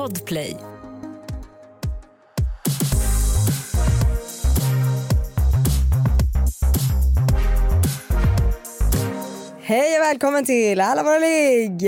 Podplay. 0.00 0.56
Hej 9.60 9.98
och 9.98 10.04
välkommen 10.04 10.44
till 10.44 10.80
Alla 10.80 11.02
våra 11.02 11.18
ligg! 11.18 11.80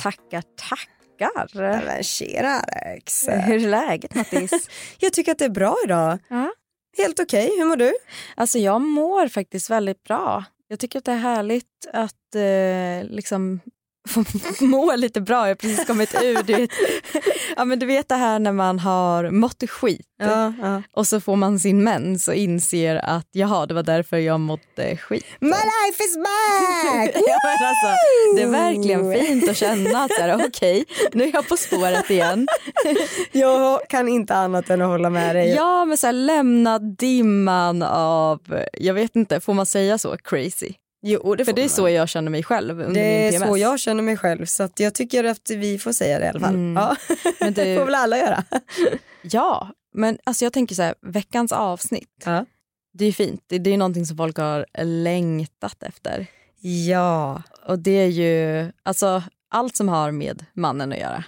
Tackar, 0.00 0.42
tackar. 0.56 1.58
Men 1.58 2.02
tjena 2.02 2.60
Alex. 2.60 3.28
Hur 3.28 3.64
är 3.64 3.68
läget 3.68 4.14
Mattis? 4.14 4.70
Jag 4.98 5.12
tycker 5.12 5.32
att 5.32 5.38
det 5.38 5.44
är 5.44 5.48
bra 5.48 5.76
idag. 5.84 6.18
Ja. 6.28 6.52
Helt 6.98 7.20
okej, 7.20 7.50
hur 7.58 7.64
mår 7.64 7.76
du? 7.76 7.92
Alltså 8.34 8.58
jag 8.58 8.80
mår 8.80 9.28
faktiskt 9.28 9.70
väldigt 9.70 10.04
bra. 10.04 10.44
Jag 10.68 10.78
tycker 10.78 10.98
att 10.98 11.04
det 11.04 11.12
är 11.12 11.16
härligt 11.16 11.86
att 11.92 12.34
eh, 12.34 13.10
liksom 13.10 13.60
få 14.08 14.24
må 14.64 14.96
lite 14.96 15.20
bra. 15.20 15.36
Jag 15.36 15.48
har 15.48 15.54
precis 15.54 15.86
kommit 15.86 16.14
ur, 16.22 16.42
du 16.46 16.54
vet, 16.54 16.70
ja, 17.56 17.64
men 17.64 17.78
du 17.78 17.86
vet 17.86 18.08
det 18.08 18.14
här 18.14 18.38
när 18.38 18.52
man 18.52 18.78
har 18.78 19.30
mått 19.30 19.70
skit 19.70 20.06
Ja, 20.22 20.52
ja. 20.62 20.82
och 20.92 21.06
så 21.06 21.20
får 21.20 21.36
man 21.36 21.58
sin 21.58 21.84
mens 21.84 22.28
och 22.28 22.34
inser 22.34 22.96
att 22.96 23.28
jaha, 23.32 23.66
det 23.66 23.74
var 23.74 23.82
därför 23.82 24.16
jag 24.16 24.40
mådde 24.40 24.96
skit. 24.96 25.24
My 25.40 25.48
life 25.48 26.04
is 26.04 26.16
back! 26.16 27.10
Ja, 27.26 27.36
men 27.44 27.68
alltså, 27.68 27.96
det 28.36 28.42
är 28.42 28.46
verkligen 28.46 29.12
fint 29.12 29.48
att 29.48 29.56
känna 29.56 30.04
att 30.04 30.46
okej, 30.46 30.84
nu 31.12 31.24
är 31.24 31.30
jag 31.34 31.48
på 31.48 31.56
spåret 31.56 32.10
igen. 32.10 32.48
Jag 33.32 33.88
kan 33.88 34.08
inte 34.08 34.34
annat 34.34 34.70
än 34.70 34.82
att 34.82 34.88
hålla 34.88 35.10
med 35.10 35.36
dig. 35.36 35.54
Ja, 35.54 35.84
men 35.84 35.98
så 35.98 36.06
här, 36.06 36.12
lämna 36.12 36.78
dimman 36.78 37.82
av, 37.82 38.40
jag 38.72 38.94
vet 38.94 39.16
inte, 39.16 39.40
får 39.40 39.54
man 39.54 39.66
säga 39.66 39.98
så, 39.98 40.16
crazy? 40.16 40.74
Jo, 41.02 41.34
det 41.34 41.44
För 41.44 41.52
det 41.52 41.64
är 41.64 41.68
så 41.68 41.88
jag 41.88 42.08
känner 42.08 42.30
mig 42.30 42.42
själv 42.42 42.80
under 42.80 42.94
Det 43.00 43.06
min 43.06 43.26
är 43.26 43.30
PMS. 43.30 43.48
så 43.48 43.56
jag 43.56 43.80
känner 43.80 44.02
mig 44.02 44.16
själv 44.16 44.46
så 44.46 44.62
att 44.62 44.80
jag 44.80 44.94
tycker 44.94 45.24
att 45.24 45.50
vi 45.50 45.78
får 45.78 45.92
säga 45.92 46.18
det 46.18 46.24
i 46.24 46.28
alla 46.28 46.40
fall. 46.40 46.54
Mm. 46.54 46.76
Ja. 46.76 46.96
Men 47.40 47.52
det 47.54 47.76
får 47.78 47.84
väl 47.84 47.94
alla 47.94 48.18
göra. 48.18 48.44
ja, 49.22 49.68
men 49.94 50.18
alltså 50.24 50.44
jag 50.44 50.52
tänker 50.52 50.74
så 50.74 50.82
här, 50.82 50.94
veckans 51.02 51.52
avsnitt, 51.52 52.22
Ja. 52.24 52.44
det 52.92 53.04
är 53.04 53.06
ju 53.06 53.12
fint. 53.12 53.44
Det, 53.46 53.58
det 53.58 53.70
är 53.70 53.78
någonting 53.78 54.06
som 54.06 54.16
folk 54.16 54.36
har 54.38 54.66
längtat 54.84 55.82
efter. 55.82 56.26
Ja. 56.88 57.42
Och 57.66 57.78
det 57.78 57.90
är 57.90 58.06
ju 58.06 58.72
alltså 58.82 59.22
allt 59.50 59.76
som 59.76 59.88
har 59.88 60.10
med 60.10 60.44
mannen 60.52 60.92
att 60.92 60.98
göra. 60.98 61.24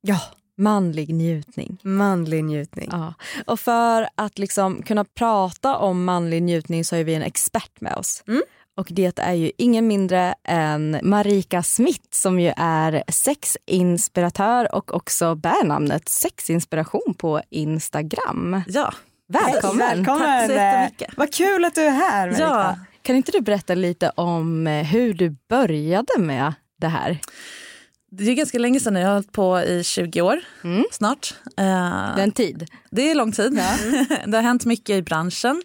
Ja. 0.00 0.20
Manlig 0.58 1.14
njutning. 1.14 1.78
Manlig 1.82 2.44
njutning. 2.44 2.88
Ja. 2.92 3.14
Och 3.46 3.60
för 3.60 4.08
att 4.14 4.38
liksom 4.38 4.82
kunna 4.82 5.04
prata 5.04 5.76
om 5.76 6.04
manlig 6.04 6.42
njutning 6.42 6.84
så 6.84 6.96
har 6.96 7.04
vi 7.04 7.14
en 7.14 7.22
expert 7.22 7.80
med 7.80 7.94
oss. 7.94 8.24
Mm. 8.28 8.42
Och 8.76 8.86
det 8.90 9.18
är 9.18 9.32
ju 9.32 9.50
ingen 9.58 9.86
mindre 9.86 10.34
än 10.44 11.00
Marika 11.02 11.62
Smith 11.62 12.08
som 12.10 12.40
ju 12.40 12.52
är 12.56 13.02
sexinspiratör 13.08 14.74
och 14.74 14.94
också 14.94 15.34
bär 15.34 15.64
namnet 15.64 16.08
Sexinspiration 16.08 17.14
på 17.18 17.40
Instagram. 17.50 18.62
Ja, 18.68 18.92
Välkommen! 19.28 19.80
Hej, 19.80 19.96
välkommen. 19.96 20.26
Tack 20.26 20.46
så 20.46 20.52
jättemycket. 20.52 21.16
Vad 21.16 21.32
kul 21.32 21.64
att 21.64 21.74
du 21.74 21.80
är 21.80 21.90
här 21.90 22.28
Marika. 22.28 22.40
ja. 22.40 22.78
Kan 23.02 23.16
inte 23.16 23.32
du 23.32 23.40
berätta 23.40 23.74
lite 23.74 24.12
om 24.14 24.66
eh, 24.66 24.84
hur 24.84 25.14
du 25.14 25.36
började 25.48 26.18
med 26.18 26.52
det 26.80 26.88
här? 26.88 27.18
Det 28.10 28.24
är 28.30 28.34
ganska 28.34 28.58
länge 28.58 28.80
sedan, 28.80 28.96
jag 28.96 29.06
har 29.06 29.14
hållit 29.14 29.32
på 29.32 29.60
i 29.60 29.84
20 29.84 30.20
år 30.22 30.40
Mm. 30.64 30.84
snart. 30.92 31.34
Det 31.56 31.62
är 31.62 32.16
Eh, 32.18 32.22
en 32.24 32.32
tid. 32.32 32.66
det 32.90 33.10
är 33.10 33.14
lång 33.14 33.32
tid. 33.32 33.52
det 34.26 34.36
har 34.36 34.42
hänt 34.42 34.64
mycket 34.64 34.96
i 34.96 35.02
branschen. 35.02 35.62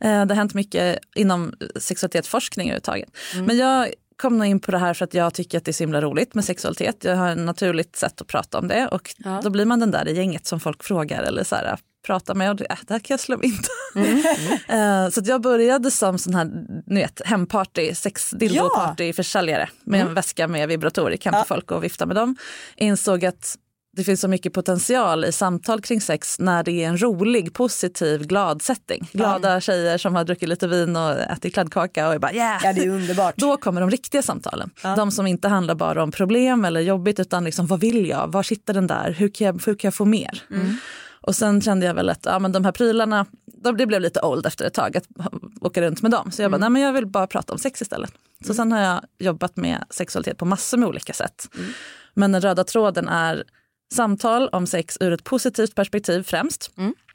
Eh, 0.00 0.24
det 0.26 0.34
har 0.34 0.36
hänt 0.36 0.54
mycket 0.54 0.98
inom 1.16 1.54
sexualitetsforskning 1.76 2.66
överhuvudtaget. 2.68 3.08
Men 3.46 3.56
jag 3.58 3.88
kom 4.16 4.38
nog 4.38 4.46
in 4.46 4.60
på 4.60 4.70
det 4.70 4.78
här 4.78 4.94
för 4.94 5.04
att 5.04 5.14
jag 5.14 5.34
tycker 5.34 5.58
att 5.58 5.64
det 5.64 5.70
är 5.70 5.72
så 5.72 5.82
himla 5.82 6.00
roligt 6.00 6.34
med 6.34 6.44
sexualitet. 6.44 7.04
Jag 7.04 7.16
har 7.16 7.30
ett 7.30 7.38
naturligt 7.38 7.96
sätt 7.96 8.20
att 8.20 8.26
prata 8.26 8.58
om 8.58 8.68
det 8.68 8.88
och 8.88 9.14
Ja. 9.18 9.40
då 9.44 9.50
blir 9.50 9.64
man 9.64 9.80
den 9.80 9.90
där 9.90 10.08
i 10.08 10.16
gänget 10.16 10.46
som 10.46 10.60
folk 10.60 10.82
frågar 10.84 11.22
eller 11.22 11.44
så 11.44 11.56
här, 11.56 11.78
pratar 12.06 12.34
med 12.34 12.50
och 12.50 12.56
det, 12.56 12.66
äh, 12.70 12.76
det 12.86 12.94
här 12.94 13.00
kan 13.00 13.14
jag 13.14 13.20
slå 13.20 13.42
in. 13.42 13.58
Eh, 14.68 15.08
så 15.08 15.20
jag 15.24 15.42
började 15.42 15.90
som 15.90 16.18
sån 16.18 16.34
här 16.34 16.50
ni 16.86 17.00
vet, 17.00 17.22
hemparty, 17.24 17.94
sex 17.94 18.30
dildoparty 18.30 19.12
försäljare 19.12 19.68
med 19.84 20.00
en 20.00 20.14
väska 20.14 20.48
med 20.48 20.68
vibratorer, 20.68 21.18
hem 21.24 21.34
till 21.34 21.48
folk 21.48 21.70
och 21.70 21.84
vifta 21.84 22.06
med 22.06 22.16
dem. 22.16 22.36
Insåg 22.76 23.24
att 23.24 23.56
det 23.96 24.04
finns 24.04 24.20
så 24.20 24.28
mycket 24.28 24.52
potential 24.52 25.24
i 25.24 25.32
samtal 25.32 25.80
kring 25.80 26.00
sex 26.00 26.38
när 26.38 26.62
det 26.62 26.84
är 26.84 26.88
en 26.88 27.02
rolig, 27.02 27.54
positiv, 27.54 28.26
glad 28.26 28.62
setting. 28.62 29.08
Glada 29.12 29.60
tjejer 29.60 29.98
som 29.98 30.14
har 30.14 30.24
druckit 30.24 30.48
lite 30.48 30.68
vin 30.68 30.96
och 30.96 31.18
ätit 31.18 31.54
kladdkaka 31.54 32.08
och 32.08 32.14
är 32.14 32.18
bara 32.18 32.32
yeah! 32.32 32.60
Ja, 32.64 32.72
det 32.72 32.84
är 32.84 32.88
underbart. 32.88 33.34
Då 33.36 33.56
kommer 33.56 33.80
de 33.80 33.90
riktiga 33.90 34.22
samtalen. 34.22 34.70
De 34.96 35.10
som 35.10 35.26
inte 35.26 35.48
handlar 35.48 35.74
bara 35.74 36.02
om 36.02 36.12
problem 36.12 36.64
eller 36.64 36.80
jobbigt 36.80 37.20
utan 37.20 37.44
liksom 37.44 37.66
vad 37.66 37.80
vill 37.80 38.08
jag? 38.08 38.32
Var 38.32 38.42
sitter 38.42 38.74
den 38.74 38.86
där? 38.86 39.10
Hur 39.10 39.28
kan 39.28 39.46
jag, 39.46 39.62
hur 39.66 39.74
kan 39.74 39.88
jag 39.88 39.94
få 39.94 40.04
mer? 40.04 40.42
Och 41.22 41.36
sen 41.36 41.60
kände 41.60 41.86
jag 41.86 41.94
väl 41.94 42.08
att 42.08 42.24
ja, 42.24 42.38
men 42.38 42.52
de 42.52 42.64
här 42.64 42.72
prylarna, 42.72 43.26
de, 43.46 43.76
det 43.76 43.86
blev 43.86 44.00
lite 44.00 44.20
old 44.20 44.46
efter 44.46 44.64
ett 44.64 44.74
tag 44.74 44.96
att 44.96 45.06
åka 45.60 45.82
runt 45.82 46.02
med 46.02 46.10
dem. 46.10 46.30
Så 46.32 46.42
jag 46.42 46.50
bara, 46.50 46.58
nej 46.58 46.70
men 46.70 46.82
jag 46.82 46.92
vill 46.92 47.06
bara 47.06 47.26
prata 47.26 47.52
om 47.52 47.58
sex 47.58 47.82
istället. 47.82 48.12
Så 48.46 48.54
sen 48.54 48.72
har 48.72 48.80
jag 48.80 49.00
jobbat 49.18 49.56
med 49.56 49.84
sexualitet 49.90 50.38
på 50.38 50.44
massor 50.44 50.78
med 50.78 50.88
olika 50.88 51.12
sätt. 51.12 51.48
Men 52.14 52.32
den 52.32 52.40
röda 52.40 52.64
tråden 52.64 53.08
är 53.08 53.44
samtal 53.94 54.48
om 54.48 54.66
sex 54.66 54.98
ur 55.00 55.12
ett 55.12 55.24
positivt 55.24 55.74
perspektiv 55.74 56.22
främst. 56.22 56.70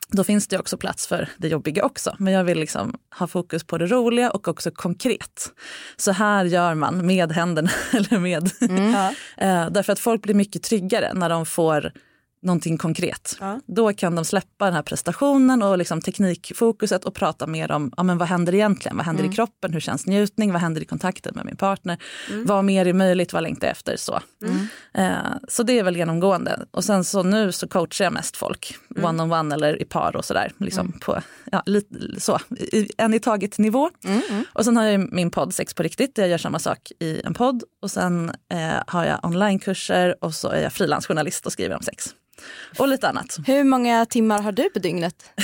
Då 0.09 0.23
finns 0.23 0.47
det 0.47 0.59
också 0.59 0.78
plats 0.78 1.07
för 1.07 1.29
det 1.38 1.47
jobbiga 1.47 1.85
också. 1.85 2.16
Men 2.19 2.34
jag 2.34 2.44
vill 2.44 2.59
liksom 2.59 3.00
ha 3.19 3.28
fokus 3.28 3.63
på 3.63 3.78
det 3.78 3.85
roliga 3.85 4.31
och 4.31 4.47
också 4.47 4.72
konkret. 4.72 5.51
Så 5.97 6.12
här 6.12 6.46
gör 6.46 6.73
man 6.73 7.06
med 7.06 7.31
händerna. 7.31 7.69
eller 7.94 8.19
med. 8.19 8.50
Ja. 8.94 9.13
Eh, 9.38 9.69
Därför 9.69 9.94
att 9.94 10.00
folk 10.00 10.22
blir 10.22 10.34
mycket 10.35 10.63
tryggare 10.63 11.13
när 11.13 11.29
de 11.29 11.46
får 11.46 11.91
någonting 12.42 12.78
konkret. 12.78 13.38
Ja. 13.40 13.59
Då 13.66 13.94
kan 13.94 14.16
de 14.16 14.25
släppa 14.25 14.66
den 14.66 14.74
här 14.74 14.81
prestationen 14.81 15.62
och 15.62 15.78
liksom 15.78 16.02
teknikfokuset 16.02 17.06
och 17.06 17.16
prata 17.16 17.48
mer 17.48 17.72
om 17.72 17.94
ja, 17.98 18.03
men 18.03 18.18
vad 18.18 18.28
händer 18.28 18.56
egentligen. 18.56 18.98
Vad 18.98 19.06
händer 19.06 19.24
i 19.24 19.30
kroppen? 19.30 19.74
Hur 19.74 19.80
känns 19.80 20.06
njutning? 20.06 20.52
Vad 20.52 20.62
händer 20.62 20.81
i 20.81 20.86
kontakten 20.86 21.34
med 21.36 21.46
min 21.46 21.56
partner? 21.56 21.97
Vad 22.46 22.66
mer 22.66 22.86
är 22.86 22.94
möjligt? 22.94 23.34
Vad 23.34 23.44
längtar 23.44 23.68
jag 23.68 23.72
efter? 23.72 23.96
Så. 23.97 24.20
Eh, 24.94 25.18
så 25.47 25.64
det 25.64 25.80
är 25.80 25.84
väl 25.84 25.96
genomgående. 25.97 26.66
Och 26.72 26.84
sen 26.84 27.03
så 27.03 27.24
nu 27.24 27.52
så 27.52 27.68
coachar 27.68 28.06
jag 28.06 28.14
mest 28.14 28.38
folk 28.38 28.76
one 29.03 29.24
on 29.24 29.31
one 29.31 29.56
eller 29.56 29.81
i 29.81 29.86
par 29.86 30.16
och 30.16 30.26
sådär. 30.26 30.52
Liksom 30.58 30.92
på, 30.92 31.22
ja, 31.52 31.64
lite, 31.66 32.22
så, 32.22 32.40
i, 32.50 32.90
en 32.97 33.14
i 33.14 33.20
taget 33.20 33.58
nivå. 33.58 33.90
Och 34.53 34.66
sen 34.66 34.78
har 34.78 34.84
jag 34.84 35.14
min 35.14 35.31
podd 35.31 35.53
Sex 35.53 35.74
på 35.74 35.84
riktigt 35.84 36.16
där 36.16 36.24
jag 36.24 36.30
gör 36.30 36.38
samma 36.38 36.59
sak 36.59 36.92
i 37.00 37.22
en 37.22 37.34
podd. 37.34 37.64
Och 37.82 37.92
sen 37.92 38.32
eh, 38.52 38.84
har 38.88 39.06
jag 39.06 39.20
onlinekurser 39.26 40.16
och 40.24 40.34
så 40.34 40.50
är 40.50 40.62
jag 40.62 40.74
frilansjournalist 40.74 41.46
och 41.46 41.52
skriver 41.52 41.76
om 41.76 41.82
sex. 41.82 42.16
Och 42.78 42.88
lite 42.88 43.10
annat. 43.10 43.38
Hur 43.46 43.64
många 43.64 44.06
timmar 44.06 44.42
har 44.42 44.52
du 44.52 44.70
på 44.70 44.80
dygnet? 44.80 45.16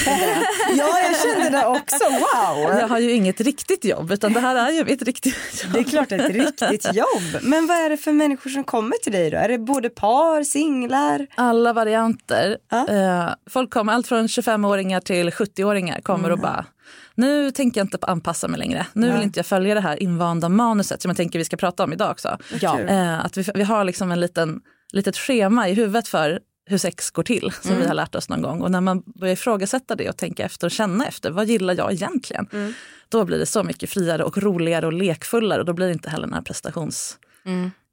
ja, 0.78 1.00
jag 1.00 1.22
kände 1.22 1.50
det 1.50 1.66
också. 1.66 2.04
Wow! 2.10 2.80
Jag 2.80 2.88
har 2.88 3.00
ju 3.00 3.12
inget 3.12 3.42
riktigt 3.42 3.86
jobb 3.86 4.12
utan 4.12 4.34
det 4.34 4.40
här 4.40 4.56
är 4.56 4.72
ju 4.72 4.86
mitt 4.86 5.02
riktiga 5.02 5.34
jobb. 5.64 5.74
Det 5.74 5.80
är 5.80 5.84
klart 5.84 6.12
ett 6.12 6.30
riktigt 6.30 6.96
jobb. 6.96 7.42
Men 7.42 7.68
vad 7.68 7.78
är 7.78 7.90
det 7.90 7.98
för 7.98 8.12
människor 8.12 8.50
som 8.50 8.64
kommer 8.64 8.98
till 9.04 9.12
dig 9.12 9.30
då? 9.30 9.38
Är 9.38 9.50
det 9.50 9.58
både 9.58 9.90
par, 9.90 10.44
singlar? 10.44 11.28
Alla 11.36 11.74
varianter. 11.74 12.58
Ja. 12.72 12.88
Eh, 12.88 13.34
folk 13.50 13.74
kommer, 13.74 13.94
allt 13.94 14.08
från 14.08 14.28
25-ååringar 14.28 15.00
till 15.00 15.30
70-åringar 15.30 16.02
kommer 16.02 16.32
och 16.32 16.40
bara 16.40 16.66
nu 17.16 17.52
tänker 17.52 17.80
jag 17.82 17.86
inte 17.86 17.98
anpassa 18.02 18.48
mig 18.48 18.60
längre. 18.60 18.88
Nu 18.94 19.12
vill 19.14 19.22
inte 19.22 19.40
jag 19.40 19.46
följa 19.46 19.74
det 19.74 19.82
här 19.82 20.04
invanda 20.04 20.50
manuset 20.50 21.02
som 21.02 21.10
jag 21.10 21.18
tänker 21.18 21.40
vi 21.40 21.46
ska 21.46 21.58
prata 21.58 21.84
om 21.84 21.94
idag 21.94 22.12
också. 22.12 22.38
Ja. 22.62 22.80
Eh, 22.80 23.26
att 23.26 23.38
vi, 23.38 23.46
vi 23.56 23.64
har 23.64 23.84
liksom 23.84 24.12
en 24.12 24.20
liten, 24.20 24.62
litet 24.92 25.18
schema 25.18 25.70
i 25.70 25.74
huvudet 25.74 26.08
för 26.08 26.40
hur 26.66 26.78
sex 26.78 27.12
går 27.12 27.24
till 27.24 27.52
som 27.62 27.78
vi 27.78 27.86
har 27.86 27.94
lärt 27.94 28.16
oss 28.16 28.30
någon 28.30 28.42
gång. 28.42 28.62
Och 28.62 28.72
när 28.72 28.82
man 28.82 29.04
börjar 29.06 29.34
ifrågasätta 29.34 29.96
det 29.96 30.10
och 30.10 30.18
tänka 30.18 30.46
efter 30.46 30.68
och 30.68 30.72
känna 30.72 31.08
efter, 31.08 31.32
vad 31.32 31.46
gillar 31.46 31.74
jag 31.74 31.94
egentligen? 31.94 32.48
Då 33.10 33.26
blir 33.26 33.40
det 33.40 33.46
så 33.46 33.64
mycket 33.64 33.90
friare 33.90 34.24
och 34.24 34.38
roligare 34.38 34.86
och 34.86 34.94
lekfullare 34.94 35.60
och 35.60 35.66
då 35.66 35.74
blir 35.74 35.88
det 35.88 35.94
inte 35.94 36.10
heller 36.10 36.28
den 36.28 36.34
här 36.34 36.42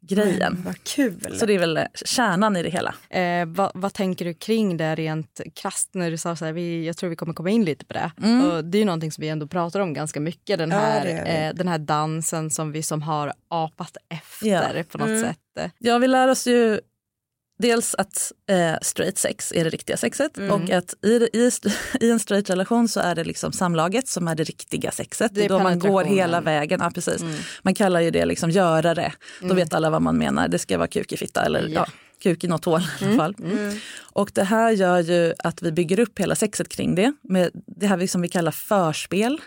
prestationsgrejen. 0.08 0.62
Vad 0.64 0.84
kul. 0.84 1.38
Så 1.38 1.46
det 1.46 1.54
är 1.54 1.58
väl 1.58 1.78
kärnan 2.04 2.56
i 2.56 2.62
det 2.62 2.70
hela. 2.70 2.94
Eh, 3.10 3.46
vad, 3.46 3.70
vad 3.74 3.92
tänker 3.94 4.24
du 4.24 4.34
kring 4.34 4.76
det 4.76 4.94
rent 4.94 5.40
krasst 5.54 5.90
när 5.94 6.10
du 6.10 6.16
sa 6.16 6.36
så 6.36 6.44
här, 6.44 6.52
vi, 6.52 6.86
jag 6.86 6.96
tror 6.96 7.10
vi 7.10 7.16
kommer 7.16 7.32
komma 7.34 7.50
in 7.50 7.64
lite 7.64 7.84
på 7.84 7.94
det. 7.94 8.10
Och 8.46 8.64
det 8.64 8.78
är 8.78 8.80
ju 8.80 8.84
någonting 8.84 9.12
som 9.12 9.22
vi 9.22 9.28
ändå 9.28 9.46
pratar 9.46 9.80
om 9.80 9.94
ganska 9.94 10.20
mycket, 10.20 10.58
den 10.58 10.70
Ja, 10.70 10.76
här, 10.78 11.04
vi. 11.04 11.46
eh, 11.46 11.54
den 11.54 11.68
här 11.68 11.78
dansen 11.78 12.50
som 12.50 12.72
vi 12.72 12.82
som 12.82 13.02
har 13.02 13.32
apat 13.48 13.96
efter 14.08 14.46
Ja. 14.76 14.84
på 14.92 14.98
något 14.98 15.20
sätt. 15.20 15.72
Ja, 15.78 15.98
vi 15.98 16.08
lär 16.08 16.28
oss 16.28 16.46
ju 16.46 16.80
dels 17.60 17.94
att 17.94 18.32
eh, 18.50 18.74
straight 18.82 19.18
sex 19.18 19.52
är 19.52 19.64
det 19.64 19.70
riktiga 19.70 19.96
sexet 19.96 20.38
och 20.50 20.70
att 20.70 20.94
i, 21.04 21.28
i, 21.32 21.50
i 22.00 22.10
en 22.10 22.18
straight 22.18 22.50
relation 22.50 22.88
så 22.88 23.00
är 23.00 23.14
det 23.14 23.24
liksom 23.24 23.52
samlaget 23.52 24.08
som 24.08 24.28
är 24.28 24.34
det 24.34 24.44
riktiga 24.44 24.90
sexet. 24.90 25.34
Det 25.34 25.44
är 25.44 25.48
då 25.48 25.58
man 25.58 25.78
går 25.78 26.04
hela 26.04 26.40
vägen. 26.40 26.80
Ja, 26.82 26.90
precis. 26.94 27.22
Man 27.62 27.74
kallar 27.74 28.00
ju 28.00 28.10
det 28.10 28.24
liksom 28.24 28.50
görare. 28.50 29.12
Då 29.40 29.54
vet 29.54 29.74
alla 29.74 29.90
vad 29.90 30.02
man 30.02 30.18
menar. 30.18 30.48
Det 30.48 30.58
ska 30.58 30.78
vara 30.78 30.88
kuk 30.88 31.12
i 31.12 31.16
fitta 31.16 31.44
eller 31.44 31.68
ja. 31.68 31.86
Ja. 31.86 31.86
Kuk 32.22 32.44
i 32.44 32.48
något 32.48 32.64
hål 32.64 32.80
i 33.00 33.04
alla 33.04 33.16
fall. 33.16 33.34
Och 34.00 34.30
det 34.34 34.44
här 34.44 34.70
gör 34.70 35.00
ju 35.00 35.34
att 35.38 35.62
vi 35.62 35.72
bygger 35.72 36.00
upp 36.00 36.18
hela 36.18 36.34
sexet 36.34 36.68
kring 36.68 36.94
det. 36.94 37.12
Med 37.22 37.50
det 37.66 37.86
här 37.86 38.06
som 38.06 38.22
vi 38.22 38.28
kallar 38.28 38.52
förspel. 38.52 39.40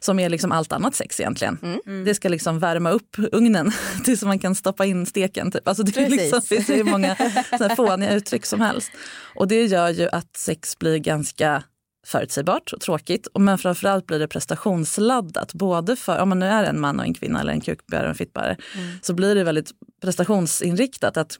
Som 0.00 0.18
är 0.18 0.28
liksom 0.28 0.52
allt 0.52 0.72
annat 0.72 0.94
sex 0.94 1.20
egentligen. 1.20 1.58
Det 2.04 2.14
ska 2.14 2.28
liksom 2.28 2.58
värma 2.58 2.90
upp 2.90 3.16
ugnen 3.32 3.72
tills 4.04 4.22
man 4.22 4.38
kan 4.38 4.54
stoppa 4.54 4.84
in 4.84 5.06
steken. 5.06 5.50
Typ. 5.50 5.68
Alltså 5.68 5.82
det, 5.82 5.96
är 5.96 6.08
liksom, 6.08 6.42
finns 6.42 6.68
hur 6.68 6.84
många 6.84 7.16
såna 7.58 7.76
fåniga 7.76 8.14
uttryck 8.14 8.46
som 8.46 8.60
helst. 8.60 8.90
Och 9.34 9.48
det 9.48 9.64
gör 9.64 9.88
ju 9.88 10.08
att 10.08 10.36
sex 10.36 10.78
blir 10.78 10.98
ganska 10.98 11.62
förutsägbart 12.06 12.72
och 12.72 12.80
tråkigt. 12.80 13.28
Men 13.38 13.58
framförallt 13.58 14.06
blir 14.06 14.18
det 14.18 14.28
prestationsladdat. 14.28 15.54
Både 15.54 15.96
för, 15.96 16.18
om 16.18 16.28
man 16.28 16.38
nu 16.38 16.46
är 16.46 16.64
en 16.64 16.80
man 16.80 17.00
och 17.00 17.06
en 17.06 17.14
kvinna 17.14 17.40
eller 17.40 17.52
en 17.52 17.60
kukbärare 17.60 18.04
och 18.04 18.10
en 18.10 18.14
fittbärare, 18.14 18.56
mm. 18.74 18.98
så 19.02 19.14
blir 19.14 19.34
det 19.34 19.44
väldigt 19.44 19.70
prestationsinriktat. 20.02 21.16
att 21.16 21.38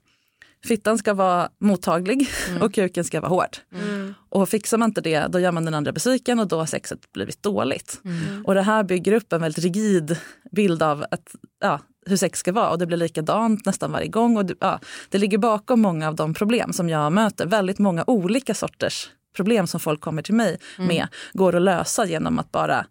Fittan 0.65 0.99
ska 0.99 1.15
vara 1.15 1.49
mottaglig 1.59 2.29
mm. 2.49 2.63
och 2.63 2.75
kuken 2.75 3.05
ska 3.05 3.21
vara 3.21 3.29
hård. 3.29 3.57
Mm. 3.75 4.15
Och 4.29 4.49
fixar 4.49 4.79
man 4.79 4.91
inte 4.91 5.01
det, 5.01 5.27
då 5.27 5.41
gör 5.41 5.53
man 5.53 5.65
den 5.65 5.75
andra 5.75 5.93
besviken 5.93 6.39
och 6.39 6.49
då 6.49 6.59
har 6.59 6.67
sexet 6.67 7.13
blivit 7.13 7.43
dåligt. 7.43 8.01
Mm. 8.05 8.45
Och 8.47 8.55
det 8.55 8.63
här 8.63 8.85
bygger 8.85 9.13
upp 9.13 9.33
en 9.33 9.41
väldigt 9.41 9.65
rigid 9.65 10.17
bild 10.53 10.83
av 10.83 11.05
att, 11.11 11.35
ja, 11.61 11.81
hur 12.07 12.17
sex 12.17 12.39
ska 12.39 12.53
vara 12.53 12.71
och 12.71 12.79
det 12.79 12.87
blir 12.87 12.97
likadant 12.97 13.67
nästan 13.67 13.93
varje 13.93 14.09
gång. 14.09 14.37
Och 14.37 14.47
det, 14.47 14.55
ja, 14.61 14.81
det 15.09 15.19
ligger 15.19 15.39
bakom 15.39 15.81
många 15.81 16.09
av 16.09 16.15
de 16.15 16.35
problem 16.35 16.73
som 16.73 16.89
jag 16.89 17.13
möter. 17.13 17.47
Väldigt 17.47 17.79
många 17.79 18.05
olika 18.07 18.55
sorters 18.55 19.09
problem 19.37 19.67
som 19.67 19.81
folk 19.81 20.01
kommer 20.01 20.23
till 20.23 20.35
mig 20.35 20.59
mm. 20.79 20.89
med 20.89 21.07
går 21.33 21.57
att 21.57 21.63
lösa 21.63 22.07
genom 22.07 22.39
att 22.39 22.53
bara 22.53 22.87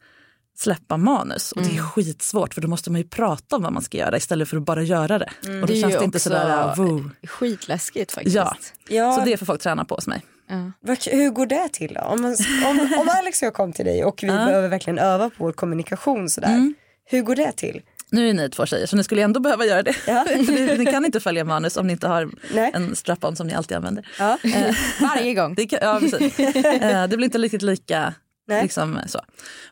släppa 0.55 0.97
manus. 0.97 1.51
Och 1.51 1.61
det 1.61 1.67
är 1.67 1.71
mm. 1.71 1.85
skitsvårt 1.85 2.53
för 2.53 2.61
då 2.61 2.67
måste 2.67 2.91
man 2.91 3.01
ju 3.01 3.07
prata 3.07 3.55
om 3.55 3.63
vad 3.63 3.73
man 3.73 3.81
ska 3.81 3.97
göra 3.97 4.17
istället 4.17 4.49
för 4.49 4.57
att 4.57 4.63
bara 4.63 4.83
göra 4.83 5.19
det. 5.19 5.29
Mm. 5.45 5.61
Och 5.61 5.67
då 5.67 5.73
det 5.73 5.79
känns 5.79 5.97
det 5.97 6.03
inte 6.03 6.19
sådär... 6.19 6.73
Woo. 6.77 7.09
Skitläskigt 7.27 8.11
faktiskt. 8.11 8.35
Ja. 8.35 8.55
ja. 8.87 9.13
Så 9.13 9.25
det 9.25 9.37
får 9.37 9.45
folk 9.45 9.61
träna 9.61 9.85
på 9.85 9.95
hos 9.95 10.07
mig. 10.07 10.25
Ja. 10.47 10.71
Hur 11.11 11.29
går 11.29 11.45
det 11.45 11.69
till 11.69 11.93
då? 11.93 12.01
Om, 12.01 12.21
man, 12.21 12.35
om, 12.65 12.99
om 12.99 13.09
Alex 13.09 13.41
och 13.41 13.45
jag 13.45 13.53
kom 13.53 13.73
till 13.73 13.85
dig 13.85 14.05
och 14.05 14.19
vi 14.23 14.27
ja. 14.27 14.45
behöver 14.45 14.67
verkligen 14.67 14.99
öva 14.99 15.29
på 15.29 15.35
vår 15.37 15.51
kommunikation 15.51 16.29
sådär. 16.29 16.47
Mm. 16.47 16.75
Hur 17.05 17.21
går 17.21 17.35
det 17.35 17.51
till? 17.51 17.81
Nu 18.09 18.29
är 18.29 18.33
ni 18.33 18.49
två 18.49 18.65
tjejer 18.65 18.85
så 18.85 18.95
ni 18.95 19.03
skulle 19.03 19.21
ändå 19.21 19.39
behöva 19.39 19.65
göra 19.65 19.83
det. 19.83 19.95
Ja. 20.07 20.23
ni 20.77 20.85
kan 20.91 21.05
inte 21.05 21.19
följa 21.19 21.43
manus 21.43 21.77
om 21.77 21.87
ni 21.87 21.93
inte 21.93 22.07
har 22.07 22.29
Nej. 22.53 22.71
en 22.73 22.95
strap-on 22.95 23.35
som 23.35 23.47
ni 23.47 23.53
alltid 23.53 23.77
använder. 23.77 24.07
Ja. 24.19 24.37
Eh, 24.43 24.75
Varje 25.01 25.33
gång. 25.33 25.55
Det, 25.55 25.65
kan, 25.65 25.79
ja, 25.81 25.99
precis. 25.99 26.39
Eh, 26.65 27.07
det 27.07 27.17
blir 27.17 27.25
inte 27.25 27.37
riktigt 27.37 27.61
lika. 27.61 28.13
Liksom, 28.61 28.99
så. 29.07 29.19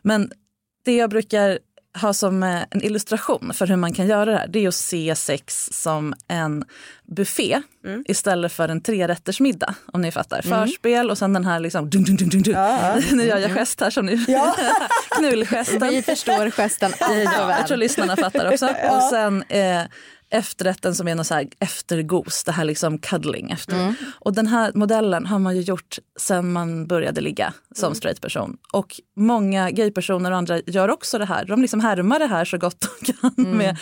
Men 0.02 0.30
det 0.84 0.96
jag 0.96 1.10
brukar 1.10 1.58
ha 2.00 2.12
som 2.12 2.42
eh, 2.42 2.62
en 2.70 2.82
illustration 2.82 3.54
för 3.54 3.66
hur 3.66 3.76
man 3.76 3.92
kan 3.92 4.06
göra 4.06 4.24
det 4.24 4.36
här, 4.38 4.46
det 4.48 4.64
är 4.64 4.68
att 4.68 4.74
se 4.74 5.14
sex 5.16 5.68
som 5.72 6.14
en 6.28 6.64
buffé 7.06 7.62
mm. 7.84 8.04
istället 8.08 8.52
för 8.52 8.68
en 8.68 8.80
trerättersmiddag. 8.80 9.74
Om 9.92 10.02
ni 10.02 10.12
fattar. 10.12 10.46
Mm. 10.46 10.66
Förspel 10.66 11.10
och 11.10 11.18
sen 11.18 11.32
den 11.32 11.44
här 11.44 11.60
liksom... 11.60 11.90
Dun, 11.90 12.04
dun, 12.04 12.16
dun, 12.16 12.28
dun, 12.28 12.42
dun. 12.42 12.54
Ja, 12.54 12.94
ja. 12.96 13.02
nu 13.16 13.24
gör 13.24 13.38
jag 13.38 13.50
gest 13.50 13.80
här 13.80 13.90
som 13.90 14.06
ni... 14.06 14.24
Ja. 14.28 14.56
Knullgesten. 15.10 15.88
Vi 15.88 16.02
förstår 16.02 16.50
gesten 16.50 16.92
ja, 17.00 17.56
Jag 17.58 17.66
tror 17.66 17.76
lyssnarna 17.76 18.16
fattar 18.16 18.52
också. 18.52 18.68
Ja. 18.82 18.96
Och 18.96 19.02
sen 19.02 19.44
eh, 19.48 19.82
efterrätten 20.34 20.94
som 20.94 21.08
är 21.08 21.14
någon 21.14 21.24
så 21.24 21.34
här 21.34 21.48
eftergos, 21.58 22.44
det 22.44 22.52
här 22.52 22.64
liksom 22.64 22.98
cuddling 22.98 23.50
efter. 23.50 23.74
Mm. 23.74 23.94
Och 24.18 24.32
den 24.32 24.46
här 24.46 24.72
modellen 24.74 25.26
har 25.26 25.38
man 25.38 25.56
ju 25.56 25.62
gjort 25.62 25.98
sen 26.20 26.52
man 26.52 26.86
började 26.86 27.20
ligga 27.20 27.52
som 27.74 27.86
mm. 27.86 27.94
straight 27.94 28.20
person. 28.20 28.56
Och 28.72 29.00
många 29.16 29.70
gaypersoner 29.70 30.30
och 30.30 30.36
andra 30.36 30.60
gör 30.66 30.88
också 30.88 31.18
det 31.18 31.24
här. 31.24 31.44
De 31.44 31.62
liksom 31.62 31.80
härmar 31.80 32.18
det 32.18 32.26
här 32.26 32.44
så 32.44 32.58
gott 32.58 32.80
de 32.80 33.12
kan 33.12 33.34
mm. 33.38 33.58
med, 33.58 33.78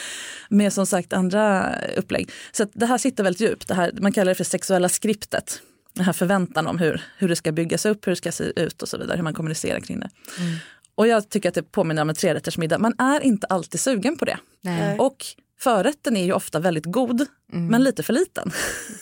med 0.48 0.72
som 0.72 0.86
sagt 0.86 1.12
andra 1.12 1.74
upplägg. 1.96 2.30
Så 2.52 2.66
det 2.72 2.86
här 2.86 2.98
sitter 2.98 3.24
väldigt 3.24 3.40
djupt. 3.40 3.68
Det 3.68 3.74
här, 3.74 3.92
man 4.00 4.12
kallar 4.12 4.30
det 4.30 4.34
för 4.34 4.44
sexuella 4.44 4.88
skriptet. 4.88 5.62
Den 5.94 6.04
här 6.04 6.12
förväntan 6.12 6.66
om 6.66 6.78
hur, 6.78 7.02
hur 7.18 7.28
det 7.28 7.36
ska 7.36 7.52
byggas 7.52 7.86
upp, 7.86 8.06
hur 8.06 8.12
det 8.12 8.16
ska 8.16 8.32
se 8.32 8.52
ut 8.56 8.82
och 8.82 8.88
så 8.88 8.98
vidare. 8.98 9.16
Hur 9.16 9.24
man 9.24 9.34
kommunicerar 9.34 9.80
kring 9.80 10.00
det. 10.00 10.10
Mm. 10.38 10.56
Och 10.94 11.06
jag 11.08 11.28
tycker 11.28 11.48
att 11.48 11.54
det 11.54 11.62
påminner 11.62 12.02
om 12.02 12.08
en 12.08 12.14
trerättersmiddag. 12.14 12.78
Man 12.78 12.94
är 12.98 13.20
inte 13.20 13.46
alltid 13.46 13.80
sugen 13.80 14.16
på 14.16 14.24
det. 14.24 14.38
Nej. 14.60 14.98
Och 14.98 15.26
Förrätten 15.62 16.16
är 16.16 16.24
ju 16.24 16.32
ofta 16.32 16.60
väldigt 16.60 16.86
god, 16.86 17.26
mm. 17.52 17.66
men 17.66 17.82
lite 17.82 18.02
för 18.02 18.12
liten. 18.12 18.52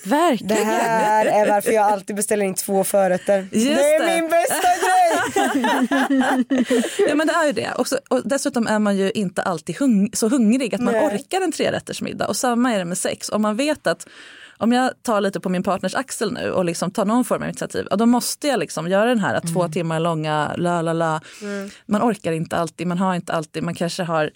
Verkligen. 0.04 0.56
Det 0.56 0.64
här 0.64 1.26
är 1.26 1.48
varför 1.48 1.72
jag 1.72 1.84
alltid 1.84 2.16
beställer 2.16 2.44
in 2.44 2.54
två 2.54 2.84
förrätter. 2.84 3.48
Just 3.52 3.66
det 3.66 3.94
är 3.94 4.06
det. 4.06 4.20
min 4.20 4.30
bästa 4.30 4.68
grej! 4.84 5.10
ja 7.08 7.14
men 7.14 7.26
det 7.26 7.32
är 7.32 7.46
ju 7.46 7.52
det. 7.52 7.72
Och, 7.78 7.88
så, 7.88 7.96
och 8.08 8.22
dessutom 8.24 8.66
är 8.66 8.78
man 8.78 8.96
ju 8.96 9.10
inte 9.10 9.42
alltid 9.42 9.76
hung 9.76 10.10
så 10.12 10.28
hungrig 10.28 10.74
att 10.74 10.80
man 10.80 10.94
Nej. 10.94 11.06
orkar 11.06 11.40
en 11.40 11.52
trerättersmiddag. 11.52 12.26
Och 12.26 12.36
samma 12.36 12.72
är 12.72 12.78
det 12.78 12.84
med 12.84 12.98
sex. 12.98 13.28
Om 13.28 13.42
man 13.42 13.56
vet 13.56 13.86
att 13.86 14.08
om 14.58 14.72
jag 14.72 15.02
tar 15.02 15.20
lite 15.20 15.40
på 15.40 15.48
min 15.48 15.62
partners 15.62 15.94
axel 15.94 16.32
nu 16.32 16.50
och 16.50 16.64
liksom 16.64 16.90
tar 16.90 17.04
någon 17.04 17.24
form 17.24 17.42
av 17.42 17.48
initiativ, 17.48 17.86
då 17.90 18.06
måste 18.06 18.48
jag 18.48 18.58
liksom 18.58 18.88
göra 18.88 19.08
den 19.08 19.18
här 19.18 19.34
mm. 19.34 19.54
två 19.54 19.68
timmar 19.68 20.00
långa 20.00 20.54
la 20.56 20.82
la 20.82 20.92
la. 20.92 21.20
Mm. 21.42 21.70
Man 21.86 22.02
orkar 22.02 22.32
inte 22.32 22.56
alltid, 22.56 22.86
man 22.86 22.98
har 22.98 23.14
inte 23.14 23.32
alltid, 23.32 23.62
man 23.62 23.74
kanske 23.74 24.02
har 24.02 24.30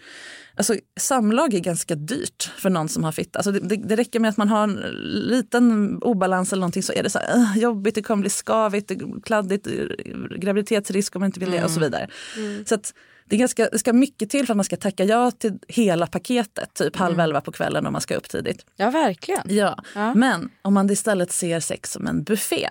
Alltså, 0.57 0.75
samlag 1.01 1.55
är 1.55 1.61
ganska 1.61 1.95
dyrt 1.95 2.51
för 2.57 2.71
någon 2.71 2.89
som 2.89 3.05
har 3.05 3.13
fitta. 3.13 3.39
Alltså, 3.39 3.53
det, 3.53 3.61
det, 3.61 3.77
det, 3.77 3.97
räcker 3.97 4.21
med 4.21 4.29
att 4.29 4.37
man 4.37 4.49
har 4.49 4.65
en 4.65 4.75
liten 5.03 5.99
obalans 6.03 6.53
eller 6.53 6.61
någonting 6.61 6.83
så 6.83 6.93
är 6.93 7.03
det 7.03 7.11
så 7.11 7.19
här, 7.19 7.37
uh, 7.37 7.59
jobbigt, 7.59 7.95
det 7.95 8.03
kommer 8.03 8.21
bli 8.21 8.31
skavigt, 8.31 8.93
kladdigt, 9.25 9.67
graviditetsrisk 10.39 11.17
om 11.17 11.21
man 11.21 11.27
inte 11.27 11.41
vill 11.41 11.51
det 11.51 11.57
mm. 11.57 11.65
och 11.65 11.71
så 11.71 11.79
mm. 11.79 11.87
vidare. 11.87 12.09
Mm. 12.37 12.65
Så 12.67 12.75
att, 12.75 12.95
det, 13.29 13.37
är 13.37 13.39
ganska, 13.39 13.69
det 13.73 13.79
ska 13.79 13.93
mycket 13.93 14.31
till 14.31 14.47
för 14.47 14.53
att 14.53 14.57
man 14.57 14.65
ska 14.65 14.77
tacka 14.77 15.05
ja 15.05 15.31
till 15.31 15.59
hela 15.69 16.07
paketet, 16.07 16.75
typ 16.75 16.97
halv 16.97 17.15
mm. 17.15 17.25
elva 17.25 17.41
på 17.41 17.53
kvällen 17.53 17.87
om 17.87 17.93
man 17.93 18.03
ska 18.03 18.15
upp 18.15 18.29
tidigt. 18.29 18.67
Ja, 18.77 18.91
verkligen. 18.91 19.43
Ja. 19.49 19.85
ja. 19.95 20.15
Men 20.15 20.51
om 20.63 20.75
man 20.75 20.91
istället 20.91 21.33
ser 21.33 21.61
sex 21.61 21.93
som 21.93 22.07
en 22.07 22.23
buffé 22.23 22.69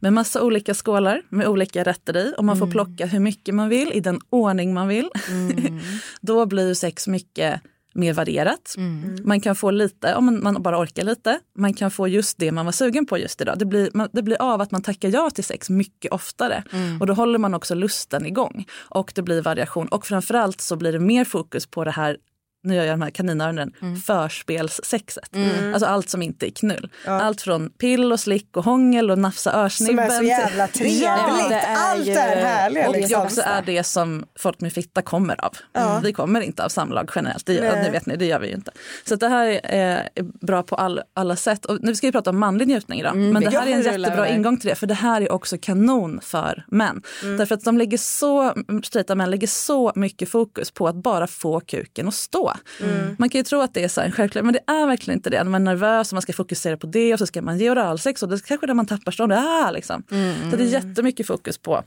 med 0.00 0.12
massa 0.12 0.42
olika 0.42 0.74
skålar 0.74 1.22
med 1.28 1.48
olika 1.48 1.84
rätter 1.84 2.16
i 2.16 2.34
och 2.38 2.44
man 2.44 2.56
får 2.56 2.66
mm. 2.66 2.72
plocka 2.72 3.06
hur 3.06 3.20
mycket 3.20 3.54
man 3.54 3.68
vill 3.68 3.92
i 3.92 4.00
den 4.00 4.20
ordning 4.30 4.74
man 4.74 4.88
vill. 4.88 5.10
Mm. 5.28 5.80
Då 6.20 6.46
blir 6.46 6.74
sex 6.74 7.08
mycket 7.08 7.60
mer 7.94 8.12
varierat. 8.12 8.74
Mm. 8.76 9.16
Man 9.24 9.40
kan 9.40 9.56
få 9.56 9.70
lite, 9.70 10.14
om 10.14 10.40
man, 10.42 10.62
bara 10.62 10.78
orkar 10.78 11.04
lite. 11.04 11.40
Man 11.58 11.74
kan 11.74 11.90
få 11.90 12.08
just 12.08 12.38
det 12.38 12.52
man 12.52 12.64
var 12.64 12.72
sugen 12.72 13.06
på 13.06 13.18
just 13.18 13.40
idag. 13.40 13.58
Det 13.58 13.64
blir, 13.64 13.90
man, 13.94 14.08
det 14.12 14.22
blir 14.22 14.42
av 14.42 14.60
att 14.60 14.70
man 14.70 14.82
tackar 14.82 15.08
ja 15.08 15.30
till 15.30 15.44
sex 15.44 15.70
mycket 15.70 16.12
oftare. 16.12 16.64
Mm. 16.72 17.00
Och 17.00 17.06
då 17.06 17.12
håller 17.14 17.38
man 17.38 17.54
också 17.54 17.74
lusten 17.74 18.26
igång. 18.26 18.66
Och 18.74 19.12
det 19.14 19.22
blir 19.22 19.42
variation. 19.42 19.88
Och 19.88 20.06
framförallt 20.06 20.60
så 20.60 20.76
blir 20.76 20.92
det 20.92 20.98
mer 20.98 21.24
fokus 21.24 21.66
på 21.66 21.84
det 21.84 21.90
här 21.90 22.16
nu 22.64 22.74
gör 22.74 22.84
jag 22.84 22.92
de 22.92 23.02
här 23.02 23.10
kaninöronen, 23.10 23.72
mm. 23.82 23.96
förspelssexet. 23.96 25.34
Mm. 25.34 25.74
Alltså 25.74 25.86
allt 25.86 26.08
som 26.08 26.22
inte 26.22 26.48
är 26.48 26.50
knull. 26.50 26.90
Ja. 27.06 27.20
Allt 27.20 27.40
från 27.40 27.70
pill 27.70 28.12
och 28.12 28.20
slick 28.20 28.56
och 28.56 28.64
hångel 28.64 29.10
och 29.10 29.18
nafsa 29.18 29.52
örsnibben. 29.52 30.10
Som 30.10 30.14
är 30.14 30.18
så 30.18 30.24
jävla 30.24 30.68
trevligt. 30.68 31.02
Ja, 31.02 31.50
är 31.50 31.76
allt 31.76 32.06
ju... 32.06 32.12
är 32.12 32.44
härligt. 32.44 32.86
Och 32.86 32.92
liksom. 32.92 33.20
det 33.20 33.24
också 33.24 33.40
är 33.40 33.62
det 33.62 33.84
som 33.84 34.24
folk 34.38 34.60
med 34.60 34.72
fitta 34.72 35.02
kommer 35.02 35.44
av. 35.44 35.56
Ja. 35.72 36.00
Vi 36.02 36.12
kommer 36.12 36.40
inte 36.40 36.64
av 36.64 36.68
samlag 36.68 37.10
generellt, 37.14 37.46
det, 37.46 37.60
det 37.60 37.90
vet 37.92 38.06
ni, 38.06 38.16
det 38.16 38.26
gör 38.26 38.38
vi 38.38 38.46
ju 38.48 38.54
inte. 38.54 38.70
Så 39.04 39.16
det 39.16 39.28
här 39.28 39.60
är 39.64 40.08
bra 40.46 40.62
på 40.62 40.76
all, 40.76 41.00
alla 41.14 41.36
sätt. 41.36 41.64
Och 41.64 41.78
nu 41.80 41.94
ska 41.94 42.06
vi 42.06 42.12
prata 42.12 42.30
om 42.30 42.38
manlig 42.38 42.68
njutning 42.68 43.00
idag. 43.00 43.12
Mm. 43.12 43.30
Men 43.30 43.42
det 43.42 43.50
här 43.50 43.66
är 43.66 43.70
en 43.70 43.82
jättebra 43.82 44.28
ingång 44.28 44.56
till 44.56 44.68
det, 44.68 44.74
för 44.74 44.86
det 44.86 44.94
här 44.94 45.20
är 45.20 45.32
också 45.32 45.56
kanon 45.60 46.20
för 46.22 46.64
män. 46.68 47.02
Mm. 47.22 47.36
Därför 47.36 47.54
att 47.54 47.64
de 47.64 47.78
lägger 47.78 47.98
så, 47.98 48.54
straighta 48.84 49.14
män 49.14 49.30
lägger 49.30 49.46
så 49.46 49.92
mycket 49.94 50.28
fokus 50.28 50.70
på 50.70 50.88
att 50.88 50.94
bara 50.94 51.26
få 51.26 51.60
kuken 51.60 52.08
att 52.08 52.14
stå. 52.14 52.53
Mm. 52.80 53.16
Man 53.18 53.28
kan 53.28 53.38
ju 53.38 53.42
tro 53.42 53.60
att 53.60 53.74
det 53.74 53.84
är 53.84 53.88
så 53.88 54.00
här 54.00 54.10
självklart, 54.10 54.44
men 54.44 54.52
det 54.52 54.72
är 54.72 54.86
verkligen 54.86 55.18
inte 55.18 55.30
det. 55.30 55.44
Man 55.44 55.54
är 55.54 55.58
nervös 55.58 56.12
och 56.12 56.14
man 56.14 56.22
ska 56.22 56.32
fokusera 56.32 56.76
på 56.76 56.86
det 56.86 57.12
och 57.12 57.18
så 57.18 57.26
ska 57.26 57.42
man 57.42 57.58
ge 57.58 57.70
oralsex 57.70 58.22
och 58.22 58.28
det 58.28 58.34
är 58.34 58.38
kanske 58.38 58.66
där 58.66 58.74
man 58.74 58.86
tappar 58.86 59.12
stånd. 59.12 59.32
Ah, 59.32 59.70
liksom. 59.70 60.02
Mm. 60.10 60.50
Så 60.50 60.56
det 60.56 60.64
är 60.64 60.66
jättemycket 60.66 61.26
fokus 61.26 61.58
på 61.58 61.84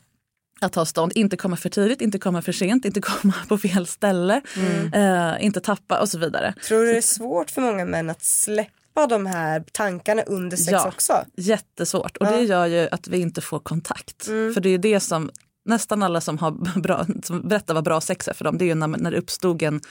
att 0.61 0.75
ha 0.75 0.85
stånd, 0.85 1.11
inte 1.15 1.37
komma 1.37 1.55
för 1.55 1.69
tidigt, 1.69 2.01
inte 2.01 2.19
komma 2.19 2.41
för 2.41 2.51
sent, 2.51 2.85
inte 2.85 3.01
komma 3.21 3.33
på 3.47 3.57
fel 3.57 3.87
ställe, 3.87 4.41
mm. 4.55 4.93
eh, 4.93 5.45
inte 5.45 5.59
tappa 5.59 5.99
och 5.99 6.09
så 6.09 6.19
vidare. 6.19 6.53
Tror 6.67 6.79
du 6.79 6.91
det 6.91 6.97
är 6.97 7.01
svårt 7.01 7.51
för 7.51 7.61
många 7.61 7.85
män 7.85 8.09
att 8.09 8.23
släppa 8.23 9.07
de 9.09 9.25
här 9.25 9.63
tankarna 9.71 10.21
under 10.21 10.57
sex 10.57 10.71
ja, 10.71 10.87
också? 10.87 11.25
Jättesvårt 11.35 12.17
och 12.17 12.25
ja. 12.25 12.31
det 12.31 12.43
gör 12.43 12.65
ju 12.65 12.87
att 12.91 13.07
vi 13.07 13.17
inte 13.17 13.41
får 13.41 13.59
kontakt. 13.59 14.27
Mm. 14.27 14.53
För 14.53 14.61
det 14.61 14.69
är 14.69 14.77
det 14.77 14.99
som 14.99 15.31
nästan 15.67 16.03
alla 16.03 16.21
som, 16.21 16.37
har 16.37 16.51
bra, 16.81 17.05
som 17.23 17.47
berättar 17.47 17.73
vad 17.73 17.83
bra 17.83 18.01
sex 18.01 18.27
är 18.27 18.33
för 18.33 18.45
dem, 18.45 18.57
det 18.57 18.65
är 18.65 18.67
ju 18.67 18.75
när, 18.75 18.87
när 18.87 19.11
det 19.11 19.17
uppstod 19.17 19.61
en 19.61 19.81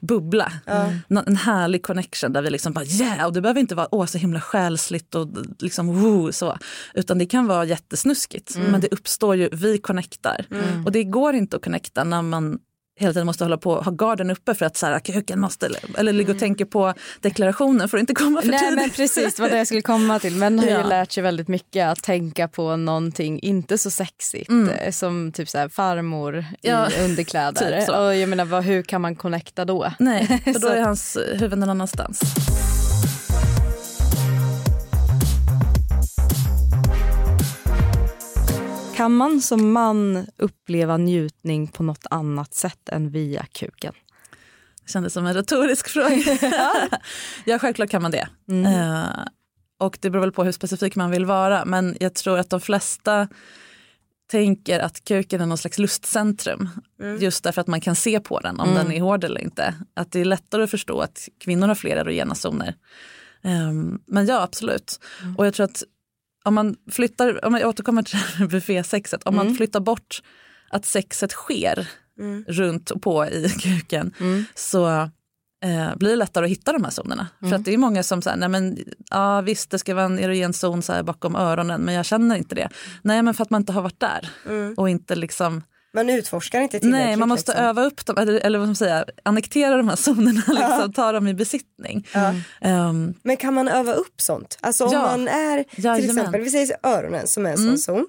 bubbla. 0.00 0.52
Mm. 0.66 1.24
En 1.26 1.36
härlig 1.36 1.82
connection 1.82 2.32
där 2.32 2.42
vi 2.42 2.50
liksom 2.50 2.72
bara 2.72 2.84
yeah, 2.84 3.26
och 3.26 3.32
det 3.32 3.40
behöver 3.40 3.60
inte 3.60 3.74
vara 3.74 3.88
åh, 3.90 4.06
så 4.06 4.18
himla 4.18 4.40
själsligt 4.40 5.14
och 5.14 5.28
liksom 5.58 6.02
woo, 6.02 6.32
så. 6.32 6.58
Utan 6.94 7.18
det 7.18 7.26
kan 7.26 7.46
vara 7.46 7.64
jättesnuskigt. 7.64 8.56
Mm. 8.56 8.70
Men 8.70 8.80
det 8.80 8.88
uppstår 8.88 9.36
ju, 9.36 9.48
vi 9.52 9.78
connectar. 9.78 10.46
Mm. 10.50 10.84
Och 10.84 10.92
det 10.92 11.04
går 11.04 11.34
inte 11.34 11.56
att 11.56 11.64
connecta 11.64 12.04
när 12.04 12.22
man 12.22 12.58
hela 12.96 13.12
tiden 13.12 13.26
måste 13.26 13.44
hålla 13.44 13.56
på 13.56 13.80
ha 13.80 13.92
garden 13.92 14.30
uppe 14.30 14.54
för 14.54 14.66
att 14.66 14.76
så 14.76 14.86
här, 14.86 14.98
kuken 14.98 15.40
måste, 15.40 15.68
eller 15.98 16.12
ligga 16.12 16.26
och 16.26 16.30
mm. 16.30 16.38
tänka 16.38 16.66
på 16.66 16.94
deklarationen 17.20 17.88
för 17.88 17.98
att 17.98 18.00
inte 18.00 18.14
komma 18.14 18.42
för 18.42 18.48
Nej, 18.48 18.60
tidigt. 18.60 18.76
Men 18.76 18.90
precis, 18.90 19.40
vad 19.40 19.50
det 19.50 19.58
jag 19.58 19.66
skulle 19.66 19.82
komma 19.82 20.18
till. 20.18 20.36
Men 20.36 20.58
har 20.58 20.66
ja. 20.70 20.82
ju 20.82 20.88
lärt 20.88 21.12
sig 21.12 21.22
väldigt 21.22 21.48
mycket 21.48 21.86
att 21.88 22.02
tänka 22.02 22.48
på 22.48 22.76
någonting 22.76 23.40
inte 23.40 23.78
så 23.78 23.90
sexigt 23.90 24.50
mm. 24.50 24.68
Eh, 24.68 24.90
som 24.90 25.32
typ 25.32 25.48
så 25.48 25.58
här, 25.58 25.68
farmor 25.68 26.44
ja. 26.60 26.90
i 26.90 27.04
underkläder. 27.04 27.80
Typ 27.80 27.88
och 27.88 28.16
jag 28.16 28.28
menar, 28.28 28.44
vad, 28.44 28.64
hur 28.64 28.82
kan 28.82 29.00
man 29.00 29.16
connecta 29.16 29.64
då? 29.64 29.92
Nej, 29.98 30.42
för 30.44 30.60
då 30.60 30.68
är 30.68 30.80
hans 30.84 31.18
huvud 31.32 31.58
någon 31.58 31.70
annanstans. 31.70 32.20
Kan 39.04 39.16
man 39.16 39.40
som 39.40 39.72
man 39.72 40.26
uppleva 40.36 40.96
njutning 40.96 41.68
på 41.68 41.82
något 41.82 42.06
annat 42.10 42.54
sätt 42.54 42.88
än 42.88 43.10
via 43.10 43.46
kuken? 43.52 43.94
Det 44.84 44.92
kändes 44.92 45.12
som 45.12 45.26
en 45.26 45.34
retorisk 45.34 45.88
fråga. 45.88 46.38
ja, 47.44 47.58
självklart 47.58 47.90
kan 47.90 48.02
man 48.02 48.10
det. 48.10 48.28
Mm. 48.48 48.74
Uh, 48.74 49.26
och 49.78 49.98
det 50.00 50.10
beror 50.10 50.20
väl 50.20 50.32
på 50.32 50.44
hur 50.44 50.52
specifik 50.52 50.96
man 50.96 51.10
vill 51.10 51.24
vara. 51.24 51.64
Men 51.64 51.96
jag 52.00 52.14
tror 52.14 52.38
att 52.38 52.50
de 52.50 52.60
flesta 52.60 53.28
tänker 54.30 54.80
att 54.80 55.04
kuken 55.04 55.40
är 55.40 55.46
någon 55.46 55.58
slags 55.58 55.78
lustcentrum. 55.78 56.68
Mm. 57.00 57.22
Just 57.22 57.44
därför 57.44 57.60
att 57.60 57.66
man 57.66 57.80
kan 57.80 57.96
se 57.96 58.20
på 58.20 58.40
den 58.40 58.60
om 58.60 58.68
mm. 58.68 58.84
den 58.84 58.92
är 58.92 59.00
hård 59.00 59.24
eller 59.24 59.40
inte. 59.40 59.74
Att 59.94 60.12
det 60.12 60.20
är 60.20 60.24
lättare 60.24 60.62
att 60.62 60.70
förstå 60.70 61.00
att 61.00 61.28
kvinnor 61.40 61.68
har 61.68 61.74
fler 61.74 61.96
erogena 61.96 62.34
zoner. 62.34 62.74
Um, 63.42 64.02
men 64.06 64.26
ja, 64.26 64.42
absolut. 64.42 65.00
Mm. 65.22 65.36
Och 65.36 65.46
jag 65.46 65.54
tror 65.54 65.64
att 65.64 65.82
om 66.44 66.54
man 66.54 66.76
flyttar, 66.90 67.44
om 67.44 67.54
jag 67.54 67.68
återkommer 67.68 68.02
till 68.02 68.48
buffésexet, 68.48 69.22
om 69.24 69.36
man 69.36 69.46
mm. 69.46 69.56
flyttar 69.56 69.80
bort 69.80 70.22
att 70.70 70.84
sexet 70.84 71.30
sker 71.30 71.88
mm. 72.18 72.44
runt 72.48 72.90
och 72.90 73.02
på 73.02 73.26
i 73.26 73.48
kuken 73.60 74.14
mm. 74.20 74.44
så 74.54 74.88
eh, 75.64 75.96
blir 75.96 76.10
det 76.10 76.16
lättare 76.16 76.44
att 76.44 76.50
hitta 76.50 76.72
de 76.72 76.84
här 76.84 76.90
zonerna. 76.90 77.28
Mm. 77.40 77.50
För 77.50 77.56
att 77.56 77.64
det 77.64 77.74
är 77.74 77.78
många 77.78 78.02
som 78.02 78.22
säger, 78.22 78.36
nej 78.36 78.48
men 78.48 78.78
ja 79.10 79.40
visst 79.40 79.70
det 79.70 79.78
ska 79.78 79.94
vara 79.94 80.04
en 80.04 80.18
erogen 80.18 80.52
zon 80.52 80.82
så 80.82 80.92
här 80.92 81.02
bakom 81.02 81.36
öronen 81.36 81.80
men 81.80 81.94
jag 81.94 82.06
känner 82.06 82.36
inte 82.36 82.54
det. 82.54 82.68
Nej 83.02 83.22
men 83.22 83.34
för 83.34 83.42
att 83.42 83.50
man 83.50 83.62
inte 83.62 83.72
har 83.72 83.82
varit 83.82 84.00
där 84.00 84.30
mm. 84.46 84.74
och 84.74 84.88
inte 84.88 85.14
liksom 85.14 85.62
man 85.94 86.10
utforskar 86.10 86.60
inte 86.60 86.80
tillräckligt. 86.80 87.06
Nej, 87.06 87.16
man 87.16 87.28
måste 87.28 87.52
liksom. 87.52 87.66
öva 87.66 87.84
upp 87.84 88.06
dem, 88.06 88.18
eller, 88.18 88.32
eller 88.34 88.58
vad 88.58 88.68
man 88.68 88.76
säger, 88.76 89.04
annektera 89.22 89.76
de 89.76 89.88
här 89.88 89.96
zonerna, 89.96 90.42
liksom, 90.48 90.92
ta 90.92 91.12
dem 91.12 91.28
i 91.28 91.34
besittning. 91.34 92.08
Ja. 92.14 92.34
Um, 92.88 93.14
Men 93.22 93.36
kan 93.36 93.54
man 93.54 93.68
öva 93.68 93.92
upp 93.92 94.20
sånt? 94.20 94.58
Alltså 94.60 94.84
om 94.84 94.92
ja. 94.92 95.02
man 95.02 95.28
är, 95.28 95.64
till 95.64 95.84
Jajamän. 95.84 96.18
exempel, 96.18 96.40
vi 96.40 96.50
säger 96.50 96.76
öronen 96.82 97.26
som 97.26 97.46
är 97.46 97.50
en 97.50 97.58
mm. 97.58 97.76
sån 97.76 97.96
zon. 97.96 98.06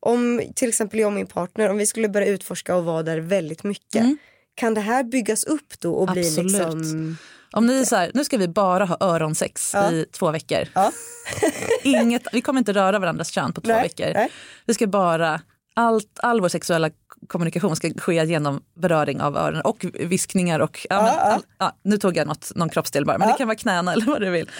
Om 0.00 0.42
till 0.54 0.68
exempel 0.68 1.00
jag 1.00 1.06
och 1.06 1.12
min 1.12 1.26
partner, 1.26 1.68
om 1.68 1.76
vi 1.76 1.86
skulle 1.86 2.08
börja 2.08 2.26
utforska 2.26 2.76
och 2.76 2.84
vara 2.84 3.02
där 3.02 3.18
väldigt 3.18 3.64
mycket. 3.64 4.00
Mm. 4.00 4.18
Kan 4.54 4.74
det 4.74 4.80
här 4.80 5.04
byggas 5.04 5.44
upp 5.44 5.80
då 5.80 5.94
och 5.94 6.10
Absolut. 6.10 6.34
bli 6.34 6.42
liksom... 6.42 7.16
Om 7.52 7.66
ni 7.66 7.80
är 7.80 7.84
så 7.84 7.96
här, 7.96 8.10
nu 8.14 8.24
ska 8.24 8.36
vi 8.36 8.48
bara 8.48 8.84
ha 8.84 8.96
öronsex 9.00 9.74
ja. 9.74 9.92
i 9.92 10.06
två 10.12 10.30
veckor. 10.30 10.68
Ja. 10.74 10.92
Inget, 11.82 12.22
vi 12.32 12.40
kommer 12.40 12.58
inte 12.58 12.72
röra 12.72 12.98
varandras 12.98 13.30
kön 13.30 13.52
på 13.52 13.60
två 13.60 13.72
nej, 13.72 13.82
veckor. 13.82 14.12
Nej. 14.14 14.30
Vi 14.66 14.74
ska 14.74 14.86
bara 14.86 15.40
allt, 15.74 16.18
all 16.22 16.40
vår 16.40 16.48
sexuella 16.48 16.90
kommunikation 17.26 17.76
ska 17.76 17.90
ske 17.96 18.24
genom 18.24 18.62
beröring 18.74 19.20
av 19.20 19.36
öronen 19.36 19.62
och 19.62 19.86
viskningar 19.94 20.60
och 20.60 20.86
ja, 20.90 21.02
men, 21.02 21.18
all, 21.18 21.42
ja, 21.58 21.76
nu 21.82 21.98
tog 21.98 22.16
jag 22.16 22.26
något, 22.26 22.52
någon 22.54 22.68
kroppsdel 22.68 23.06
bara 23.06 23.18
men 23.18 23.28
det 23.28 23.34
kan 23.34 23.48
vara 23.48 23.56
knäna 23.56 23.92
eller 23.92 24.06
vad 24.06 24.20
du 24.20 24.30
vill. 24.30 24.50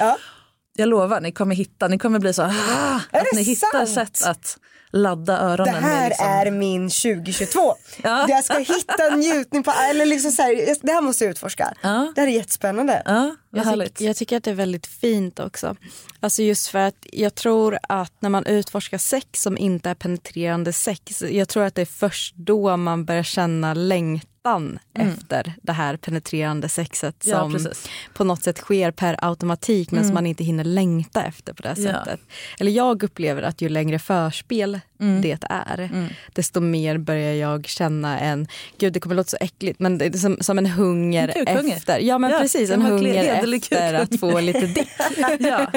Jag 0.76 0.88
lovar, 0.88 1.20
ni 1.20 1.32
kommer 1.32 1.54
hitta, 1.54 1.88
ni 1.88 1.98
kommer 1.98 2.18
bli 2.18 2.32
så, 2.32 2.42
ah, 2.42 3.00
att 3.10 3.32
ni 3.34 3.42
hittar 3.42 3.86
sätt 3.86 4.26
att 4.26 4.58
ladda 4.92 5.38
öronen. 5.38 5.74
Det 5.74 5.80
här 5.80 6.08
liksom... 6.08 6.26
är 6.26 6.50
min 6.50 6.90
2022. 6.90 7.60
Ja. 8.02 8.26
Jag 8.28 8.44
ska 8.44 8.58
hitta 8.58 9.16
njutning 9.16 9.62
på, 9.62 9.72
eller 9.90 10.06
liksom 10.06 10.30
så 10.30 10.42
här, 10.42 10.76
det 10.82 10.92
här 10.92 11.00
måste 11.00 11.24
jag 11.24 11.30
utforska. 11.30 11.74
Ja. 11.82 12.12
Det 12.14 12.20
här 12.20 12.28
är 12.28 12.32
jättespännande. 12.32 13.02
Ja, 13.04 13.36
jag, 13.50 13.80
tyck, 13.80 14.00
jag 14.00 14.16
tycker 14.16 14.36
att 14.36 14.44
det 14.44 14.50
är 14.50 14.54
väldigt 14.54 14.86
fint 14.86 15.40
också. 15.40 15.76
Alltså 16.20 16.42
just 16.42 16.68
för 16.68 16.78
att 16.78 17.06
jag 17.12 17.34
tror 17.34 17.78
att 17.82 18.12
när 18.20 18.30
man 18.30 18.46
utforskar 18.46 18.98
sex 18.98 19.42
som 19.42 19.58
inte 19.58 19.90
är 19.90 19.94
penetrerande 19.94 20.72
sex, 20.72 21.22
jag 21.22 21.48
tror 21.48 21.64
att 21.64 21.74
det 21.74 21.82
är 21.82 21.86
först 21.86 22.34
då 22.36 22.76
man 22.76 23.04
börjar 23.04 23.22
känna 23.22 23.74
längtan 23.74 24.29
längtan 24.44 24.78
mm. 24.94 25.08
efter 25.08 25.54
det 25.62 25.72
här 25.72 25.96
penetrerande 25.96 26.68
sexet 26.68 27.22
som 27.22 27.58
ja, 27.64 27.70
på 28.14 28.24
något 28.24 28.42
sätt 28.42 28.58
sker 28.58 28.90
per 28.90 29.16
automatik 29.24 29.90
men 29.90 29.98
mm. 29.98 30.08
som 30.08 30.14
man 30.14 30.26
inte 30.26 30.44
hinner 30.44 30.64
längta 30.64 31.22
efter 31.22 31.52
på 31.52 31.62
det 31.62 31.74
ja. 31.78 31.92
sättet. 31.92 32.20
Eller 32.60 32.72
jag 32.72 33.02
upplever 33.02 33.42
att 33.42 33.60
ju 33.60 33.68
längre 33.68 33.98
förspel 33.98 34.80
mm. 35.00 35.22
det 35.22 35.38
är, 35.50 35.78
mm. 35.78 36.08
desto 36.32 36.60
mer 36.60 36.98
börjar 36.98 37.32
jag 37.32 37.66
känna 37.66 38.20
en, 38.20 38.46
gud 38.78 38.92
det 38.92 39.00
kommer 39.00 39.16
låta 39.16 39.30
så 39.30 39.36
äckligt, 39.40 39.80
men 39.80 39.98
det 39.98 40.04
är 40.04 40.12
som, 40.12 40.36
som 40.40 40.58
en 40.58 40.66
hunger 40.66 41.32
en 41.36 41.70
efter. 41.70 41.98
Ja 41.98 42.18
men 42.18 42.30
ja, 42.30 42.38
precis, 42.38 42.70
en 42.70 42.82
hunger 42.82 43.24
efter 43.24 43.94
att 43.94 44.20
få 44.20 44.40
lite 44.40 44.66
dick. 44.66 44.88
ja. 45.40 45.72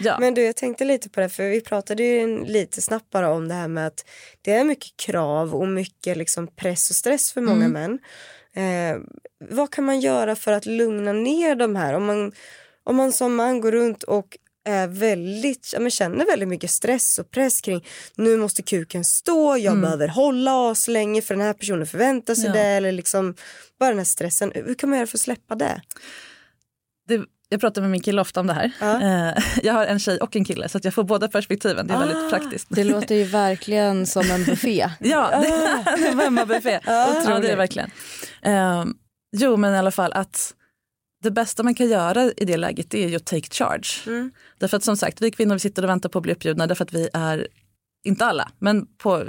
ja. 0.00 0.16
Men 0.20 0.34
du 0.34 0.42
jag 0.42 0.56
tänkte 0.56 0.84
lite 0.84 1.08
på 1.08 1.20
det 1.20 1.28
för 1.28 1.48
vi 1.48 1.60
pratade 1.60 2.02
ju 2.02 2.44
lite 2.44 2.82
snabbt 2.82 3.10
bara 3.10 3.30
om 3.30 3.48
det 3.48 3.54
här 3.54 3.68
med 3.68 3.86
att 3.86 4.04
det 4.42 4.52
är 4.52 4.64
mycket 4.64 4.96
krav 4.96 5.54
och 5.54 5.68
mycket 5.68 6.16
liksom 6.16 6.46
press 6.46 6.90
och 6.90 6.96
stress 6.96 7.32
för 7.32 7.40
många 7.40 7.64
mm. 7.64 7.72
män. 7.72 7.98
Eh, 8.54 9.00
vad 9.50 9.70
kan 9.70 9.84
man 9.84 10.00
göra 10.00 10.36
för 10.36 10.52
att 10.52 10.66
lugna 10.66 11.12
ner 11.12 11.54
de 11.54 11.76
här? 11.76 11.94
Om 11.94 12.06
man, 12.06 12.32
om 12.84 12.96
man 12.96 13.12
som 13.12 13.34
man 13.34 13.60
går 13.60 13.72
runt 13.72 14.02
och 14.02 14.38
är 14.68 14.86
väldigt, 14.86 15.70
ja, 15.72 15.80
men 15.80 15.90
känner 15.90 16.26
väldigt 16.26 16.48
mycket 16.48 16.70
stress 16.70 17.18
och 17.18 17.30
press 17.30 17.60
kring 17.60 17.84
nu 18.14 18.36
måste 18.36 18.62
kuken 18.62 19.04
stå, 19.04 19.56
jag 19.56 19.72
mm. 19.72 19.80
behöver 19.80 20.08
hålla 20.08 20.56
oss 20.56 20.88
länge 20.88 21.22
för 21.22 21.34
den 21.34 21.44
här 21.44 21.52
personen 21.52 21.86
förväntar 21.86 22.34
sig 22.34 22.46
ja. 22.46 22.52
det 22.52 22.60
eller 22.60 22.92
liksom 22.92 23.34
bara 23.80 23.88
den 23.88 23.98
här 23.98 24.04
stressen. 24.04 24.52
Hur 24.54 24.74
kan 24.74 24.90
man 24.90 24.98
göra 24.98 25.06
för 25.06 25.16
att 25.16 25.20
släppa 25.20 25.54
det? 25.54 25.82
det 27.08 27.20
jag 27.48 27.60
pratar 27.60 27.80
med 27.80 27.90
min 27.90 28.00
kille 28.00 28.20
ofta 28.20 28.40
om 28.40 28.46
det 28.46 28.52
här. 28.52 28.70
Ja. 28.80 29.00
Eh, 29.00 29.44
jag 29.62 29.72
har 29.72 29.86
en 29.86 29.98
tjej 29.98 30.18
och 30.18 30.36
en 30.36 30.44
kille 30.44 30.68
så 30.68 30.80
jag 30.82 30.94
får 30.94 31.04
båda 31.04 31.28
perspektiven. 31.28 31.86
Det 31.86 31.94
är 31.94 31.96
ah, 31.96 32.00
väldigt 32.00 32.30
praktiskt. 32.30 32.66
Det 32.70 32.84
låter 32.84 33.14
ju 33.14 33.24
verkligen 33.24 34.06
som 34.06 34.30
en 34.30 34.44
buffé. 34.44 34.90
ja, 35.00 35.30
det 35.40 35.48
är 35.48 36.10
en 36.12 36.18
hemmabuffé. 36.18 36.80
Ah, 36.84 37.24
ja, 37.24 37.38
det 37.38 37.52
är 37.52 37.56
verkligen. 37.56 37.90
Um, 38.44 38.96
jo, 39.36 39.56
men 39.56 39.74
i 39.74 39.78
alla 39.78 39.90
fall 39.90 40.12
att 40.12 40.54
det 41.22 41.30
bästa 41.30 41.62
man 41.62 41.74
kan 41.74 41.88
göra 41.88 42.32
i 42.36 42.44
det 42.44 42.56
läget 42.56 42.94
är 42.94 43.08
ju 43.08 43.16
att 43.16 43.26
take 43.26 43.48
charge. 43.50 43.88
Mm. 44.06 44.30
Därför 44.58 44.76
att 44.76 44.84
som 44.84 44.96
sagt, 44.96 45.22
vi 45.22 45.30
kvinnor 45.30 45.54
vi 45.54 45.60
sitter 45.60 45.82
och 45.82 45.88
väntar 45.88 46.08
på 46.08 46.18
att 46.18 46.22
bli 46.22 46.32
uppbjudna 46.32 46.66
därför 46.66 46.84
att 46.84 46.92
vi 46.92 47.08
är 47.12 47.48
inte 48.04 48.24
alla, 48.24 48.50
men 48.58 48.86
på 48.86 49.24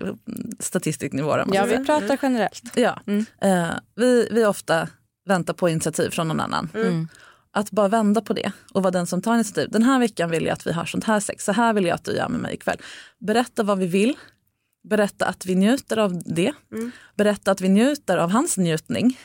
statistisk 0.60 1.14
nivå. 1.14 1.38
Ja, 1.52 1.66
vi 1.66 1.86
pratar 1.86 2.20
generellt. 2.22 2.64
Ja, 2.76 3.00
mm. 3.08 3.26
uh, 3.46 3.74
vi, 3.96 4.28
vi 4.32 4.46
ofta 4.46 4.88
väntar 5.28 5.54
på 5.54 5.70
initiativ 5.70 6.10
från 6.10 6.28
någon 6.28 6.40
annan. 6.40 6.70
Mm 6.74 7.08
att 7.52 7.72
bara 7.72 7.88
vända 7.88 8.22
på 8.22 8.34
det 8.34 8.52
och 8.74 8.84
vara 8.84 8.92
den 8.92 9.08
som 9.08 9.22
tar 9.22 9.36
initiativ. 9.36 9.70
Den 9.72 9.84
här 9.84 10.00
veckan 10.00 10.30
vill 10.30 10.46
jag 10.46 10.54
att 10.54 10.68
vi 10.68 10.72
har 10.72 10.86
sånt 10.86 11.04
här 11.04 11.20
sex, 11.20 11.46
så 11.46 11.52
här 11.52 11.74
vill 11.74 11.86
jag 11.86 11.96
att 11.96 12.04
du 12.04 12.16
gör 12.16 12.30
med 12.30 12.40
mig 12.40 12.54
ikväll. 12.54 12.78
Berätta 13.20 13.64
vad 13.64 13.78
vi 13.78 13.88
vill, 13.88 14.18
berätta 14.90 15.26
att 15.26 15.46
vi 15.46 15.56
njuter 15.56 15.98
av 15.98 16.22
det, 16.26 16.54
mm. 16.72 16.92
berätta 17.16 17.52
att 17.52 17.62
vi 17.62 17.70
njuter 17.70 18.18
av 18.18 18.32
hans 18.32 18.58
njutning. 18.58 19.20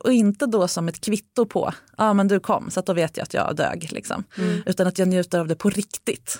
Och 0.00 0.12
inte 0.12 0.46
då 0.46 0.68
som 0.68 0.88
ett 0.88 1.00
kvitto 1.00 1.46
på, 1.46 1.72
ja 1.96 2.04
ah, 2.08 2.14
men 2.14 2.28
du 2.28 2.40
kom 2.40 2.70
så 2.70 2.80
att 2.80 2.86
då 2.86 2.92
vet 2.92 3.16
jag 3.16 3.24
att 3.24 3.34
jag 3.34 3.56
dög. 3.56 3.88
Liksom. 3.92 4.24
Mm. 4.38 4.62
Utan 4.66 4.86
att 4.86 4.98
jag 4.98 5.08
njuter 5.08 5.38
av 5.38 5.48
det 5.48 5.56
på 5.56 5.70
riktigt. 5.70 6.38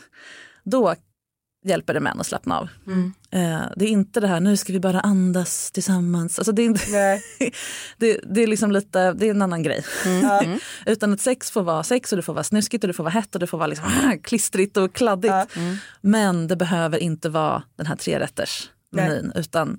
Då 0.65 0.95
hjälper 1.65 1.95
det 1.95 2.01
män 2.01 2.21
att 2.21 2.27
slappna 2.27 2.59
av. 2.59 2.69
Mm. 2.87 3.13
Eh, 3.31 3.63
det 3.77 3.85
är 3.85 3.89
inte 3.89 4.21
det 4.21 4.27
här, 4.27 4.41
nu 4.41 4.57
ska 4.57 4.73
vi 4.73 4.81
bara 4.81 5.01
andas 5.01 5.71
tillsammans. 5.71 6.39
Alltså 6.39 6.53
det, 6.53 6.63
är 6.63 6.67
inte, 6.67 6.85
det, 7.99 8.21
det, 8.35 8.43
är 8.43 8.47
liksom 8.47 8.73
lite, 8.73 9.13
det 9.13 9.27
är 9.27 9.31
en 9.31 9.43
annan 9.43 9.63
grej. 9.63 9.85
Mm. 10.07 10.59
Utan 10.87 11.13
att 11.13 11.21
sex 11.21 11.51
får 11.51 11.63
vara 11.63 11.83
sex 11.83 12.13
och 12.13 12.17
det 12.17 12.23
får 12.23 12.35
vara 12.35 12.45
snuskigt 12.45 12.85
och 12.85 12.89
det 12.89 12.95
får 12.95 13.05
vara 13.05 13.13
hett 13.13 13.35
och 13.35 13.41
det 13.41 13.47
får 13.47 13.59
vara 13.59 13.67
liksom, 13.67 13.89
klistrigt 14.23 14.77
och 14.77 14.95
kladdigt. 14.95 15.57
Mm. 15.57 15.77
Men 16.01 16.47
det 16.47 16.57
behöver 16.57 16.99
inte 16.99 17.29
vara 17.29 17.63
den 17.77 17.87
här 17.87 17.97
trerätters 17.97 18.71
menyn 18.93 19.33
utan 19.35 19.79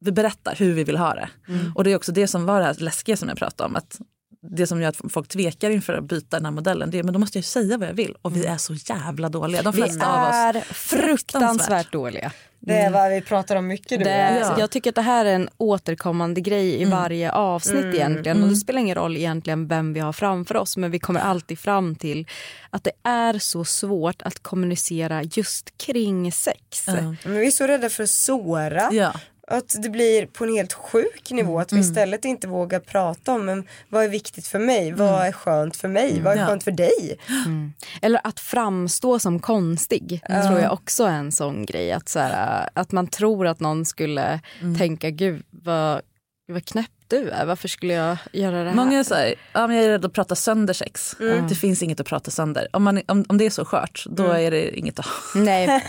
vi 0.00 0.12
berättar 0.12 0.54
hur 0.54 0.74
vi 0.74 0.84
vill 0.84 0.96
ha 0.96 1.14
det. 1.14 1.28
Mm. 1.48 1.72
Och 1.74 1.84
det 1.84 1.92
är 1.92 1.96
också 1.96 2.12
det 2.12 2.26
som 2.26 2.46
var 2.46 2.60
det 2.60 2.66
här 2.66 2.74
läskiga 2.78 3.16
som 3.16 3.28
jag 3.28 3.38
pratade 3.38 3.68
om. 3.68 3.76
Att 3.76 4.00
det 4.42 4.66
som 4.66 4.82
gör 4.82 4.88
att 4.88 5.12
folk 5.12 5.28
tvekar 5.28 5.70
inför 5.70 5.92
att 5.92 6.04
byta 6.04 6.36
den 6.36 6.44
här 6.44 6.52
modellen 6.52 6.90
det 6.90 6.98
är 6.98 7.02
men 7.02 7.12
då 7.12 7.18
måste 7.18 7.38
jag 7.38 7.44
säga 7.44 7.78
vad 7.78 7.88
jag 7.88 7.94
vill 7.94 8.16
och 8.22 8.36
vi 8.36 8.40
mm. 8.40 8.52
är 8.52 8.58
så 8.58 8.74
jävla 8.74 9.28
dåliga. 9.28 9.62
De 9.62 9.72
flesta 9.72 9.98
vi 9.98 10.36
är 10.36 10.56
av 10.56 10.56
oss 10.56 10.64
fruktansvärt 10.64 11.92
dåliga. 11.92 12.32
Det 12.62 12.78
är 12.78 12.90
vad 12.90 13.10
vi 13.10 13.20
pratar 13.20 13.56
om 13.56 13.66
mycket 13.66 13.98
nu. 13.98 14.04
Det, 14.04 14.38
ja. 14.40 14.58
Jag 14.58 14.70
tycker 14.70 14.90
att 14.90 14.94
det 14.94 15.02
här 15.02 15.24
är 15.24 15.34
en 15.34 15.48
återkommande 15.56 16.40
grej 16.40 16.68
i 16.68 16.82
mm. 16.82 16.98
varje 16.98 17.32
avsnitt 17.32 17.84
mm. 17.84 17.94
egentligen. 17.94 18.36
Och 18.36 18.42
det 18.42 18.46
mm. 18.46 18.56
spelar 18.56 18.80
ingen 18.80 18.94
roll 18.94 19.16
egentligen 19.16 19.68
vem 19.68 19.92
vi 19.92 20.00
har 20.00 20.12
framför 20.12 20.56
oss 20.56 20.76
men 20.76 20.90
vi 20.90 20.98
kommer 20.98 21.20
alltid 21.20 21.58
fram 21.58 21.94
till 21.94 22.26
att 22.70 22.84
det 22.84 22.92
är 23.02 23.38
så 23.38 23.64
svårt 23.64 24.22
att 24.22 24.42
kommunicera 24.42 25.22
just 25.22 25.78
kring 25.78 26.32
sex. 26.32 26.88
Mm. 26.88 27.16
Men 27.24 27.34
vi 27.34 27.46
är 27.46 27.50
så 27.50 27.66
rädda 27.66 27.88
för 27.88 28.02
att 28.02 28.10
såra. 28.10 28.88
Ja. 28.92 29.12
Att 29.50 29.76
det 29.82 29.88
blir 29.88 30.26
på 30.26 30.44
en 30.44 30.52
helt 30.52 30.72
sjuk 30.72 31.30
nivå. 31.30 31.60
Att 31.60 31.72
vi 31.72 31.76
mm. 31.76 31.88
istället 31.88 32.24
inte 32.24 32.48
vågar 32.48 32.80
prata 32.80 33.32
om 33.32 33.46
men, 33.46 33.66
vad 33.88 34.04
är 34.04 34.08
viktigt 34.08 34.46
för 34.46 34.58
mig, 34.58 34.88
mm. 34.88 34.98
vad 34.98 35.26
är 35.26 35.32
skönt 35.32 35.76
för 35.76 35.88
mig, 35.88 36.20
vad 36.20 36.38
är 36.38 36.46
skönt 36.46 36.64
för 36.64 36.70
dig. 36.70 37.18
Mm. 37.46 37.72
Eller 38.02 38.20
att 38.24 38.40
framstå 38.40 39.18
som 39.18 39.40
konstig 39.40 40.22
tror 40.48 40.60
jag 40.60 40.72
också 40.72 41.04
är 41.04 41.16
en 41.16 41.32
sån 41.32 41.66
grej. 41.66 41.92
Att, 41.92 42.08
så 42.08 42.18
här, 42.18 42.68
att 42.74 42.92
man 42.92 43.06
tror 43.06 43.46
att 43.46 43.60
någon 43.60 43.84
skulle 43.84 44.40
mm. 44.60 44.78
tänka 44.78 45.10
gud 45.10 45.44
vad, 45.50 46.00
vad 46.48 46.64
knäpp 46.64 46.99
du 47.10 47.30
är. 47.30 47.46
Varför 47.46 47.68
skulle 47.68 47.92
jag 47.92 48.16
göra 48.32 48.62
det 48.62 48.68
här? 48.68 48.76
Många 48.76 49.04
säger 49.04 49.34
ja, 49.52 49.66
men 49.66 49.76
jag 49.76 49.84
är 49.84 49.88
rädd 49.88 50.04
att 50.04 50.12
prata 50.12 50.34
sönder 50.34 50.74
sex. 50.74 51.16
Mm. 51.20 51.48
Det 51.48 51.54
finns 51.54 51.82
inget 51.82 52.00
att 52.00 52.06
prata 52.06 52.30
sönder. 52.30 52.68
Om, 52.72 52.82
man, 52.82 53.00
om, 53.06 53.24
om 53.28 53.38
det 53.38 53.46
är 53.46 53.50
så 53.50 53.64
skört, 53.64 54.04
då 54.06 54.24
mm. 54.24 54.46
är 54.46 54.50
det 54.50 54.78
inget 54.78 54.98
att 54.98 55.06
ha. 55.06 55.40
Nej. 55.40 55.66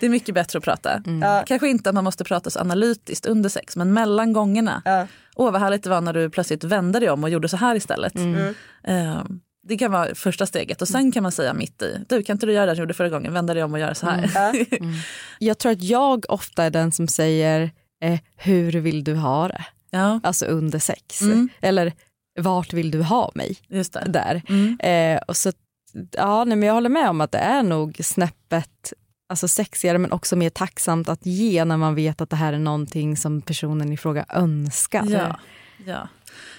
det 0.00 0.06
är 0.06 0.10
mycket 0.10 0.34
bättre 0.34 0.58
att 0.58 0.64
prata. 0.64 1.02
Mm. 1.06 1.44
Kanske 1.46 1.68
inte 1.68 1.88
att 1.88 1.94
man 1.94 2.04
måste 2.04 2.24
prata 2.24 2.50
så 2.50 2.60
analytiskt 2.60 3.26
under 3.26 3.48
sex, 3.48 3.76
men 3.76 3.92
mellan 3.92 4.32
gångerna. 4.32 4.82
Ja. 4.84 5.06
Åh 5.34 5.52
vad 5.52 5.60
härligt 5.60 5.82
det 5.82 5.90
var 5.90 6.00
när 6.00 6.12
du 6.12 6.30
plötsligt 6.30 6.64
vände 6.64 7.00
dig 7.00 7.10
om 7.10 7.24
och 7.24 7.30
gjorde 7.30 7.48
så 7.48 7.56
här 7.56 7.76
istället. 7.76 8.16
Uh, 8.16 9.22
det 9.62 9.78
kan 9.78 9.92
vara 9.92 10.14
första 10.14 10.46
steget 10.46 10.82
och 10.82 10.88
sen 10.88 11.12
kan 11.12 11.22
man 11.22 11.32
säga 11.32 11.54
mitt 11.54 11.82
i, 11.82 12.04
du 12.08 12.22
kan 12.22 12.34
inte 12.36 12.46
du 12.46 12.52
göra 12.52 12.66
det 12.66 12.74
du 12.74 12.80
gjorde 12.80 12.94
förra 12.94 13.08
gången, 13.08 13.32
vända 13.32 13.54
dig 13.54 13.62
om 13.62 13.72
och 13.72 13.78
göra 13.78 13.94
så 13.94 14.06
här. 14.06 14.18
Mm. 14.18 14.66
Mm. 14.80 14.94
Jag 15.38 15.58
tror 15.58 15.72
att 15.72 15.82
jag 15.82 16.24
ofta 16.28 16.64
är 16.64 16.70
den 16.70 16.92
som 16.92 17.08
säger, 17.08 17.70
eh, 18.00 18.20
hur 18.36 18.72
vill 18.72 19.04
du 19.04 19.14
ha 19.14 19.48
det? 19.48 19.64
Ja. 19.90 20.20
Alltså 20.22 20.46
under 20.46 20.78
sex. 20.78 21.22
Mm. 21.22 21.48
Eller 21.60 21.92
vart 22.40 22.72
vill 22.72 22.90
du 22.90 23.02
ha 23.02 23.30
mig? 23.34 23.56
Just 23.68 23.92
det. 23.92 24.04
Där. 24.06 24.42
Mm. 24.48 24.78
Eh, 24.80 25.22
och 25.28 25.36
så, 25.36 25.52
ja, 26.12 26.44
nej, 26.44 26.56
men 26.56 26.66
jag 26.66 26.74
håller 26.74 26.88
med 26.88 27.10
om 27.10 27.20
att 27.20 27.32
det 27.32 27.38
är 27.38 27.62
nog 27.62 28.00
snäppet 28.04 28.92
alltså 29.28 29.48
sexigare 29.48 29.98
men 29.98 30.12
också 30.12 30.36
mer 30.36 30.50
tacksamt 30.50 31.08
att 31.08 31.26
ge 31.26 31.64
när 31.64 31.76
man 31.76 31.94
vet 31.94 32.20
att 32.20 32.30
det 32.30 32.36
här 32.36 32.52
är 32.52 32.58
någonting 32.58 33.16
som 33.16 33.42
personen 33.42 33.92
i 33.92 33.96
fråga 33.96 34.24
önskar. 34.28 35.06
Ja, 35.08 35.36
ja. 35.86 36.08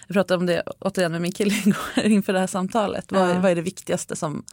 Jag 0.07 0.13
pratade 0.13 0.37
om 0.37 0.45
det 0.45 0.63
återigen 0.79 1.11
med 1.11 1.21
min 1.21 1.31
kille 1.31 1.53
inför 2.03 2.33
det 2.33 2.39
här 2.39 2.47
samtalet. 2.47 3.05
Ja. 3.09 3.19
Vad, 3.19 3.41
vad 3.41 3.51
är 3.51 3.55
det 3.55 3.61
viktigaste 3.61 4.15
som, 4.15 4.45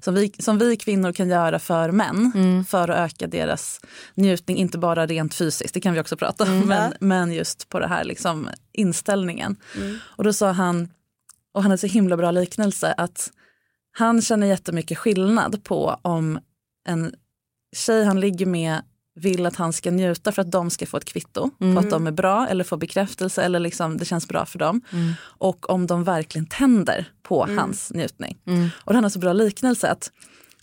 som, 0.00 0.14
vi, 0.14 0.32
som 0.38 0.58
vi 0.58 0.76
kvinnor 0.76 1.12
kan 1.12 1.28
göra 1.28 1.58
för 1.58 1.90
män 1.90 2.32
mm. 2.34 2.64
för 2.64 2.88
att 2.88 3.12
öka 3.12 3.26
deras 3.26 3.80
njutning, 4.14 4.56
inte 4.56 4.78
bara 4.78 5.06
rent 5.06 5.34
fysiskt, 5.34 5.74
det 5.74 5.80
kan 5.80 5.94
vi 5.94 6.00
också 6.00 6.16
prata 6.16 6.44
om, 6.44 6.50
mm. 6.50 6.68
men, 6.68 6.94
men 7.00 7.32
just 7.32 7.68
på 7.68 7.78
det 7.78 7.86
här 7.86 8.04
liksom, 8.04 8.48
inställningen. 8.72 9.56
Mm. 9.76 9.98
Och 10.04 10.24
då 10.24 10.32
sa 10.32 10.52
han, 10.52 10.88
och 11.52 11.62
han 11.62 11.70
hade 11.70 11.78
så 11.78 11.86
himla 11.86 12.16
bra 12.16 12.30
liknelse, 12.30 12.94
att 12.96 13.30
han 13.92 14.22
känner 14.22 14.46
jättemycket 14.46 14.98
skillnad 14.98 15.64
på 15.64 15.98
om 16.02 16.38
en 16.88 17.14
tjej 17.76 18.04
han 18.04 18.20
ligger 18.20 18.46
med 18.46 18.82
vill 19.14 19.46
att 19.46 19.56
han 19.56 19.72
ska 19.72 19.90
njuta 19.90 20.32
för 20.32 20.42
att 20.42 20.50
de 20.50 20.70
ska 20.70 20.86
få 20.86 20.96
ett 20.96 21.04
kvitto 21.04 21.50
mm. 21.60 21.74
på 21.74 21.80
att 21.80 21.90
de 21.90 22.06
är 22.06 22.10
bra 22.10 22.48
eller 22.48 22.64
få 22.64 22.76
bekräftelse 22.76 23.42
eller 23.42 23.60
liksom 23.60 23.98
det 23.98 24.04
känns 24.04 24.28
bra 24.28 24.46
för 24.46 24.58
dem. 24.58 24.80
Mm. 24.92 25.12
Och 25.22 25.70
om 25.70 25.86
de 25.86 26.04
verkligen 26.04 26.46
tänder 26.46 27.06
på 27.22 27.44
mm. 27.44 27.58
hans 27.58 27.90
njutning. 27.90 28.38
Mm. 28.46 28.68
Och 28.84 28.94
han 28.94 29.02
har 29.02 29.10
så 29.10 29.18
bra 29.18 29.32
liknelse 29.32 29.88
att 29.88 30.10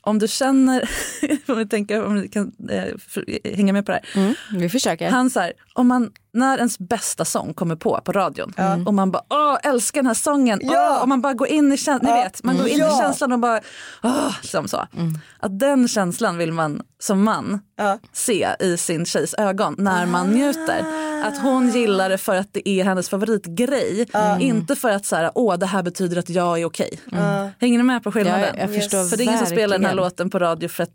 om 0.01 0.19
du 0.19 0.27
känner, 0.27 0.89
om 1.47 1.57
vi 1.57 1.67
tänker 1.67 2.03
om 2.03 2.21
vi 2.21 2.27
kan 2.27 2.51
eh, 2.69 3.55
hänga 3.55 3.73
med 3.73 3.85
på 3.85 3.91
det 3.91 4.01
här. 4.03 4.21
Mm, 4.21 4.35
vi 4.51 4.69
försöker. 4.69 5.09
Han 5.09 5.29
så 5.29 5.39
här, 5.39 5.53
om 5.73 5.87
man, 5.87 6.11
när 6.33 6.57
ens 6.57 6.79
bästa 6.79 7.25
sång 7.25 7.53
kommer 7.53 7.75
på 7.75 8.01
på 8.05 8.11
radion 8.11 8.53
mm. 8.57 8.87
och 8.87 8.93
man 8.93 9.11
bara 9.11 9.23
åh 9.29 9.57
älskar 9.63 10.01
den 10.01 10.07
här 10.07 10.13
sången 10.13 10.59
ja. 10.63 10.95
åh, 10.95 11.01
och 11.01 11.07
man 11.07 11.21
bara 11.21 11.33
går 11.33 11.47
in 11.47 11.71
i 11.71 11.77
känslan, 11.77 12.15
ni 12.15 12.23
vet, 12.23 12.43
man 12.43 12.57
går 12.57 12.67
in 12.67 12.77
ja. 12.77 12.95
i 12.95 13.01
känslan 13.01 13.31
och 13.31 13.39
bara 13.39 13.59
åh, 14.03 14.35
liksom 14.41 14.67
så. 14.67 14.87
Mm. 14.97 15.19
Att 15.39 15.59
den 15.59 15.87
känslan 15.87 16.37
vill 16.37 16.51
man 16.51 16.81
som 16.99 17.23
man 17.23 17.59
ja. 17.77 17.99
se 18.13 18.47
i 18.59 18.77
sin 18.77 19.05
tjejs 19.05 19.33
ögon 19.33 19.75
när 19.77 20.05
man 20.05 20.27
ah. 20.27 20.31
njuter. 20.31 20.85
Att 21.23 21.41
hon 21.41 21.69
gillar 21.69 22.09
det 22.09 22.17
för 22.17 22.35
att 22.35 22.53
det 22.53 22.69
är 22.69 22.83
hennes 22.83 23.09
favoritgrej. 23.09 24.09
Mm. 24.13 24.41
Inte 24.41 24.75
för 24.75 24.89
att 24.89 25.05
så 25.05 25.15
här, 25.15 25.31
åh 25.35 25.57
det 25.57 25.65
här 25.65 25.83
betyder 25.83 26.17
att 26.17 26.29
jag 26.29 26.59
är 26.59 26.65
okej. 26.65 26.99
Mm. 27.11 27.49
Hänger 27.59 27.77
ni 27.77 27.83
med 27.83 28.03
på 28.03 28.11
skillnaden? 28.11 28.55
Ja, 28.55 28.61
jag 28.61 28.73
förstår 28.73 28.99
yes. 28.99 29.09
För 29.09 29.17
det 29.17 29.23
är 29.23 29.25
ingen 29.25 29.37
som 29.37 29.47
spelar 29.47 29.77
den 29.77 29.85
här 29.85 29.95
låten 29.95 30.29
på 30.29 30.39
radio 30.39 30.69
för 30.69 30.83
att 30.83 30.89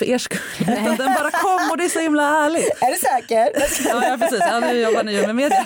för 0.00 0.06
er 0.06 0.18
skull. 0.18 0.40
Den 0.66 0.96
bara 0.96 1.30
kom 1.30 1.70
och 1.70 1.76
det 1.76 1.84
är 1.84 1.88
så 1.88 2.00
himla 2.00 2.22
härligt. 2.22 2.70
Är 2.82 2.92
du 2.92 2.98
säker? 2.98 3.50
ja, 3.88 4.08
ja 4.08 4.18
precis. 4.18 4.40
Ja, 4.40 4.60
nu 4.60 4.80
jobbar 4.80 5.04
ni 5.04 5.12
ju 5.12 5.26
med 5.26 5.36
media. 5.36 5.64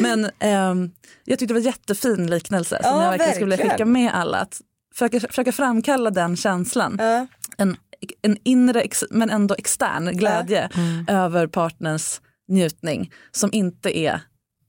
Men 0.00 0.24
um, 0.70 0.90
jag 1.24 1.38
tyckte 1.38 1.46
det 1.46 1.54
var 1.54 1.60
en 1.60 1.66
jättefin 1.66 2.26
liknelse 2.26 2.80
som 2.82 2.96
ja, 2.96 3.02
jag 3.02 3.10
verkligen 3.10 3.34
skulle 3.34 3.56
vilja 3.56 3.70
skicka 3.70 3.84
med 3.84 4.14
alla. 4.14 4.38
Att 4.38 4.60
försöka, 4.94 5.20
försöka 5.20 5.52
framkalla 5.52 6.10
den 6.10 6.36
känslan. 6.36 6.96
Ja. 6.98 7.26
En, 7.56 7.76
en 8.22 8.36
inre 8.44 8.88
men 9.10 9.30
ändå 9.30 9.54
extern 9.58 10.16
glädje 10.16 10.68
ja. 10.74 10.80
mm. 10.80 11.06
över 11.08 11.46
partners 11.46 12.20
njutning 12.48 13.12
som 13.30 13.50
inte 13.52 13.98
är 13.98 14.20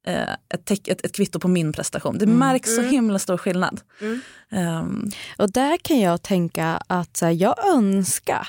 ett, 0.04 0.72
ett, 0.72 1.06
ett, 1.06 1.16
kvitto 1.16 1.40
på 1.40 1.48
min 1.48 1.74
prestation. 1.74 2.18
Det 2.18 2.26
mm. 2.26 2.38
märks 2.38 2.76
så 2.76 2.82
mm. 2.82 2.92
himla 2.92 3.20
stor 3.20 3.38
skillnad. 3.38 3.82
Mm. 4.02 4.22
Um. 4.80 5.12
Och 5.38 5.52
där 5.52 5.78
kan 5.78 6.00
jag 6.00 6.22
tänka 6.22 6.84
att 6.88 7.18
så 7.18 7.26
här, 7.26 7.34
jag 7.34 7.66
önskar 7.76 8.48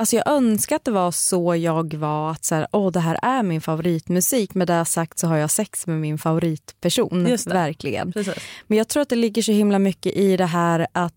Alltså 0.00 0.16
jag 0.16 0.28
önskar 0.28 0.76
att 0.76 0.84
det 0.84 0.90
var 0.90 1.10
så 1.10 1.56
jag 1.56 1.94
var, 1.94 2.30
att 2.30 2.44
så 2.44 2.54
här, 2.54 2.66
oh, 2.72 2.92
det 2.92 3.00
här 3.00 3.18
är 3.22 3.42
min 3.42 3.60
favoritmusik. 3.60 4.54
Med 4.54 4.66
det 4.66 4.84
sagt 4.84 5.18
så 5.18 5.26
har 5.26 5.36
jag 5.36 5.50
sex 5.50 5.86
med 5.86 6.00
min 6.00 6.18
favoritperson. 6.18 7.24
Verkligen. 7.46 8.12
Precis. 8.12 8.34
Men 8.66 8.78
jag 8.78 8.88
tror 8.88 9.02
att 9.02 9.08
det 9.08 9.16
ligger 9.16 9.42
så 9.42 9.52
himla 9.52 9.78
mycket 9.78 10.16
i 10.16 10.36
det 10.36 10.46
här 10.46 10.86
att 10.92 11.14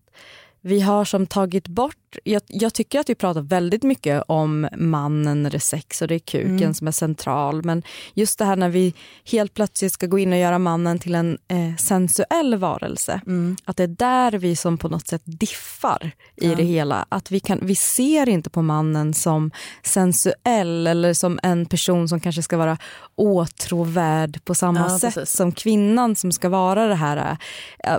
vi 0.60 0.80
har 0.80 1.04
som 1.04 1.26
tagit 1.26 1.68
bort 1.68 1.96
jag, 2.24 2.42
jag, 2.46 2.74
tycker 2.74 3.00
att 3.00 3.08
vi 3.08 3.14
pratar 3.14 3.40
väldigt 3.40 3.82
mycket 3.82 4.22
om 4.28 4.68
mannen 4.76 5.42
det 5.42 5.54
är 5.54 5.58
sex 5.58 6.02
och 6.02 6.08
det 6.08 6.14
är 6.14 6.18
kuken 6.18 6.56
mm. 6.56 6.74
som 6.74 6.86
är 6.86 6.92
central. 6.92 7.64
Men 7.64 7.82
just 8.14 8.38
det 8.38 8.44
här 8.44 8.56
när 8.56 8.68
vi 8.68 8.94
helt 9.24 9.54
plötsligt 9.54 9.92
ska 9.92 10.06
gå 10.06 10.18
in 10.18 10.32
och 10.32 10.38
göra 10.38 10.58
mannen 10.58 10.98
till 10.98 11.14
en 11.14 11.38
eh, 11.48 11.76
sensuell 11.76 12.54
varelse. 12.56 13.20
Mm. 13.26 13.56
Att 13.64 13.76
det 13.76 13.82
är 13.82 13.86
där 13.86 14.32
vi 14.32 14.56
som 14.56 14.78
på 14.78 14.88
något 14.88 15.06
sätt 15.06 15.22
diffar 15.24 16.10
i 16.36 16.48
ja. 16.48 16.54
det 16.54 16.62
hela. 16.62 17.06
Att 17.08 17.30
vi, 17.30 17.40
kan, 17.40 17.58
vi 17.62 17.74
ser 17.74 18.28
inte 18.28 18.50
på 18.50 18.62
mannen 18.62 19.14
som 19.14 19.50
sensuell 19.82 20.86
eller 20.86 21.14
som 21.14 21.38
en 21.42 21.66
person 21.66 22.08
som 22.08 22.20
kanske 22.20 22.42
ska 22.42 22.56
vara 22.56 22.78
åtråvärd 23.14 24.44
på 24.44 24.54
samma 24.54 24.80
ja, 24.80 24.98
sätt 24.98 25.14
precis. 25.14 25.36
som 25.36 25.52
kvinnan 25.52 26.16
som 26.16 26.32
ska 26.32 26.48
vara 26.48 26.86
det 26.86 26.94
här, 26.94 27.36
eh, 27.84 27.96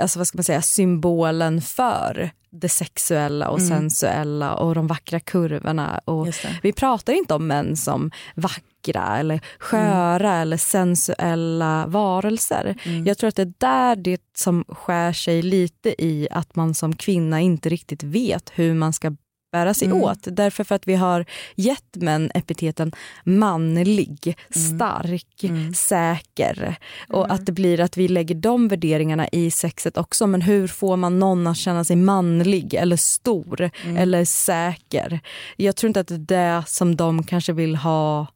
alltså 0.00 0.18
vad 0.18 0.28
ska 0.28 0.38
man 0.38 0.44
säga, 0.44 0.62
symbolen 0.62 1.62
för 1.62 2.30
det 2.54 2.68
sexuella 2.68 3.48
och 3.48 3.58
mm. 3.58 3.68
sensuella 3.68 4.54
och 4.54 4.74
de 4.74 4.86
vackra 4.86 5.20
kurvorna. 5.20 6.00
Och 6.04 6.28
vi 6.62 6.72
pratar 6.72 7.12
inte 7.12 7.34
om 7.34 7.46
män 7.46 7.76
som 7.76 8.10
vackra 8.34 9.18
eller 9.18 9.40
sköra 9.58 10.28
mm. 10.28 10.42
eller 10.42 10.56
sensuella 10.56 11.86
varelser. 11.86 12.76
Mm. 12.84 13.06
Jag 13.06 13.18
tror 13.18 13.28
att 13.28 13.36
det 13.36 13.42
är 13.42 13.54
där 13.58 13.96
det 13.96 14.22
som 14.36 14.64
skär 14.68 15.12
sig 15.12 15.42
lite 15.42 16.04
i 16.04 16.28
att 16.30 16.56
man 16.56 16.74
som 16.74 16.96
kvinna 16.96 17.40
inte 17.40 17.68
riktigt 17.68 18.02
vet 18.02 18.52
hur 18.54 18.74
man 18.74 18.92
ska 18.92 19.16
bära 19.54 19.74
sig 19.74 19.86
mm. 19.86 20.02
åt. 20.02 20.18
Därför 20.22 20.64
för 20.64 20.74
att 20.74 20.88
vi 20.88 20.94
har 20.94 21.24
gett 21.56 21.96
män 21.96 22.30
epiteten 22.34 22.92
manlig, 23.24 24.18
mm. 24.26 24.68
stark, 24.68 25.44
mm. 25.44 25.74
säker. 25.74 26.76
Och 27.08 27.24
mm. 27.24 27.30
att 27.30 27.46
det 27.46 27.52
blir 27.52 27.80
att 27.80 27.96
vi 27.96 28.08
lägger 28.08 28.34
de 28.34 28.68
värderingarna 28.68 29.28
i 29.28 29.50
sexet 29.50 29.96
också. 29.96 30.26
Men 30.26 30.42
hur 30.42 30.66
får 30.66 30.96
man 30.96 31.18
någon 31.18 31.46
att 31.46 31.56
känna 31.56 31.84
sig 31.84 31.96
manlig 31.96 32.74
eller 32.74 32.96
stor 32.96 33.70
mm. 33.84 33.96
eller 33.96 34.24
säker? 34.24 35.20
Jag 35.56 35.76
tror 35.76 35.88
inte 35.88 36.00
att 36.00 36.08
det 36.08 36.14
är 36.14 36.58
det 36.58 36.64
som 36.66 36.96
de 36.96 37.22
kanske 37.22 37.52
vill 37.52 37.76
ha 37.76 38.26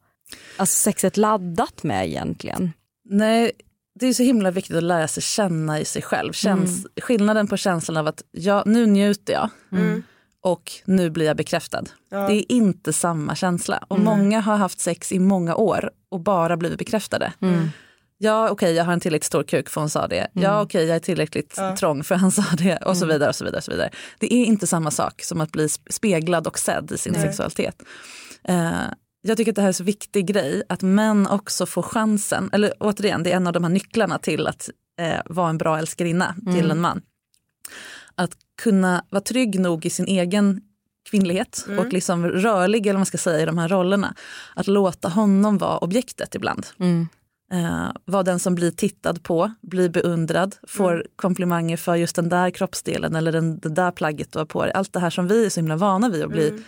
alltså 0.57 0.83
sexet 0.83 1.17
laddat 1.17 1.83
med 1.83 2.07
egentligen. 2.07 2.73
Nej, 3.09 3.51
det 3.99 4.07
är 4.07 4.13
så 4.13 4.23
himla 4.23 4.51
viktigt 4.51 4.77
att 4.77 4.83
lära 4.83 5.07
sig 5.07 5.23
känna 5.23 5.79
i 5.79 5.85
sig 5.85 6.01
själv. 6.01 6.33
Käns 6.33 6.79
mm. 6.79 6.89
Skillnaden 7.01 7.47
på 7.47 7.57
känslan 7.57 7.97
av 7.97 8.07
att 8.07 8.23
jag, 8.31 8.67
nu 8.67 8.85
njuter 8.85 9.33
jag. 9.33 9.49
Mm 9.71 10.03
och 10.41 10.71
nu 10.85 11.09
blir 11.09 11.25
jag 11.25 11.37
bekräftad. 11.37 11.83
Ja. 12.09 12.27
Det 12.27 12.33
är 12.33 12.51
inte 12.51 12.93
samma 12.93 13.35
känsla. 13.35 13.83
Och 13.87 13.97
mm. 13.97 14.05
många 14.05 14.39
har 14.39 14.55
haft 14.57 14.79
sex 14.79 15.11
i 15.11 15.19
många 15.19 15.55
år 15.55 15.91
och 16.09 16.19
bara 16.19 16.57
blivit 16.57 16.79
bekräftade. 16.79 17.33
Mm. 17.41 17.69
Ja 18.21 18.43
okej 18.43 18.53
okay, 18.53 18.71
jag 18.71 18.85
har 18.85 18.93
en 18.93 18.99
tillräckligt 18.99 19.23
stor 19.23 19.43
kuk 19.43 19.69
för 19.69 19.81
hon 19.81 19.89
sa 19.89 20.07
det. 20.07 20.15
Mm. 20.17 20.43
Ja 20.43 20.61
okej 20.61 20.79
okay, 20.79 20.87
jag 20.87 20.95
är 20.95 20.99
tillräckligt 20.99 21.53
ja. 21.57 21.75
trång 21.75 22.03
för 22.03 22.15
han 22.15 22.31
sa 22.31 22.43
det 22.57 22.77
och 22.77 22.97
så 22.97 23.03
mm. 23.03 23.13
vidare. 23.13 23.29
och 23.29 23.35
så 23.35 23.45
vidare 23.45 23.57
och 23.57 23.63
så 23.63 23.71
vidare. 23.71 23.89
Det 24.19 24.33
är 24.33 24.45
inte 24.45 24.67
samma 24.67 24.91
sak 24.91 25.21
som 25.23 25.41
att 25.41 25.51
bli 25.51 25.69
speglad 25.89 26.47
och 26.47 26.59
sedd 26.59 26.91
i 26.91 26.97
sin 26.97 27.13
Nej. 27.13 27.21
sexualitet. 27.21 27.83
Uh, 28.49 28.85
jag 29.21 29.37
tycker 29.37 29.51
att 29.51 29.55
det 29.55 29.61
här 29.61 29.69
är 29.69 29.73
så 29.73 29.83
viktig 29.83 30.27
grej 30.27 30.63
att 30.69 30.81
män 30.81 31.27
också 31.27 31.65
får 31.65 31.81
chansen, 31.81 32.49
eller 32.53 32.73
återigen 32.79 33.23
det 33.23 33.31
är 33.31 33.35
en 33.35 33.47
av 33.47 33.53
de 33.53 33.63
här 33.63 33.71
nycklarna 33.71 34.17
till 34.17 34.47
att 34.47 34.69
uh, 35.01 35.21
vara 35.25 35.49
en 35.49 35.57
bra 35.57 35.77
älskarinna 35.77 36.35
till 36.45 36.65
mm. 36.65 36.71
en 36.71 36.81
man 36.81 37.01
att 38.19 38.31
kunna 38.61 39.05
vara 39.09 39.21
trygg 39.21 39.59
nog 39.59 39.85
i 39.85 39.89
sin 39.89 40.05
egen 40.07 40.61
kvinnlighet 41.09 41.65
mm. 41.67 41.79
och 41.79 41.93
liksom 41.93 42.25
rörlig 42.27 42.87
eller 42.87 42.99
man 42.99 43.05
ska 43.05 43.17
säga 43.17 43.41
i 43.41 43.45
de 43.45 43.57
här 43.57 43.67
rollerna. 43.67 44.15
Att 44.55 44.67
låta 44.67 45.07
honom 45.09 45.57
vara 45.57 45.77
objektet 45.77 46.35
ibland. 46.35 46.67
Mm. 46.79 47.07
Uh, 47.53 47.91
vara 48.05 48.23
den 48.23 48.39
som 48.39 48.55
blir 48.55 48.71
tittad 48.71 49.23
på, 49.23 49.51
blir 49.61 49.89
beundrad, 49.89 50.55
får 50.67 50.93
mm. 50.93 51.05
komplimanger 51.15 51.77
för 51.77 51.95
just 51.95 52.15
den 52.15 52.29
där 52.29 52.49
kroppsdelen 52.49 53.15
eller 53.15 53.31
den, 53.31 53.59
det 53.59 53.69
där 53.69 53.91
plagget 53.91 54.31
du 54.31 54.39
har 54.39 54.45
på 54.45 54.63
dig. 54.63 54.73
Allt 54.73 54.93
det 54.93 54.99
här 54.99 55.09
som 55.09 55.27
vi 55.27 55.45
är 55.45 55.49
så 55.49 55.59
himla 55.59 55.75
vana 55.75 56.09
vid 56.09 56.23
att 56.23 56.29
bli 56.29 56.49
mm. 56.49 56.63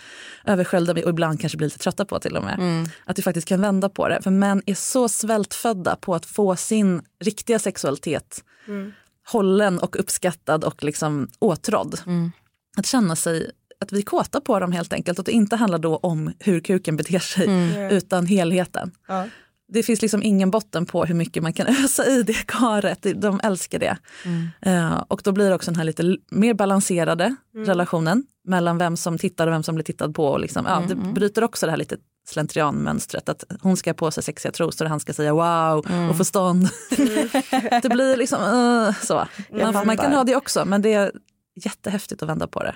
översköljda 0.46 0.94
med 0.94 1.04
och 1.04 1.10
ibland 1.10 1.42
kanske 1.42 1.58
blir 1.58 1.68
lite 1.68 1.80
trötta 1.80 2.06
på 2.06 2.20
till 2.20 2.38
och 2.38 2.44
med. 2.44 2.60
Mm. 2.60 2.86
Att 3.06 3.18
vi 3.18 3.24
faktiskt 3.24 3.48
kan 3.48 3.62
vända 3.62 3.90
på 3.90 4.08
det. 4.08 4.22
För 4.22 4.32
män 4.32 4.62
är 4.66 4.76
så 4.76 5.10
svältfödda 5.10 5.96
på 5.96 6.16
att 6.16 6.26
få 6.26 6.56
sin 6.56 7.02
riktiga 7.20 7.60
sexualitet 7.60 8.44
mm 8.68 8.92
hållen 9.28 9.80
och 9.80 10.00
uppskattad 10.00 10.64
och 10.64 10.84
liksom 10.84 11.28
åtrådd. 11.40 12.00
Mm. 12.06 12.32
Att 12.78 12.86
känna 12.86 13.16
sig 13.16 13.52
att 13.80 13.92
vi 13.92 13.98
är 13.98 14.04
kåta 14.04 14.42
på 14.42 14.60
dem 14.60 14.72
helt 14.72 14.94
enkelt. 14.94 15.20
Att 15.20 15.26
det 15.26 15.32
inte 15.32 15.56
handlar 15.56 15.80
då 15.80 15.98
om 15.98 16.32
hur 16.40 16.60
kuken 16.60 16.98
beter 16.98 17.20
sig 17.20 17.46
mm. 17.48 17.92
utan 17.92 18.26
helheten. 18.26 18.92
Ja. 19.08 19.28
Det 19.74 19.84
finns 19.84 20.02
liksom 20.02 20.24
ingen 20.24 20.52
botten 20.52 20.86
på 20.86 21.06
hur 21.06 21.16
mycket 21.16 21.44
man 21.44 21.54
kan 21.54 21.68
ösa 21.84 22.06
i 22.06 22.24
det 22.24 22.48
karet. 22.48 23.06
De 23.16 23.40
älskar 23.44 23.80
det. 23.80 23.98
Mm. 24.26 24.50
Uh, 24.68 25.04
och 25.08 25.22
då 25.24 25.32
blir 25.32 25.50
det 25.50 25.56
också 25.56 25.72
den 25.72 25.78
här 25.78 25.84
lite 25.84 26.18
mer 26.32 26.54
balanserade 26.54 27.36
mm. 27.56 27.68
relationen 27.68 28.24
mellan 28.48 28.78
vem 28.78 28.98
som 28.98 29.18
tittar 29.18 29.48
och 29.48 29.54
vem 29.54 29.64
som 29.64 29.76
blir 29.76 29.86
tittad 29.86 30.16
på. 30.16 30.28
Och 30.28 30.40
liksom, 30.40 30.66
ja, 30.66 30.84
det 30.88 30.94
mm. 30.94 31.14
bryter 31.14 31.44
också 31.44 31.66
det 31.66 31.72
här 31.72 31.78
lite 31.78 31.98
slentrianmönstret 32.28 33.30
att 33.30 33.44
hon 33.62 33.78
ska 33.78 33.90
ha 33.90 33.96
på 33.96 34.12
sig 34.12 34.24
sexiga 34.24 34.52
trosor 34.52 34.86
och 34.86 34.90
han 34.90 35.00
ska 35.00 35.14
säga 35.14 35.34
wow 35.34 35.86
mm. 35.90 36.10
och 36.10 36.18
få 36.18 36.26
stånd. 36.26 36.70
Mm. 36.98 37.30
det 37.82 37.90
blir 37.90 38.18
liksom 38.18 38.42
uh, 38.44 38.94
så. 39.02 39.28
Man, 39.52 39.88
man, 39.88 39.98
kan 39.98 40.14
ha 40.14 40.24
det 40.24 40.36
också 40.36 40.66
men 40.66 40.82
det 40.82 40.94
är 40.94 41.12
jättehäftigt 41.56 42.24
att 42.24 42.30
vända 42.30 42.48
på 42.48 42.64
det. 42.64 42.76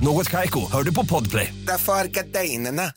Något 0.00 0.30
kajko, 0.30 0.60
hör 0.72 0.82
du 0.82 0.94
på 0.94 1.06
podplay. 1.06 1.54
Därför 1.66 1.92
är 1.92 2.04
gardinerna. 2.04 2.92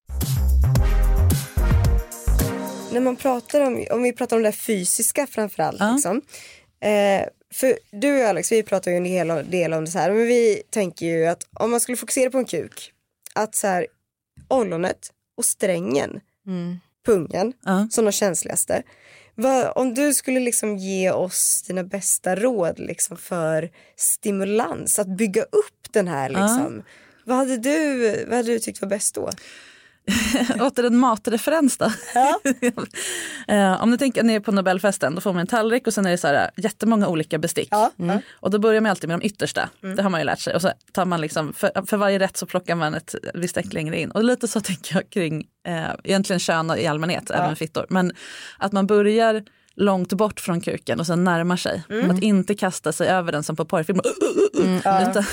När 2.91 2.99
man 2.99 3.15
pratar 3.15 3.61
om, 3.61 3.85
om 3.91 4.03
vi 4.03 4.13
pratar 4.13 4.37
om 4.37 4.43
det 4.43 4.51
fysiska 4.51 5.27
framförallt. 5.27 5.79
Ja. 5.79 5.93
Liksom, 5.93 6.21
eh, 6.79 7.27
för 7.53 7.79
du 7.91 8.21
och 8.21 8.29
Alex, 8.29 8.51
vi 8.51 8.63
pratar 8.63 8.91
ju 8.91 8.97
en 8.97 9.05
hel 9.05 9.27
del 9.27 9.73
om 9.73 9.85
det 9.85 9.91
så 9.91 9.99
här, 9.99 10.11
men 10.11 10.27
vi 10.27 10.63
tänker 10.69 11.05
ju 11.05 11.25
att 11.25 11.47
om 11.53 11.71
man 11.71 11.79
skulle 11.79 11.97
fokusera 11.97 12.29
på 12.29 12.37
en 12.37 12.45
kuk, 12.45 12.91
att 13.33 13.55
så 13.55 13.67
här, 13.67 13.87
ollonet 14.47 15.11
och 15.37 15.45
strängen, 15.45 16.19
mm. 16.47 16.79
pungen, 17.05 17.53
uh. 17.67 17.87
som 17.89 18.05
de 18.05 18.11
känsligaste. 18.11 18.83
Va, 19.39 19.71
om 19.71 19.93
du 19.93 20.13
skulle 20.13 20.39
liksom 20.39 20.77
ge 20.77 21.11
oss 21.11 21.63
dina 21.67 21.83
bästa 21.83 22.35
råd 22.35 22.79
liksom 22.79 23.17
för 23.17 23.69
stimulans, 23.95 24.99
att 24.99 25.07
bygga 25.07 25.43
upp 25.43 25.91
den 25.91 26.07
här, 26.07 26.29
liksom, 26.29 26.75
uh. 26.77 26.83
vad, 27.25 27.37
hade 27.37 27.57
du, 27.57 28.25
vad 28.25 28.35
hade 28.35 28.51
du 28.51 28.59
tyckt 28.59 28.81
var 28.81 28.89
bäst 28.89 29.15
då? 29.15 29.29
Åter 30.59 30.83
en 30.83 30.97
matreferens 30.97 31.77
då. 31.77 31.91
Ja. 32.13 32.39
uh, 33.51 33.81
om 33.83 33.91
ni 33.91 33.97
tänker 33.97 34.23
ni 34.23 34.33
är 34.33 34.39
på 34.39 34.51
Nobelfesten, 34.51 35.15
då 35.15 35.21
får 35.21 35.33
man 35.33 35.39
en 35.39 35.47
tallrik 35.47 35.87
och 35.87 35.93
sen 35.93 36.05
är 36.05 36.11
det 36.11 36.17
så 36.17 36.27
här, 36.27 36.51
jättemånga 36.55 37.07
olika 37.07 37.37
bestick. 37.37 37.67
Ja. 37.71 37.91
Mm. 37.99 38.19
Och 38.33 38.51
då 38.51 38.59
börjar 38.59 38.81
man 38.81 38.89
alltid 38.89 39.09
med 39.09 39.19
de 39.19 39.25
yttersta, 39.25 39.69
mm. 39.83 39.95
det 39.95 40.03
har 40.03 40.09
man 40.09 40.21
ju 40.21 40.25
lärt 40.25 40.39
sig. 40.39 40.55
Och 40.55 40.61
så 40.61 40.71
tar 40.91 41.05
man 41.05 41.21
liksom, 41.21 41.53
för, 41.53 41.85
för 41.85 41.97
varje 41.97 42.19
rätt 42.19 42.37
så 42.37 42.45
plockar 42.45 42.75
man 42.75 42.93
ett 42.93 43.15
visst 43.33 43.57
äck 43.57 43.73
längre 43.73 43.99
in. 43.99 44.11
Och 44.11 44.23
lite 44.23 44.47
så 44.47 44.61
tänker 44.61 44.95
jag 44.95 45.09
kring 45.09 45.39
uh, 45.67 45.91
egentligen 46.03 46.39
kön 46.39 46.77
i 46.77 46.87
allmänhet, 46.87 47.23
ja. 47.29 47.35
även 47.35 47.55
fittor. 47.55 47.85
Men 47.89 48.11
att 48.57 48.71
man 48.71 48.87
börjar 48.87 49.43
långt 49.77 50.13
bort 50.13 50.39
från 50.39 50.61
kuken 50.61 50.99
och 50.99 51.05
sen 51.05 51.23
närmar 51.23 51.57
sig. 51.57 51.83
Mm. 51.89 52.11
Att 52.11 52.23
inte 52.23 52.55
kasta 52.55 52.91
sig 52.91 53.07
över 53.07 53.31
den 53.31 53.43
som 53.43 53.55
på 53.55 53.65
porrfilm. 53.65 53.99
Mm. 54.57 54.77
Utan 55.09 55.23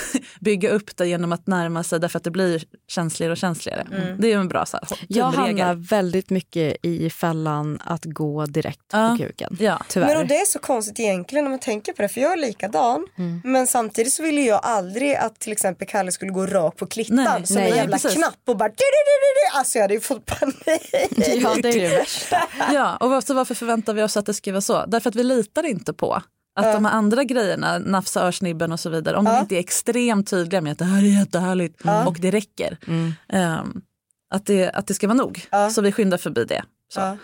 bygga 0.41 0.71
upp 0.71 0.97
det 0.97 1.07
genom 1.07 1.33
att 1.33 1.47
närma 1.47 1.83
sig 1.83 2.01
därför 2.01 2.17
att 2.17 2.25
det 2.25 2.31
blir 2.31 2.65
känsligare 2.89 3.33
och 3.33 3.37
känsligare. 3.37 3.87
Mm. 3.93 4.21
Det 4.21 4.33
är 4.33 4.39
en 4.39 4.49
bra 4.49 4.67
så 4.67 4.77
här, 4.77 4.99
Jag 5.09 5.25
hamnar 5.25 5.75
väldigt 5.75 6.31
mycket 6.31 6.77
i 6.83 7.11
fällan 7.11 7.79
att 7.85 8.05
gå 8.05 8.47
direkt 8.47 8.85
ja. 8.93 9.17
på 9.19 9.25
kuken. 9.25 9.57
Ja. 9.61 9.81
Tyvärr. 9.89 10.17
Men 10.17 10.27
det 10.27 10.37
är 10.37 10.47
så 10.47 10.59
konstigt 10.59 11.01
egentligen 11.01 11.45
när 11.45 11.51
man 11.51 11.59
tänker 11.59 11.93
på 11.93 12.03
det 12.03 12.09
för 12.09 12.21
jag 12.21 12.33
är 12.33 12.37
likadan. 12.37 13.07
Mm. 13.19 13.41
Men 13.45 13.67
samtidigt 13.67 14.13
så 14.13 14.23
ville 14.23 14.41
jag 14.41 14.61
aldrig 14.63 15.15
att 15.15 15.39
till 15.39 15.53
exempel 15.53 15.89
Kalle 15.89 16.13
skulle 16.13 16.33
gå 16.33 16.47
rakt 16.47 16.79
på 16.79 16.87
klittan 16.87 17.17
nej, 17.17 17.47
som 17.47 17.57
nej, 17.57 17.71
en 17.71 17.77
jävla 17.77 17.97
precis. 17.97 18.15
knapp 18.15 18.39
och 18.47 18.57
bara 18.57 18.71
Alltså 19.55 19.79
jag 19.79 19.83
hade 19.83 19.95
ju 19.95 20.01
fått 20.01 20.27
panik. 20.27 20.57
Ja 21.43 21.55
det 21.63 21.69
är 21.69 21.81
det 21.81 21.97
värsta. 21.97 22.43
ja 22.73 22.97
och 22.97 23.11
varför 23.11 23.55
förväntar 23.55 23.95
vi 23.95 24.03
oss 24.03 24.17
att 24.17 24.27
det 24.27 24.34
ska 24.35 24.53
vara 24.53 24.61
så? 24.61 24.85
Därför 24.87 25.11
att 25.11 25.16
vi 25.16 25.25
litar 25.25 25.66
inte 25.66 25.92
på 25.92 26.23
att 26.57 26.73
de 26.73 26.85
här 26.85 26.92
andra 26.92 27.25
grejerna, 27.25 27.79
nafsa 27.79 28.27
örsnibben 28.27 28.73
och 28.73 28.81
så 28.81 28.90
vidare, 28.90 29.16
om 29.16 29.25
de 29.25 29.38
inte 29.40 29.57
är 29.57 29.61
extremt 29.61 30.31
tydliga 30.31 30.61
med 30.61 30.73
att 30.73 30.79
det 30.79 30.85
här 30.85 31.03
är 31.03 31.18
jättehärligt 31.18 31.83
och 32.07 32.16
det 32.20 32.31
räcker. 32.31 32.79
Mm. 32.87 33.12
Um, 33.61 33.83
att, 34.31 34.47
det, 34.47 34.70
att 34.70 34.87
det 34.87 34.94
ska 34.94 35.07
vara 35.07 35.18
nog. 35.18 35.47
Så 35.70 35.83
vi 35.83 35.92
skyndar 35.92 36.18
förbi 36.18 36.44
det. 36.44 36.64
Så. 36.88 37.16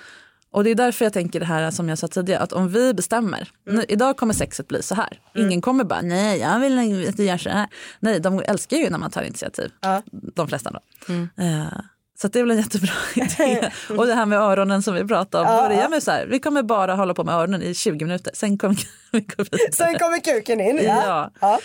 Och 0.53 0.65
det 0.65 0.71
är 0.71 0.75
därför 0.75 1.05
jag 1.05 1.13
tänker 1.13 1.41
det 1.41 1.47
här 1.47 1.71
som 1.71 1.89
jag 1.89 1.99
sa 1.99 2.09
tidigare, 2.09 2.41
att 2.41 2.53
om 2.53 2.69
vi 2.69 2.95
bestämmer, 2.95 3.51
mm. 3.67 3.79
nu, 3.79 3.85
idag 3.89 4.17
kommer 4.17 4.35
sexet 4.35 4.69
bli 4.69 4.83
så 4.83 4.95
här. 4.95 5.21
Mm. 5.35 5.47
Ingen 5.47 5.61
kommer 5.61 5.85
bara, 5.85 6.01
nej 6.03 6.39
jag 6.39 6.61
vill 6.61 7.09
att 7.09 7.17
du 7.17 7.25
gör 7.25 7.39
så 7.39 7.51
här. 7.51 7.69
Nej, 8.01 8.21
de 8.21 8.43
älskar 8.45 8.77
ju 8.77 8.91
när 8.91 8.99
man 8.99 9.11
tar 9.11 9.23
initiativ. 9.23 9.73
Ja. 9.81 10.03
De 10.13 10.49
flesta 10.49 10.71
då. 10.71 10.81
Mm. 11.09 11.29
Uh, 11.41 11.81
så 12.21 12.29
det 12.29 12.39
är 12.39 12.43
väl 12.43 12.51
en 12.51 12.57
jättebra 12.57 12.93
idé. 13.15 13.71
Och 13.89 14.07
det 14.07 14.15
här 14.15 14.27
med 14.27 14.39
öronen 14.39 14.83
som 14.83 14.95
vi 14.95 15.05
pratade 15.05 15.45
om. 15.45 15.57
Ja. 15.57 15.69
Börja 15.69 15.89
med 15.89 16.03
så 16.03 16.11
här, 16.11 16.27
vi 16.27 16.41
kommer 16.41 16.63
bara 16.63 16.95
hålla 16.95 17.15
på 17.15 17.25
med 17.25 17.35
öronen 17.35 17.63
i 17.63 17.75
20 17.75 18.05
minuter, 18.05 18.33
sen 18.35 18.59
kommer 18.59 18.77
vi 19.13 19.21
gå 19.21 19.43
vidare. 19.43 19.73
Sen 19.73 19.99
kommer 19.99 20.21
kuken 20.21 20.61
in. 20.61 20.81
Ja. 20.83 21.31
ja. 21.41 21.61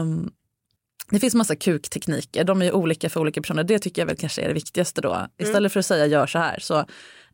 Um, 0.00 0.30
det 1.10 1.20
finns 1.20 1.34
massa 1.34 1.56
kuktekniker, 1.56 2.44
de 2.44 2.62
är 2.62 2.72
olika 2.72 3.10
för 3.10 3.20
olika 3.20 3.40
personer. 3.40 3.64
Det 3.64 3.78
tycker 3.78 4.02
jag 4.02 4.06
väl 4.06 4.16
kanske 4.16 4.42
är 4.42 4.48
det 4.48 4.54
viktigaste 4.54 5.00
då. 5.00 5.26
Istället 5.38 5.58
mm. 5.58 5.70
för 5.70 5.80
att 5.80 5.86
säga 5.86 6.06
gör 6.06 6.26
så 6.26 6.38
här, 6.38 6.58
så 6.60 6.84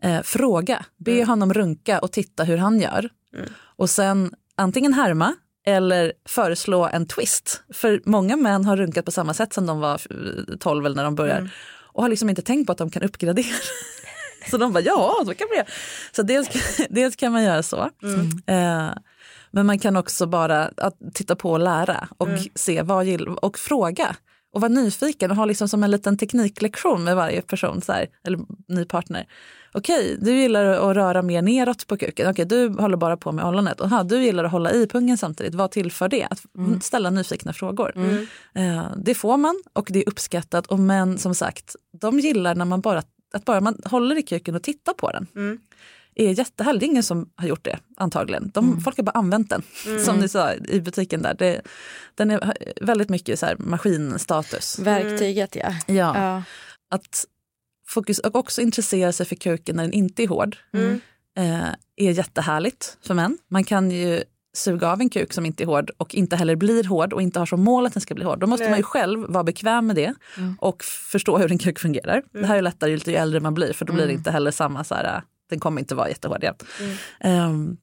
eh, 0.00 0.22
fråga. 0.22 0.84
Be 0.96 1.12
mm. 1.12 1.28
honom 1.28 1.54
runka 1.54 1.98
och 1.98 2.12
titta 2.12 2.44
hur 2.44 2.56
han 2.56 2.80
gör. 2.80 3.08
Mm. 3.36 3.48
Och 3.56 3.90
sen 3.90 4.34
antingen 4.56 4.92
härma 4.92 5.34
eller 5.66 6.12
föreslå 6.28 6.88
en 6.92 7.06
twist. 7.06 7.62
För 7.72 8.02
många 8.04 8.36
män 8.36 8.64
har 8.64 8.76
runkat 8.76 9.04
på 9.04 9.10
samma 9.10 9.34
sätt 9.34 9.52
som 9.52 9.66
de 9.66 9.80
var 9.80 10.00
12 10.58 10.86
eller 10.86 10.96
när 10.96 11.04
de 11.04 11.14
började. 11.14 11.38
Mm 11.40 11.50
och 11.94 12.02
har 12.02 12.08
liksom 12.08 12.30
inte 12.30 12.42
tänkt 12.42 12.66
på 12.66 12.72
att 12.72 12.78
de 12.78 12.90
kan 12.90 13.02
uppgradera. 13.02 13.56
så 14.50 14.56
de 14.56 14.72
bara, 14.72 14.82
ja, 14.82 15.22
så 15.26 15.34
kan 15.34 15.48
man 15.48 15.56
göra. 15.56 15.66
Så 16.12 16.22
dels, 16.22 16.48
dels 16.90 17.16
kan 17.16 17.32
man 17.32 17.42
göra 17.42 17.62
så. 17.62 17.90
Mm. 18.02 18.30
Eh, 18.46 18.94
men 19.50 19.66
man 19.66 19.78
kan 19.78 19.96
också 19.96 20.26
bara 20.26 20.70
att 20.76 20.98
titta 21.14 21.36
på 21.36 21.50
och 21.50 21.60
lära 21.60 22.08
och 22.18 22.28
mm. 22.28 22.40
se 22.54 22.82
vad 22.82 23.04
gillar 23.04 23.44
och 23.44 23.58
fråga 23.58 24.16
och 24.54 24.60
vara 24.60 24.72
nyfiken 24.72 25.30
och 25.30 25.36
ha 25.36 25.44
liksom 25.44 25.68
som 25.68 25.84
en 25.84 25.90
liten 25.90 26.18
tekniklektion 26.18 27.04
med 27.04 27.16
varje 27.16 27.42
person, 27.42 27.82
så 27.82 27.92
här, 27.92 28.06
eller 28.26 28.38
ny 28.68 28.84
partner. 28.84 29.26
Okej, 29.76 30.16
du 30.20 30.36
gillar 30.36 30.64
att 30.64 30.96
röra 30.96 31.22
mer 31.22 31.42
neråt 31.42 31.86
på 31.86 31.96
kuken. 31.96 32.30
Okej, 32.30 32.44
du 32.44 32.68
håller 32.68 32.96
bara 32.96 33.16
på 33.16 33.32
med 33.32 33.44
ollonet. 33.44 33.80
Aha, 33.80 34.02
du 34.02 34.22
gillar 34.22 34.44
att 34.44 34.52
hålla 34.52 34.72
i 34.72 34.86
pungen 34.86 35.18
samtidigt. 35.18 35.54
Vad 35.54 35.70
tillför 35.70 36.08
det? 36.08 36.26
Att 36.30 36.44
mm. 36.58 36.80
ställa 36.80 37.10
nyfikna 37.10 37.52
frågor. 37.52 37.92
Mm. 37.96 38.26
Uh, 38.58 38.86
det 38.96 39.14
får 39.14 39.36
man 39.36 39.62
och 39.72 39.88
det 39.90 39.98
är 39.98 40.08
uppskattat. 40.08 40.66
Och 40.66 40.78
män 40.78 41.18
som 41.18 41.34
sagt, 41.34 41.76
de 42.00 42.20
gillar 42.20 42.54
när 42.54 42.64
man 42.64 42.80
bara, 42.80 43.02
att 43.32 43.44
bara 43.44 43.60
man 43.60 43.78
håller 43.84 44.18
i 44.18 44.22
kuken 44.22 44.54
och 44.54 44.62
tittar 44.62 44.92
på 44.92 45.10
den. 45.10 45.26
Mm 45.36 45.58
är 46.14 46.38
jättehärlig. 46.38 46.80
Det 46.80 46.86
är 46.86 46.88
ingen 46.88 47.02
som 47.02 47.30
har 47.36 47.48
gjort 47.48 47.64
det 47.64 47.78
antagligen. 47.96 48.50
De, 48.54 48.64
mm. 48.64 48.80
Folk 48.80 48.96
har 48.96 49.04
bara 49.04 49.18
använt 49.18 49.50
den 49.50 49.62
mm. 49.86 50.04
som 50.04 50.16
ni 50.16 50.28
sa 50.28 50.54
i 50.54 50.80
butiken 50.80 51.22
där. 51.22 51.34
Det, 51.34 51.60
den 52.14 52.30
är 52.30 52.54
väldigt 52.80 53.08
mycket 53.08 53.38
så 53.38 53.46
här 53.46 53.56
maskinstatus. 53.58 54.78
Verktyget 54.78 55.56
ja. 55.56 55.74
ja. 55.86 55.94
ja. 55.94 56.42
Att 56.90 57.26
fokus, 57.86 58.18
och 58.18 58.36
också 58.36 58.60
intressera 58.60 59.12
sig 59.12 59.26
för 59.26 59.36
kuken 59.36 59.76
när 59.76 59.82
den 59.82 59.92
inte 59.92 60.22
är 60.22 60.28
hård 60.28 60.56
mm. 60.72 61.00
eh, 61.36 61.68
är 61.96 62.10
jättehärligt 62.10 62.98
för 63.06 63.14
män. 63.14 63.38
Man 63.48 63.64
kan 63.64 63.90
ju 63.90 64.22
suga 64.56 64.92
av 64.92 65.00
en 65.00 65.10
kuk 65.10 65.32
som 65.32 65.46
inte 65.46 65.64
är 65.64 65.66
hård 65.66 65.90
och 65.96 66.14
inte 66.14 66.36
heller 66.36 66.56
blir 66.56 66.84
hård 66.84 67.12
och 67.12 67.22
inte 67.22 67.38
har 67.38 67.46
som 67.46 67.60
mål 67.60 67.86
att 67.86 67.94
den 67.94 68.00
ska 68.00 68.14
bli 68.14 68.24
hård. 68.24 68.38
Då 68.38 68.46
måste 68.46 68.64
Nej. 68.64 68.70
man 68.70 68.78
ju 68.78 68.82
själv 68.82 69.26
vara 69.28 69.44
bekväm 69.44 69.86
med 69.86 69.96
det 69.96 70.14
mm. 70.36 70.56
och 70.60 70.84
förstå 70.84 71.38
hur 71.38 71.52
en 71.52 71.58
kuk 71.58 71.78
fungerar. 71.78 72.14
Mm. 72.14 72.42
Det 72.42 72.46
här 72.46 72.56
är 72.56 72.62
lättare 72.62 72.90
ju 72.90 73.16
äldre 73.16 73.40
man 73.40 73.54
blir 73.54 73.72
för 73.72 73.84
då 73.84 73.92
blir 73.92 74.04
det 74.04 74.10
mm. 74.10 74.18
inte 74.18 74.30
heller 74.30 74.50
samma 74.50 74.84
så 74.84 74.94
här, 74.94 75.22
den 75.50 75.60
kommer 75.60 75.80
inte 75.80 75.94
vara 75.94 76.08
jättehård 76.08 76.42
igen. 76.42 76.54
Um, 77.24 77.76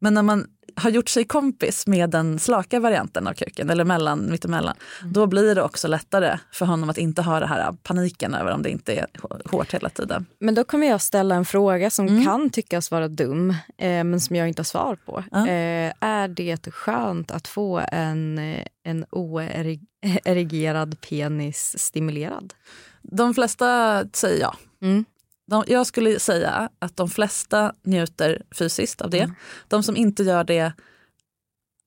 men 0.00 0.14
när 0.14 0.22
man 0.22 0.46
har 0.76 0.90
gjort 0.90 1.08
sig 1.08 1.24
kompis 1.24 1.86
med 1.86 2.10
den 2.10 2.38
slaka 2.38 2.80
varianten 2.80 3.26
av 3.26 3.32
kuken, 3.32 3.70
eller 3.70 3.84
mellan, 3.84 4.30
mittemellan, 4.30 4.76
mm. 5.00 5.12
då 5.12 5.26
blir 5.26 5.54
det 5.54 5.62
också 5.62 5.88
lättare 5.88 6.38
för 6.52 6.66
honom 6.66 6.90
att 6.90 6.98
inte 6.98 7.22
ha 7.22 7.40
det 7.40 7.46
här 7.46 7.72
paniken 7.82 8.34
över 8.34 8.52
om 8.52 8.62
det 8.62 8.70
inte 8.70 8.94
är 8.94 9.06
hårt 9.50 9.74
hela 9.74 9.88
tiden. 9.88 10.26
Men 10.38 10.54
då 10.54 10.64
kommer 10.64 10.86
jag 10.86 11.00
ställa 11.00 11.34
en 11.34 11.44
fråga 11.44 11.90
som 11.90 12.08
mm. 12.08 12.24
kan 12.24 12.50
tyckas 12.50 12.90
vara 12.90 13.08
dum, 13.08 13.50
eh, 13.78 14.04
men 14.04 14.20
som 14.20 14.36
jag 14.36 14.48
inte 14.48 14.60
har 14.60 14.64
svar 14.64 14.98
på. 15.06 15.24
Mm. 15.32 15.44
Eh, 15.48 15.94
är 16.00 16.28
det 16.28 16.70
skönt 16.70 17.30
att 17.30 17.48
få 17.48 17.82
en, 17.92 18.38
en 18.84 19.04
oerigerad 19.10 21.00
penis 21.00 21.74
stimulerad? 21.78 22.54
De 23.02 23.34
flesta 23.34 24.04
säger 24.12 24.40
ja. 24.40 24.56
Mm. 24.82 25.04
De, 25.50 25.64
jag 25.66 25.86
skulle 25.86 26.20
säga 26.20 26.68
att 26.78 26.96
de 26.96 27.10
flesta 27.10 27.72
njuter 27.82 28.42
fysiskt 28.50 29.00
av 29.00 29.10
det. 29.10 29.20
Mm. 29.20 29.34
De 29.68 29.82
som 29.82 29.96
inte 29.96 30.22
gör 30.22 30.44
det, 30.44 30.72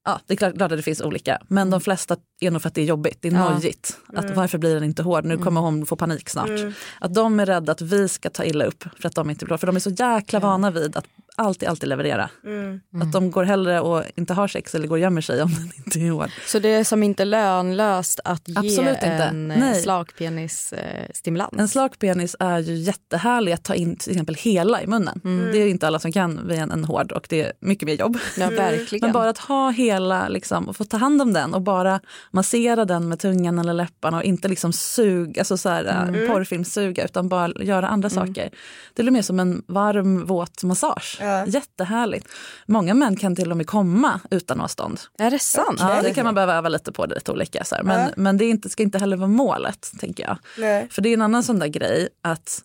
ja 0.05 0.19
det 0.27 0.33
är 0.33 0.37
klart, 0.37 0.55
klart 0.55 0.71
att 0.71 0.77
det 0.77 0.83
finns 0.83 1.01
olika, 1.01 1.41
men 1.47 1.69
de 1.69 1.81
flesta 1.81 2.17
är 2.39 2.51
nog 2.51 2.61
för 2.61 2.67
att 2.67 2.75
det 2.75 2.81
är 2.81 2.85
jobbigt, 2.85 3.17
det 3.21 3.27
är 3.27 3.31
ja. 3.31 3.49
nojigt. 3.49 3.97
Att 4.07 4.23
mm. 4.23 4.35
varför 4.35 4.57
blir 4.57 4.73
den 4.73 4.83
inte 4.83 5.03
hård, 5.03 5.25
nu 5.25 5.37
kommer 5.37 5.61
hon 5.61 5.85
få 5.85 5.95
panik 5.95 6.29
snart. 6.29 6.49
Mm. 6.49 6.73
Att 6.99 7.13
de 7.13 7.39
är 7.39 7.45
rädda 7.45 7.71
att 7.71 7.81
vi 7.81 8.09
ska 8.09 8.29
ta 8.29 8.43
illa 8.43 8.65
upp 8.65 8.83
för 8.99 9.07
att 9.07 9.15
de 9.15 9.29
inte 9.29 9.45
blir 9.45 9.57
För 9.57 9.67
de 9.67 9.75
är 9.75 9.79
så 9.79 9.89
jäkla 9.89 10.39
vana 10.39 10.71
vid 10.71 10.97
att 10.97 11.05
alltid, 11.35 11.69
alltid 11.69 11.89
leverera. 11.89 12.29
Mm. 12.43 12.81
Att 13.01 13.11
de 13.11 13.31
går 13.31 13.43
hellre 13.43 13.79
och 13.79 14.03
inte 14.15 14.33
har 14.33 14.47
sex 14.47 14.75
eller 14.75 14.87
går 14.87 14.95
och 14.95 14.99
gömmer 14.99 15.21
sig 15.21 15.41
om 15.43 15.53
den 15.53 15.71
inte 15.85 15.99
är 15.99 16.11
hård. 16.11 16.29
Så 16.47 16.59
det 16.59 16.69
är 16.69 16.83
som 16.83 17.03
inte 17.03 17.25
lönlöst 17.25 18.19
att 18.23 18.47
ge 18.47 18.57
Absolut 18.57 18.93
inte. 18.93 19.05
en 19.07 19.51
eh, 19.51 19.57
Nej. 19.57 19.81
slak 19.81 20.17
penis 20.17 20.73
eh, 20.73 21.07
stimulans? 21.13 21.53
En 21.57 21.67
slak 21.67 21.99
penis 21.99 22.35
är 22.39 22.59
ju 22.59 22.75
jättehärlig 22.75 23.51
att 23.51 23.63
ta 23.63 23.75
in 23.75 23.95
till 23.95 24.11
exempel 24.11 24.35
hela 24.35 24.81
i 24.81 24.87
munnen. 24.87 25.21
Det 25.23 25.57
är 25.57 25.67
inte 25.67 25.87
alla 25.87 25.99
som 25.99 26.11
kan 26.11 26.47
vid 26.47 26.59
en, 26.59 26.71
en 26.71 26.85
hård 26.85 27.11
och 27.11 27.25
det 27.29 27.41
är 27.41 27.53
mycket 27.59 27.85
mer 27.85 27.95
jobb. 27.95 28.17
Ja, 28.37 28.49
verkligen. 28.49 29.05
Men 29.05 29.13
bara 29.13 29.29
att 29.29 29.37
ha 29.37 29.69
hela 29.69 30.27
liksom, 30.27 30.69
och 30.69 30.75
få 30.75 30.83
ta 30.83 30.97
hand 30.97 31.21
om 31.21 31.33
den 31.33 31.53
och 31.53 31.61
bara 31.61 31.99
massera 32.31 32.85
den 32.85 33.09
med 33.09 33.19
tungan 33.19 33.59
eller 33.59 33.73
läpparna 33.73 34.17
och 34.17 34.23
inte 34.23 34.47
liksom 34.47 34.73
suga, 34.73 35.41
alltså 35.41 35.57
så 35.57 35.69
här, 35.69 35.85
mm. 35.85 36.27
porrfilmssuga 36.27 37.05
utan 37.05 37.29
bara 37.29 37.51
göra 37.63 37.87
andra 37.87 38.09
saker. 38.09 38.49
Det 38.93 39.03
blir 39.03 39.11
mer 39.11 39.21
som 39.21 39.39
en 39.39 39.63
varm 39.67 40.25
våt 40.25 40.63
massage. 40.63 41.19
Ja. 41.23 41.45
Jättehärligt. 41.45 42.27
Många 42.65 42.93
män 42.93 43.15
kan 43.15 43.35
till 43.35 43.51
och 43.51 43.57
med 43.57 43.67
komma 43.67 44.19
utan 44.31 44.57
att 44.57 44.61
ha 44.63 44.67
stånd. 44.67 44.99
Är 45.17 45.31
det 45.31 45.39
sant? 45.39 45.77
Ja, 45.79 46.01
det 46.01 46.13
kan 46.13 46.25
man 46.25 46.35
behöva 46.35 46.53
öva 46.55 46.69
lite 46.69 46.91
på, 46.91 47.05
det 47.05 47.15
lite 47.15 47.31
olika. 47.31 47.63
Så 47.63 47.75
här. 47.75 47.83
Men, 47.83 47.99
Ja. 47.99 48.07
men 48.17 48.37
det 48.37 48.45
inte, 48.45 48.69
ska 48.69 48.83
inte 48.83 48.97
heller 48.97 49.17
vara 49.17 49.27
målet, 49.27 49.91
tänker 49.99 50.23
jag. 50.23 50.37
Nej. 50.57 50.87
För 50.91 51.01
det 51.01 51.09
är 51.09 51.13
en 51.13 51.21
annan 51.21 51.43
sån 51.43 51.59
där 51.59 51.67
grej 51.67 52.09
att 52.21 52.61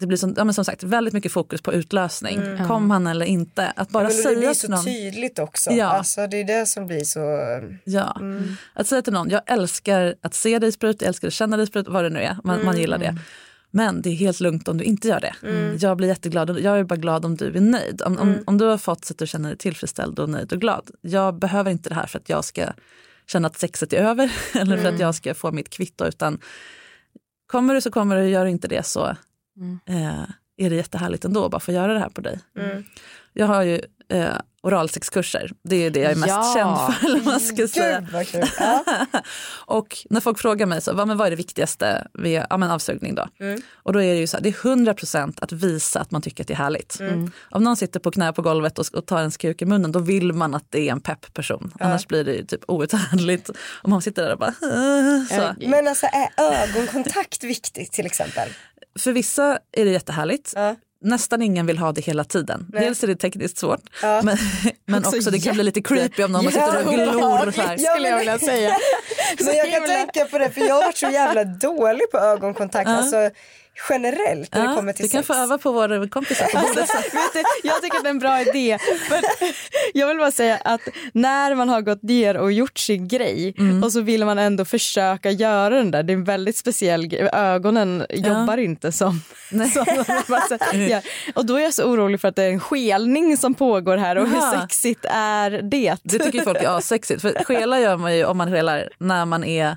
det 0.00 0.06
blir 0.06 0.16
som, 0.18 0.34
ja, 0.36 0.44
men 0.44 0.54
som 0.54 0.64
sagt 0.64 0.82
väldigt 0.82 1.14
mycket 1.14 1.32
fokus 1.32 1.62
på 1.62 1.72
utlösning. 1.72 2.40
Kom 2.66 2.90
han 2.90 3.06
eller 3.06 3.26
inte? 3.26 3.72
Att 3.76 3.90
bara 3.90 4.08
det 4.08 4.14
säga 4.14 4.38
blir 4.38 4.48
till 4.48 4.60
så 4.60 4.68
någon. 4.68 4.84
tydligt 4.84 5.38
också. 5.38 5.70
Ja. 5.70 5.86
Alltså, 5.86 6.26
det 6.26 6.36
är 6.40 6.44
det 6.44 6.66
som 6.66 6.86
blir 6.86 7.04
så... 7.04 7.20
Ja. 7.84 8.16
Mm. 8.20 8.56
Att 8.74 8.86
säga 8.86 9.02
till 9.02 9.12
någon, 9.12 9.30
jag 9.30 9.42
älskar 9.46 10.14
att 10.22 10.34
se 10.34 10.58
dig 10.58 10.72
sprut, 10.72 11.00
jag 11.00 11.08
älskar 11.08 11.28
att 11.28 11.34
känna 11.34 11.56
dig 11.56 11.66
sprut, 11.66 11.88
vad 11.88 12.04
det 12.04 12.10
nu 12.10 12.20
är. 12.20 12.36
Man, 12.44 12.64
man 12.64 12.78
gillar 12.78 12.98
det. 12.98 13.16
Men 13.70 14.02
det 14.02 14.10
är 14.10 14.14
helt 14.14 14.40
lugnt 14.40 14.68
om 14.68 14.78
du 14.78 14.84
inte 14.84 15.08
gör 15.08 15.20
det. 15.20 15.34
Jag 15.80 15.96
blir 15.96 16.08
jätteglad, 16.08 16.60
jag 16.60 16.78
är 16.78 16.84
bara 16.84 16.96
glad 16.96 17.24
om 17.24 17.36
du 17.36 17.46
är 17.46 17.60
nöjd. 17.60 18.02
Om, 18.02 18.18
om, 18.18 18.38
om 18.46 18.58
du 18.58 18.64
har 18.64 18.78
fått 18.78 19.04
så 19.04 19.12
att 19.12 19.18
du 19.18 19.26
känner 19.26 19.48
dig 19.48 19.58
tillfredsställd 19.58 20.18
och 20.18 20.28
nöjd 20.28 20.52
och 20.52 20.60
glad. 20.60 20.90
Jag 21.00 21.38
behöver 21.38 21.70
inte 21.70 21.88
det 21.88 21.94
här 21.94 22.06
för 22.06 22.18
att 22.18 22.28
jag 22.28 22.44
ska 22.44 22.62
känna 23.26 23.48
att 23.48 23.58
sexet 23.58 23.92
är 23.92 24.02
över 24.02 24.32
eller 24.54 24.76
för 24.76 24.88
att 24.88 25.00
jag 25.00 25.14
ska 25.14 25.34
få 25.34 25.52
mitt 25.52 25.70
kvitto. 25.70 26.06
Utan 26.06 26.38
kommer 27.46 27.74
du 27.74 27.80
så 27.80 27.90
kommer 27.90 28.16
du, 28.16 28.28
gör 28.28 28.44
du 28.44 28.50
inte 28.50 28.68
det 28.68 28.86
så 28.86 29.06
eh, 29.86 30.24
är 30.56 30.70
det 30.70 30.76
jättehärligt 30.76 31.24
ändå 31.24 31.44
att 31.44 31.50
bara 31.50 31.60
få 31.60 31.72
göra 31.72 31.94
det 31.94 32.00
här 32.00 32.08
på 32.08 32.20
dig. 32.20 32.40
Mm. 32.56 32.84
Jag 33.32 33.46
har 33.46 33.62
ju 33.62 33.80
eh, 34.10 34.34
oralsexkurser, 34.62 35.50
det 35.64 35.76
är 35.86 35.90
det 35.90 36.00
jag 36.00 36.12
är 36.12 36.16
mest 36.16 36.28
Ja. 36.28 36.54
känd 36.56 36.76
för. 37.00 37.06
Eller 37.06 37.24
man 37.24 37.40
ska 37.40 37.68
säga. 37.68 38.00
Gud. 38.32 38.44
Ja. 38.58 38.84
Och 39.66 39.96
när 40.10 40.20
folk 40.20 40.38
frågar 40.38 40.66
mig 40.66 40.80
så, 40.80 40.92
vad, 40.94 41.16
vad 41.18 41.26
är 41.26 41.30
det 41.30 41.36
viktigaste 41.36 42.06
vid 42.14 42.42
ja, 42.50 42.56
men 42.56 42.70
avsugning 42.70 43.14
då? 43.14 43.28
Mm. 43.40 43.60
Och 43.74 43.92
då 43.92 44.02
är 44.02 44.14
det 44.14 44.20
ju 44.20 44.26
så 44.26 44.36
här, 44.36 44.42
det 44.44 44.48
är 44.48 44.52
100% 44.52 45.34
att 45.42 45.52
visa 45.52 46.00
att 46.00 46.10
man 46.10 46.22
tycker 46.22 46.44
att 46.44 46.48
det 46.48 46.54
är 46.54 46.58
härligt. 46.58 47.00
Mm. 47.00 47.32
Om 47.50 47.64
någon 47.64 47.76
sitter 47.76 48.00
på 48.00 48.10
knä 48.10 48.32
på 48.32 48.42
golvet 48.42 48.78
och, 48.78 48.86
och 48.94 49.06
tar 49.06 49.18
ens 49.18 49.36
kuk 49.36 49.62
i 49.62 49.64
munnen 49.66 49.92
då 49.92 49.98
vill 49.98 50.32
man 50.32 50.54
att 50.54 50.66
det 50.70 50.88
är 50.88 50.92
en 50.92 51.00
pepp 51.00 51.34
person. 51.34 51.72
Annars 51.80 52.06
blir 52.06 52.24
det 52.24 52.32
ju 52.32 52.44
typ 52.44 52.60
outhärdligt 52.68 53.50
om 53.82 53.90
man 53.90 54.02
sitter 54.02 54.22
där 54.22 54.32
och 54.32 54.38
bara 54.38 54.48
"Äh", 54.50 55.36
så. 55.38 55.68
Men 55.68 55.88
alltså 55.88 56.06
är 56.06 56.28
ögonkontakt 56.62 57.44
viktigt 57.44 57.92
till 57.92 58.06
exempel? 58.06 58.48
För 58.98 59.12
vissa 59.12 59.58
är 59.72 59.84
det 59.84 59.90
jättehärligt. 59.90 60.52
Ja. 60.56 60.76
Nästan 61.02 61.42
ingen 61.42 61.66
vill 61.66 61.78
ha 61.78 61.92
det 61.92 62.00
hela 62.00 62.24
tiden. 62.24 62.66
Dels 62.68 63.02
är 63.02 63.06
det 63.06 63.16
tekniskt 63.16 63.58
svårt 63.58 63.80
Ja. 64.02 64.22
men, 64.24 64.36
men 64.86 64.98
Också 65.04 65.16
också, 65.16 65.30
det 65.30 65.38
kan 65.40 65.54
bli 65.54 65.62
lite 65.64 65.82
creepy 65.82 66.22
om 66.24 66.32
någon 66.32 66.44
sitter 66.44 66.86
och 66.86 66.94
glor 66.94 67.50
så 67.52 67.60
här. 67.60 67.76
Ja, 67.78 67.92
skulle 67.94 68.08
jag 68.08 68.18
vilja 68.18 68.38
säga. 68.38 68.76
Men 69.44 69.56
jag 69.56 69.70
kan 69.70 69.86
tänka 69.86 70.24
på 70.24 70.38
det 70.38 70.50
för 70.50 70.60
jag 70.60 70.74
har 70.74 70.82
varit 70.82 70.96
så 70.96 71.06
jävla 71.06 71.44
dålig 71.44 72.10
på 72.10 72.18
ögonkontakt. 72.18 72.88
Alltså 72.88 73.30
generellt 73.88 74.54
när 74.54 74.62
det 74.62 74.68
Ja, 74.70 74.76
kommer 74.76 74.92
till 74.92 75.04
du 75.04 75.10
kan 75.10 75.22
sex. 75.22 75.26
få 75.26 75.34
öva 75.34 75.58
på 75.58 75.72
våra 75.72 76.08
kompisar 76.08 76.46
på 76.46 76.58
bordet. 76.66 76.90
Jag 77.62 77.82
tycker 77.82 77.96
att 77.96 78.02
det 78.02 78.08
är 78.08 78.10
en 78.10 78.18
bra 78.18 78.40
idé. 78.40 78.78
Men 79.10 79.22
jag 79.94 80.06
vill 80.08 80.18
bara 80.18 80.30
säga 80.30 80.58
att 80.64 80.80
när 81.12 81.54
man 81.54 81.68
har 81.68 81.80
gått 81.80 82.02
ner 82.02 82.36
och 82.36 82.52
gjort 82.52 82.78
sin 82.78 83.08
grej 83.08 83.54
och 83.84 83.92
så 83.92 84.00
vill 84.00 84.24
man 84.24 84.38
ändå 84.38 84.64
försöka 84.64 85.30
göra 85.30 85.74
den 85.76 85.90
där. 85.90 86.02
Det 86.02 86.12
är 86.12 86.14
en 86.14 86.24
väldigt 86.24 86.56
speciell 86.56 87.06
grej. 87.06 87.28
Ögonen 87.32 88.06
jobbar 88.10 88.56
inte 88.56 88.92
som... 88.92 89.22
som 89.50 90.04
ja. 90.88 91.00
Och 91.34 91.46
då 91.46 91.56
är 91.56 91.60
jag 91.62 91.74
så 91.74 91.84
orolig 91.84 92.20
för 92.20 92.28
att 92.28 92.36
det 92.36 92.42
är 92.42 92.50
en 92.50 92.60
skelning 92.60 93.36
som 93.36 93.54
pågår 93.54 93.96
här 93.96 94.16
och 94.18 94.28
hur 94.28 94.60
sexigt 94.60 95.04
är 95.10 95.50
det? 95.50 95.96
Det 96.02 96.18
tycker 96.18 96.38
ju 96.38 96.44
folk 96.44 96.62
är 96.62 96.78
assexigt. 96.78 97.22
För 97.22 97.44
skela 97.44 97.80
gör 97.80 97.96
man 97.96 98.16
ju 98.16 98.24
om 98.24 98.36
man 98.36 98.52
skelar 98.52 98.88
när 98.98 99.24
man 99.24 99.44
är 99.44 99.76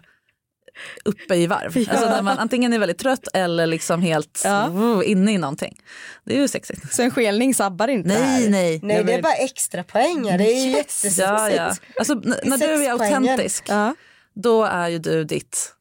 uppe 1.05 1.35
i 1.35 1.47
varv. 1.47 1.77
Alltså 1.89 2.09
när 2.09 2.21
man 2.21 2.39
antingen 2.39 2.73
är 2.73 2.79
väldigt 2.79 2.97
trött 2.97 3.27
eller 3.33 3.67
liksom 3.67 4.01
helt 4.01 4.41
Ja. 4.45 4.67
uh, 4.75 5.09
inne 5.11 5.33
i 5.33 5.37
någonting. 5.37 5.79
Det 6.25 6.35
är 6.37 6.41
ju 6.41 6.47
sexigt. 6.47 6.93
Så 6.93 7.01
en 7.01 7.11
skelning 7.11 7.53
sabbar 7.53 7.87
inte 7.87 8.09
det 8.09 8.15
här. 8.15 8.39
Nej, 8.39 8.49
nej. 8.49 8.79
Nej 8.83 9.03
det 9.03 9.13
är 9.13 9.21
bara 9.21 9.33
extra 9.33 9.83
poäng. 9.83 10.23
Det 10.23 10.29
är 10.53 10.67
jättesexigt. 10.67 11.17
Ja, 11.27 11.51
ja. 11.51 11.73
Alltså, 11.99 12.13
när 12.43 12.57
du 12.57 12.85
är 12.85 12.91
autentisk, 12.91 13.63
Ja. 13.67 13.95
då 14.33 14.63
är 14.63 14.87
ju 14.89 14.99
du 14.99 15.23
ditt 15.23 15.73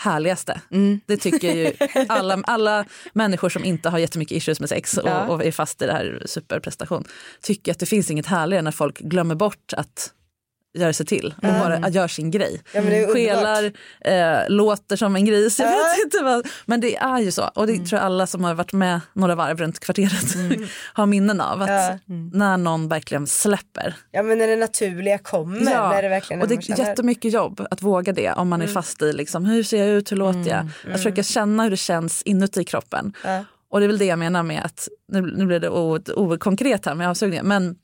härligaste. 0.00 0.60
Det 1.06 1.16
tycker 1.16 1.54
ju 1.54 1.72
alla, 2.08 2.38
alla 2.44 2.84
människor 3.12 3.48
som 3.48 3.64
inte 3.64 3.88
har 3.88 3.98
jättemycket 3.98 4.36
issues 4.36 4.60
med 4.60 4.68
sex 4.68 4.98
och, 4.98 5.08
Ja. 5.08 5.26
och 5.26 5.44
är 5.44 5.52
fast 5.52 5.82
i 5.82 5.86
det 5.86 5.92
här 5.92 6.22
superprestation 6.26 7.04
tycker 7.42 7.72
att 7.72 7.78
det 7.78 7.86
finns 7.86 8.10
inget 8.10 8.26
härligare 8.26 8.62
när 8.62 8.70
folk 8.70 8.98
glömmer 8.98 9.34
bort 9.34 9.72
att 9.76 10.12
göra 10.78 10.92
sig 10.92 11.06
till 11.06 11.34
och 11.36 11.42
bara 11.42 11.88
gör 11.88 12.08
sin 12.08 12.30
grej. 12.30 12.62
Ja, 12.74 12.80
men 12.80 12.90
det 12.90 12.96
är 12.96 13.08
underbart. 13.08 13.14
Skelar, 13.16 14.42
eh, 14.44 14.48
låter 14.48 14.96
som 14.96 15.16
en 15.16 15.24
gris, 15.24 15.58
jag 15.58 15.66
vet 15.66 16.04
inte 16.04 16.18
vad. 16.24 16.46
Men 16.66 16.80
det 16.80 16.96
är 16.96 17.18
ju 17.18 17.30
så 17.32 17.42
och 17.54 17.66
det 17.66 17.76
tror 17.76 17.92
jag 17.92 18.02
alla 18.02 18.26
som 18.26 18.44
har 18.44 18.54
varit 18.54 18.72
med 18.72 19.00
några 19.12 19.34
varv 19.34 19.58
runt 19.58 19.80
kvarteret 19.80 20.34
har 20.92 21.06
minnen 21.06 21.40
av. 21.40 21.62
Att 21.62 21.68
Ja. 21.68 21.98
När 22.32 22.56
någon 22.56 22.88
verkligen 22.88 23.26
släpper 23.26 23.94
Ja 24.10 24.22
men 24.22 24.38
när 24.38 24.46
det 24.48 24.56
naturliga 24.56 25.18
kommer. 25.18 25.60
När 25.60 26.02
det 26.02 26.08
verkligen 26.08 26.42
och 26.42 26.48
det 26.48 26.54
är 26.54 26.60
känner- 26.60 26.78
Mm. 26.78 26.88
jättemycket 26.90 27.32
jobb 27.32 27.66
att 27.70 27.82
våga 27.82 28.12
det 28.12 28.32
om 28.32 28.48
man 28.48 28.62
är 28.62 28.66
fast 28.66 29.02
i 29.02 29.12
liksom, 29.12 29.44
hur 29.44 29.62
ser 29.62 29.78
jag 29.78 29.88
ut, 29.88 30.12
hur 30.12 30.16
låter 30.16 30.50
jag? 30.50 30.66
Att 30.86 30.92
försöka 30.96 31.22
känna 31.22 31.62
hur 31.62 31.70
det 31.70 31.76
känns 31.76 32.22
inuti 32.22 32.64
kroppen. 32.64 33.12
Ja. 33.24 33.44
Och 33.70 33.80
det 33.80 33.86
är 33.86 33.88
väl 33.88 33.98
det 33.98 34.04
jag 34.04 34.18
menar 34.18 34.42
med 34.42 34.64
att, 34.64 34.88
nu, 35.12 35.20
nu 35.36 35.46
blir 35.46 35.60
det 35.60 35.68
okonkret 36.14 36.86
här 36.86 36.94
med 36.94 37.08
avsugningen, 37.08 37.46
men 37.46 37.76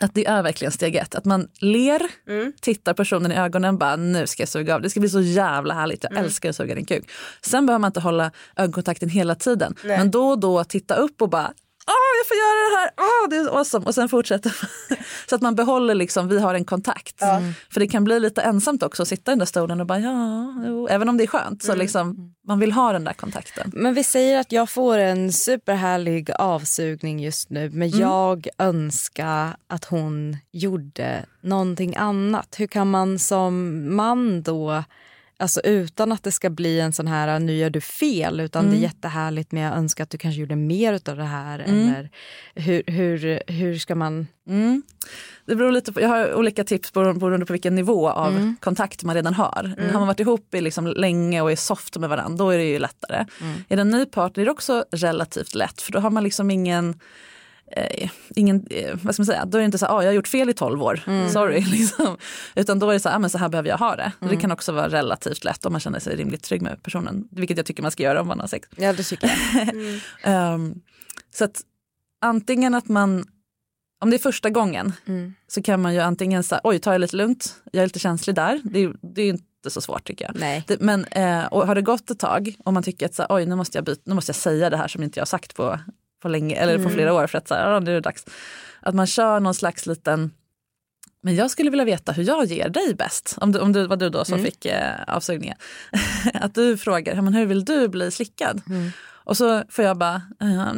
att 0.00 0.14
det 0.14 0.26
är 0.26 0.42
verkligen 0.42 0.72
steg 0.72 0.96
ett. 0.96 1.14
Att 1.14 1.24
man 1.24 1.48
ler, 1.60 2.02
Mm. 2.28 2.52
tittar 2.60 2.94
personen 2.94 3.32
i 3.32 3.36
ögonen, 3.36 3.78
bara 3.78 3.96
nu 3.96 4.26
ska 4.26 4.42
jag 4.42 4.48
suga 4.48 4.74
av. 4.74 4.82
Det 4.82 4.90
ska 4.90 5.00
bli 5.00 5.08
så 5.08 5.20
jävla 5.20 5.74
härligt, 5.74 6.04
Mm. 6.04 6.16
jag 6.16 6.24
älskar 6.24 6.50
att 6.50 6.56
suga 6.56 6.74
din 6.74 6.84
kuk. 6.84 7.10
Sen 7.42 7.66
behöver 7.66 7.80
man 7.80 7.88
inte 7.88 8.00
hålla 8.00 8.30
ögonkontakten 8.56 9.08
hela 9.08 9.34
tiden, 9.34 9.74
men 9.98 10.10
då 10.10 10.28
och 10.28 10.40
då 10.40 10.64
titta 10.64 10.94
upp 10.94 11.22
och 11.22 11.28
bara 11.30 11.52
jag 12.20 12.28
får 12.28 12.36
göra 12.36 12.70
det 12.70 12.76
här, 12.76 12.90
Åh, 12.96 13.28
det 13.30 13.36
är 13.36 13.58
awesome. 13.58 13.86
Och 13.86 13.94
sen 13.94 14.08
fortsätter. 14.08 14.52
Så 15.28 15.34
att 15.34 15.42
man 15.42 15.54
behåller, 15.54 15.94
liksom, 15.94 16.28
vi 16.28 16.38
har 16.38 16.54
en 16.54 16.64
kontakt. 16.64 17.20
För 17.70 17.80
det 17.80 17.88
kan 17.88 18.04
bli 18.04 18.20
lite 18.20 18.42
ensamt 18.42 18.82
också 18.82 19.02
att 19.02 19.08
sitta 19.08 19.30
i 19.30 19.32
den 19.32 19.38
där 19.38 19.46
stolen 19.46 19.80
och 19.80 19.86
bara 19.86 19.98
ja, 19.98 20.54
jo. 20.66 20.88
även 20.88 21.08
om 21.08 21.16
det 21.16 21.24
är 21.24 21.26
skönt 21.26 21.62
så 21.62 21.74
liksom, 21.74 22.34
man 22.46 22.58
vill 22.58 22.72
ha 22.72 22.92
den 22.92 23.04
där 23.04 23.12
kontakten. 23.12 23.70
Men 23.74 23.94
vi 23.94 24.04
säger 24.04 24.38
att 24.38 24.52
jag 24.52 24.70
får 24.70 24.98
en 24.98 25.32
superhärlig 25.32 26.30
avsugning 26.38 27.20
just 27.20 27.50
nu 27.50 27.70
men 27.70 27.90
jag 27.90 28.48
önskar 28.58 29.56
att 29.68 29.84
hon 29.84 30.36
gjorde 30.52 31.24
någonting 31.40 31.96
annat. 31.96 32.54
Hur 32.58 32.66
kan 32.66 32.90
man 32.90 33.18
som 33.18 33.84
man 33.96 34.42
då, 34.42 34.84
alltså 35.40 35.60
utan 35.60 36.12
att 36.12 36.22
det 36.22 36.32
ska 36.32 36.50
bli 36.50 36.80
en 36.80 36.92
sån 36.92 37.06
här 37.06 37.38
nu 37.38 37.56
gör 37.56 37.70
du 37.70 37.80
fel 37.80 38.40
utan 38.40 38.70
det 38.70 38.76
är 38.76 38.80
jättehärligt 38.80 39.52
men 39.52 39.62
jag 39.62 39.76
önskar 39.76 40.04
att 40.04 40.10
du 40.10 40.18
kanske 40.18 40.40
gjorde 40.40 40.56
mer 40.56 40.92
av 40.92 41.16
det 41.16 41.24
här 41.24 41.58
eller 41.58 42.10
hur, 42.54 42.82
hur, 42.86 43.42
hur 43.46 43.78
ska 43.78 43.94
man... 43.94 44.26
Mm. 44.48 44.82
Det 45.44 45.56
beror 45.56 45.72
lite 45.72 45.92
på, 45.92 46.00
jag 46.00 46.08
har 46.08 46.34
olika 46.34 46.64
tips 46.64 46.92
beroende 46.92 47.20
beroende 47.20 47.46
på 47.46 47.52
vilken 47.52 47.74
nivå 47.74 48.10
av 48.10 48.54
kontakt 48.60 49.04
man 49.04 49.14
redan 49.14 49.34
har. 49.34 49.74
Har 49.92 49.98
man 49.98 50.06
varit 50.06 50.20
ihop 50.20 50.54
i 50.54 50.60
liksom 50.60 50.86
länge 50.86 51.40
och 51.40 51.52
är 51.52 51.56
soft 51.56 51.96
med 51.96 52.08
varandra, 52.08 52.44
då 52.44 52.50
är 52.50 52.58
det 52.58 52.64
ju 52.64 52.78
lättare. 52.78 53.26
Är 53.68 53.76
det 53.76 53.82
en 53.82 53.90
ny 53.90 54.06
partner 54.06 54.42
är 54.42 54.44
det 54.44 54.52
också 54.52 54.84
relativt 54.92 55.54
lätt 55.54 55.82
för 55.82 55.92
då 55.92 55.98
har 56.00 56.10
man 56.10 56.24
liksom 56.24 56.50
ingen 56.50 57.00
Eh, 57.76 58.10
ingen, 58.36 58.66
eh, 58.70 58.96
vad 59.02 59.14
ska 59.14 59.20
man 59.20 59.26
säga, 59.26 59.44
då 59.44 59.58
är 59.58 59.60
det 59.60 59.64
inte 59.64 59.78
så 59.78 59.86
här, 59.86 59.94
ah, 59.94 60.02
jag 60.02 60.08
har 60.08 60.14
gjort 60.14 60.28
fel 60.28 60.50
i 60.50 60.54
12 60.54 60.82
år, 60.82 61.00
sorry. 61.32 61.60
Liksom. 61.70 62.16
Utan 62.54 62.78
då 62.78 62.88
är 62.88 62.92
det 62.92 63.00
så 63.00 63.08
här, 63.08 63.16
ah, 63.16 63.18
men 63.18 63.30
så 63.30 63.38
här 63.38 63.48
behöver 63.48 63.68
jag 63.68 63.78
ha 63.78 63.96
det. 63.96 64.12
Och 64.18 64.28
det 64.28 64.36
kan 64.36 64.52
också 64.52 64.72
vara 64.72 64.88
relativt 64.88 65.44
lätt 65.44 65.66
om 65.66 65.72
man 65.72 65.80
känner 65.80 65.98
sig 65.98 66.16
rimligt 66.16 66.42
trygg 66.42 66.62
med 66.62 66.82
personen. 66.82 67.28
Vilket 67.30 67.56
jag 67.56 67.66
tycker 67.66 67.82
man 67.82 67.90
ska 67.92 68.02
göra 68.02 68.20
om 68.20 68.28
man 68.28 68.40
har 68.40 68.46
sex. 68.46 68.68
Ja 68.76 68.92
det 68.92 69.02
tycker 69.02 69.30
jag. 69.54 69.74
Ehm, 70.22 70.74
så 71.34 71.44
att 71.44 71.60
antingen 72.20 72.74
att 72.74 72.88
man, 72.88 73.24
om 74.00 74.10
det 74.10 74.16
är 74.16 74.18
första 74.18 74.50
gången 74.50 74.92
Mm. 75.06 75.34
så 75.48 75.62
kan 75.62 75.82
man 75.82 75.94
ju 75.94 76.00
antingen 76.00 76.42
säga, 76.42 76.60
oj 76.64 76.78
ta 76.78 76.92
det 76.92 76.98
lite 76.98 77.16
lugnt, 77.16 77.54
jag 77.72 77.82
är 77.82 77.86
lite 77.86 77.98
känslig 77.98 78.36
där. 78.36 78.60
Det 78.64 78.80
är, 78.84 78.92
det 79.02 79.20
är 79.20 79.24
ju 79.24 79.30
inte 79.30 79.70
så 79.70 79.80
svårt 79.80 80.04
tycker 80.06 80.24
jag. 80.24 80.34
Nej. 80.40 80.64
Men 80.80 81.04
eh, 81.04 81.44
och 81.46 81.66
har 81.66 81.74
det 81.74 81.82
gått 81.82 82.10
ett 82.10 82.18
tag 82.18 82.54
och 82.64 82.72
man 82.72 82.82
tycker 82.82 83.06
att 83.06 83.14
så 83.14 83.26
oj 83.28 83.46
nu 83.46 83.56
måste, 83.56 83.78
jag 83.78 83.84
byta, 83.84 84.02
nu 84.04 84.14
måste 84.14 84.30
jag 84.30 84.36
säga 84.36 84.70
det 84.70 84.76
här 84.76 84.88
som 84.88 85.02
inte 85.02 85.18
jag 85.18 85.22
har 85.22 85.26
sagt 85.26 85.54
på, 85.54 85.78
på 86.20 86.28
länge 86.28 86.54
eller 86.56 86.84
på 86.84 86.90
flera 86.90 87.12
år 87.14 87.26
för 87.26 87.38
att 87.38 87.48
så 87.48 87.54
här, 87.54 87.70
ja, 87.72 87.80
nu 87.80 87.90
är 87.90 87.94
det 87.94 88.00
dags. 88.00 88.24
Att 88.80 88.94
man 88.94 89.06
kör 89.06 89.40
någon 89.40 89.54
slags 89.54 89.86
liten 89.86 90.30
men 91.22 91.34
jag 91.36 91.50
skulle 91.50 91.70
vilja 91.70 91.84
veta 91.84 92.12
hur 92.12 92.22
jag 92.24 92.44
ger 92.44 92.68
dig 92.68 92.94
bäst. 92.94 93.34
Om, 93.40 93.52
du, 93.52 93.58
om 93.58 93.72
det 93.72 93.86
var 93.86 93.96
du 93.96 94.08
då 94.10 94.24
som 94.24 94.38
fick 94.44 94.66
eh, 94.66 94.94
avsugningen. 95.06 95.56
att 96.34 96.54
du 96.54 96.76
frågar, 96.76 97.22
men 97.22 97.34
hur 97.34 97.46
vill 97.46 97.64
du 97.64 97.88
bli 97.88 98.10
slickad? 98.10 98.62
Och 99.24 99.36
så 99.36 99.62
får 99.68 99.84
jag 99.84 99.96
bara, 99.96 100.22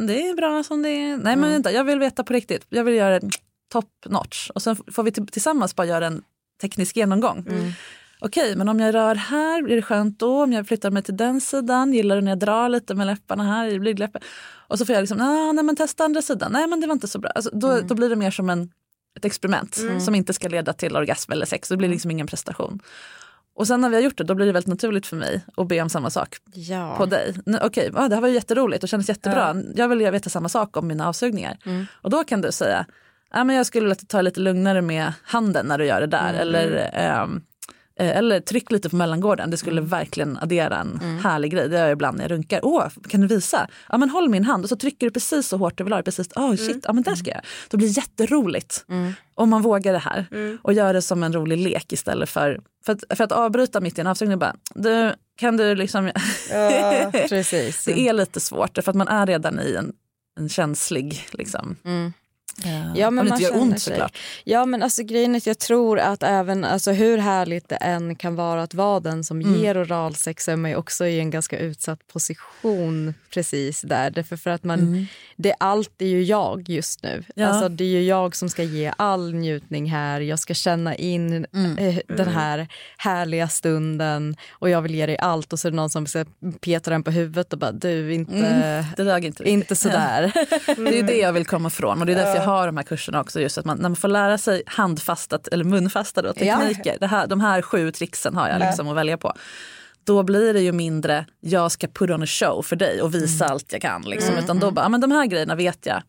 det 0.07 0.27
är 0.29 0.35
bra 0.35 0.63
som 0.63 0.81
det 0.83 0.89
är. 0.89 1.09
Nej 1.09 1.17
men 1.17 1.33
Mm. 1.39 1.51
vänta, 1.51 1.71
jag 1.71 1.83
vill 1.83 1.99
veta 1.99 2.23
på 2.23 2.33
riktigt. 2.33 2.65
Jag 2.69 2.83
vill 2.83 2.93
göra 2.95 3.19
det 3.19 3.29
top 3.71 3.89
notch. 4.05 4.49
Och 4.49 4.61
sen 4.61 4.75
får 4.91 5.03
vi 5.03 5.11
till- 5.11 5.27
tillsammans 5.27 5.75
bara 5.75 5.87
göra 5.87 6.07
en 6.07 6.23
teknisk 6.61 6.95
genomgång. 6.97 7.45
Mm. 7.49 7.71
Okej, 8.25 8.55
men 8.55 8.69
om 8.69 8.79
jag 8.79 8.95
rör 8.95 9.15
här, 9.15 9.61
blir 9.61 9.75
det 9.75 9.81
skönt 9.81 10.19
då? 10.19 10.43
Om 10.43 10.53
jag 10.53 10.67
flyttar 10.67 10.91
mig 10.91 11.03
till 11.03 11.17
den 11.17 11.41
sidan, 11.41 11.93
gillar 11.93 12.15
du 12.15 12.21
när 12.21 12.31
jag 12.31 12.39
drar 12.39 12.69
lite 12.69 12.95
med 12.95 13.07
läpparna 13.07 13.43
här 13.43 13.67
i 13.67 13.79
blygdläppen? 13.79 14.21
Och 14.67 14.79
så 14.79 14.85
får 14.85 14.93
jag 14.95 15.01
liksom, 15.01 15.21
ah, 15.21 15.51
nej 15.51 15.63
men 15.63 15.75
testa 15.75 16.03
andra 16.03 16.21
sidan, 16.21 16.51
nej 16.51 16.67
men 16.67 16.81
det 16.81 16.87
var 16.87 16.93
inte 16.93 17.07
så 17.07 17.19
bra. 17.19 17.29
Alltså, 17.35 17.51
då, 17.53 17.71
Mm. 17.71 17.87
då 17.87 17.95
blir 17.95 18.09
det 18.09 18.15
mer 18.15 18.31
som 18.31 18.49
en, 18.49 18.69
ett 19.17 19.25
experiment 19.25 19.77
som 20.05 20.15
inte 20.15 20.33
ska 20.33 20.47
leda 20.47 20.73
till 20.73 20.95
orgasm 20.95 21.31
eller 21.31 21.45
sex, 21.45 21.69
det 21.69 21.77
blir 21.77 21.87
Mm. 21.87 21.93
liksom 21.95 22.11
ingen 22.11 22.27
prestation. 22.27 22.79
Och 23.55 23.67
sen 23.67 23.81
när 23.81 23.89
vi 23.89 23.95
har 23.95 24.01
gjort 24.03 24.17
det, 24.17 24.23
då 24.23 24.35
blir 24.35 24.45
det 24.45 24.51
väldigt 24.51 24.67
naturligt 24.69 25.07
för 25.07 25.15
mig 25.17 25.45
att 25.57 25.67
be 25.67 25.81
om 25.81 25.89
samma 25.89 26.09
sak 26.09 26.35
Ja. 26.53 26.95
på 26.97 27.05
dig. 27.05 27.33
Okej, 27.61 27.91
ah, 27.95 28.07
det 28.07 28.15
här 28.15 28.21
var 28.21 28.27
ju 28.27 28.33
jätteroligt 28.35 28.83
och 28.83 28.89
kändes 28.89 29.09
jättebra. 29.09 29.55
Jag 29.75 29.87
vill 29.87 30.11
veta 30.11 30.29
samma 30.29 30.49
sak 30.49 30.77
om 30.77 30.87
mina 30.87 31.07
avsugningar. 31.07 31.57
Mm. 31.65 31.85
Och 32.01 32.09
då 32.09 32.23
kan 32.23 32.41
du 32.41 32.51
säga, 32.51 32.85
ah, 33.31 33.43
men 33.43 33.55
jag 33.55 33.65
skulle 33.65 33.83
vilja 33.85 33.95
ta 34.07 34.21
lite 34.21 34.39
lugnare 34.39 34.81
med 34.81 35.13
handen 35.23 35.65
när 35.65 35.77
du 35.77 35.85
gör 35.85 36.01
det 36.01 36.07
där. 36.07 36.29
Mm. 36.29 36.41
Eller, 36.41 36.89
eh, 36.93 37.27
eller 37.99 38.39
tryck 38.39 38.71
lite 38.71 38.89
på 38.89 38.95
mellangården, 38.95 39.49
det 39.51 39.57
skulle 39.57 39.81
verkligen 39.81 40.37
addera 40.37 40.77
en 40.77 40.99
Mm. 41.03 41.17
härlig 41.23 41.51
grej. 41.51 41.69
Det 41.69 41.75
gör 41.77 41.83
jag 41.83 41.91
ibland 41.91 42.17
när 42.17 42.23
jag 42.23 42.31
runkar. 42.31 42.59
Åh, 42.63 42.87
kan 43.09 43.21
du 43.21 43.27
visa? 43.27 43.67
Ja 43.89 43.97
men 43.97 44.09
håll 44.09 44.29
min 44.29 44.43
hand 44.43 44.63
och 44.63 44.69
så 44.69 44.75
trycker 44.75 45.07
du 45.07 45.11
precis 45.11 45.47
så 45.47 45.57
hårt 45.57 45.77
du 45.77 45.83
vill 45.83 45.93
ha 45.93 45.97
det. 45.97 46.03
Precis, 46.03 46.27
oh, 46.35 46.55
shit, 46.55 46.85
ja 46.87 46.93
men 46.93 47.03
där 47.03 47.15
ska 47.15 47.29
jag. 47.31 47.41
Det 47.69 47.77
blir 47.77 47.97
jätteroligt 47.97 48.85
om 49.35 49.49
man 49.49 49.61
vågar 49.61 49.93
det 49.93 49.99
här 49.99 50.25
och 50.61 50.73
gör 50.73 50.93
det 50.93 51.01
som 51.01 51.23
en 51.23 51.33
rolig 51.33 51.57
lek 51.57 51.93
istället 51.93 52.29
för 52.29 52.61
för 52.85 52.93
att, 52.93 53.03
för 53.17 53.23
att 53.23 53.31
avbryta 53.31 53.81
mitt 53.81 53.97
i 53.97 54.01
en 54.01 54.07
avsugning 54.07 54.39
bara, 54.39 54.55
du, 54.75 55.13
kan 55.37 55.57
du 55.57 55.75
liksom 55.75 56.11
Ja. 56.51 57.11
Precis. 57.29 57.85
det 57.85 57.99
är 58.09 58.13
lite 58.13 58.39
svårt 58.39 58.77
för 58.83 58.89
att 58.91 58.95
man 58.97 59.07
är 59.07 59.25
redan 59.25 59.59
i 59.59 59.75
en, 59.75 59.93
en 60.39 60.49
känslig 60.49 61.27
liksom. 61.31 61.75
Mm. 62.65 62.95
Ja, 62.95 63.09
men 63.09 63.19
om 63.19 63.25
det 63.25 63.29
man 63.29 63.41
inte 63.41 63.53
gör 63.53 63.61
ont 63.61 63.79
sig- 63.81 63.93
såklart. 63.93 64.17
Ja 64.43 64.65
men 64.65 64.83
alltså 64.83 65.03
grejen 65.03 65.35
är 65.35 65.37
att 65.37 65.47
jag 65.47 65.59
tror 65.59 65.99
att 65.99 66.23
även 66.23 66.63
alltså, 66.65 66.91
hur 66.91 67.17
härligt 67.17 67.69
det 67.69 67.75
än 67.75 68.15
kan 68.15 68.35
vara 68.35 68.63
att 68.63 68.73
vara 68.73 68.99
den 68.99 69.23
som 69.23 69.41
Mm. 69.41 69.61
ger 69.61 69.83
oralsex 69.83 70.47
är 70.49 70.55
man 70.55 70.71
ju 70.71 70.77
också 70.77 71.05
i 71.05 71.19
en 71.19 71.29
ganska 71.29 71.57
utsatt 71.59 72.07
position 72.13 73.13
precis 73.33 73.81
där. 73.81 74.09
Därför 74.11 74.35
för 74.37 74.49
att 74.49 74.63
man, 74.63 75.07
det, 75.35 75.53
allt 75.59 76.01
är 76.01 76.05
ju 76.07 76.23
jag 76.23 76.69
just 76.69 77.03
nu. 77.03 77.09
Mm. 77.11 77.23
Ja. 77.35 77.47
Alltså, 77.47 77.69
det 77.69 77.83
är 77.83 77.87
ju 77.87 78.03
jag 78.03 78.35
som 78.35 78.49
ska 78.49 78.63
ge 78.63 78.93
all 78.97 79.33
njutning 79.33 79.91
här. 79.91 80.21
Jag 80.21 80.39
ska 80.39 80.53
känna 80.53 80.95
in 80.95 81.45
Mm. 81.53 81.77
eh, 81.77 81.95
den 82.07 82.27
här 82.27 82.67
härliga 82.97 83.47
stunden 83.47 84.35
och 84.51 84.69
jag 84.69 84.81
vill 84.81 84.95
ge 84.95 85.05
dig 85.05 85.17
allt 85.17 85.53
och 85.53 85.59
så 85.59 85.67
är 85.67 85.71
det 85.71 85.75
någon 85.75 85.89
som 85.89 86.07
ska 86.07 86.25
peta 86.61 86.89
den 86.91 87.03
på 87.03 87.11
huvudet 87.11 87.53
och 87.53 87.59
bara 87.59 87.71
du 87.71 88.13
inte, 88.13 88.85
Det 88.97 89.03
dög 89.03 89.25
inte 89.25 89.49
inte 89.49 89.75
sådär. 89.75 90.31
Det 90.91 90.99
är 90.99 91.03
det 91.03 91.17
jag 91.17 91.33
vill 91.33 91.45
komma 91.45 91.67
ifrån 91.67 91.99
och 91.99 92.05
det 92.05 92.11
är 92.13 92.15
därför 92.15 92.35
jag 92.35 92.42
har 92.45 92.65
de 92.65 92.77
här 92.77 92.83
kurserna 92.83 93.21
också. 93.21 93.41
Just 93.41 93.57
att 93.57 93.65
man, 93.65 93.77
när 93.77 93.89
man 93.89 93.95
får 93.95 94.07
lära 94.07 94.37
sig 94.37 94.63
handfastat 94.65 95.47
eller 95.47 95.63
munfasta 95.63 96.21
då, 96.21 96.33
tekniker. 96.33 96.97
Det 96.99 97.07
här, 97.07 97.27
de 97.27 97.41
här 97.41 97.61
sju 97.61 97.91
tricksen 97.91 98.35
har 98.35 98.49
jag 98.49 98.59
liksom 98.59 98.87
att 98.87 98.95
välja 98.95 99.17
på. 99.17 99.33
Då 100.03 100.23
blir 100.23 100.53
det 100.53 100.61
ju 100.61 100.71
mindre 100.71 101.25
jag 101.39 101.71
ska 101.71 101.87
put 101.87 102.09
on 102.09 102.23
a 102.23 102.25
show 102.25 102.61
för 102.61 102.75
dig 102.75 103.01
och 103.01 103.15
visa 103.15 103.45
allt 103.45 103.71
jag 103.71 103.81
kan. 103.81 104.01
Liksom. 104.01 104.37
Utan 104.37 104.59
då 104.59 104.71
bara, 104.71 104.85
ja, 104.85 104.89
men 104.89 105.01
de 105.01 105.11
här 105.11 105.25
grejerna 105.25 105.55
vet 105.55 105.85
jag. 105.85 106.01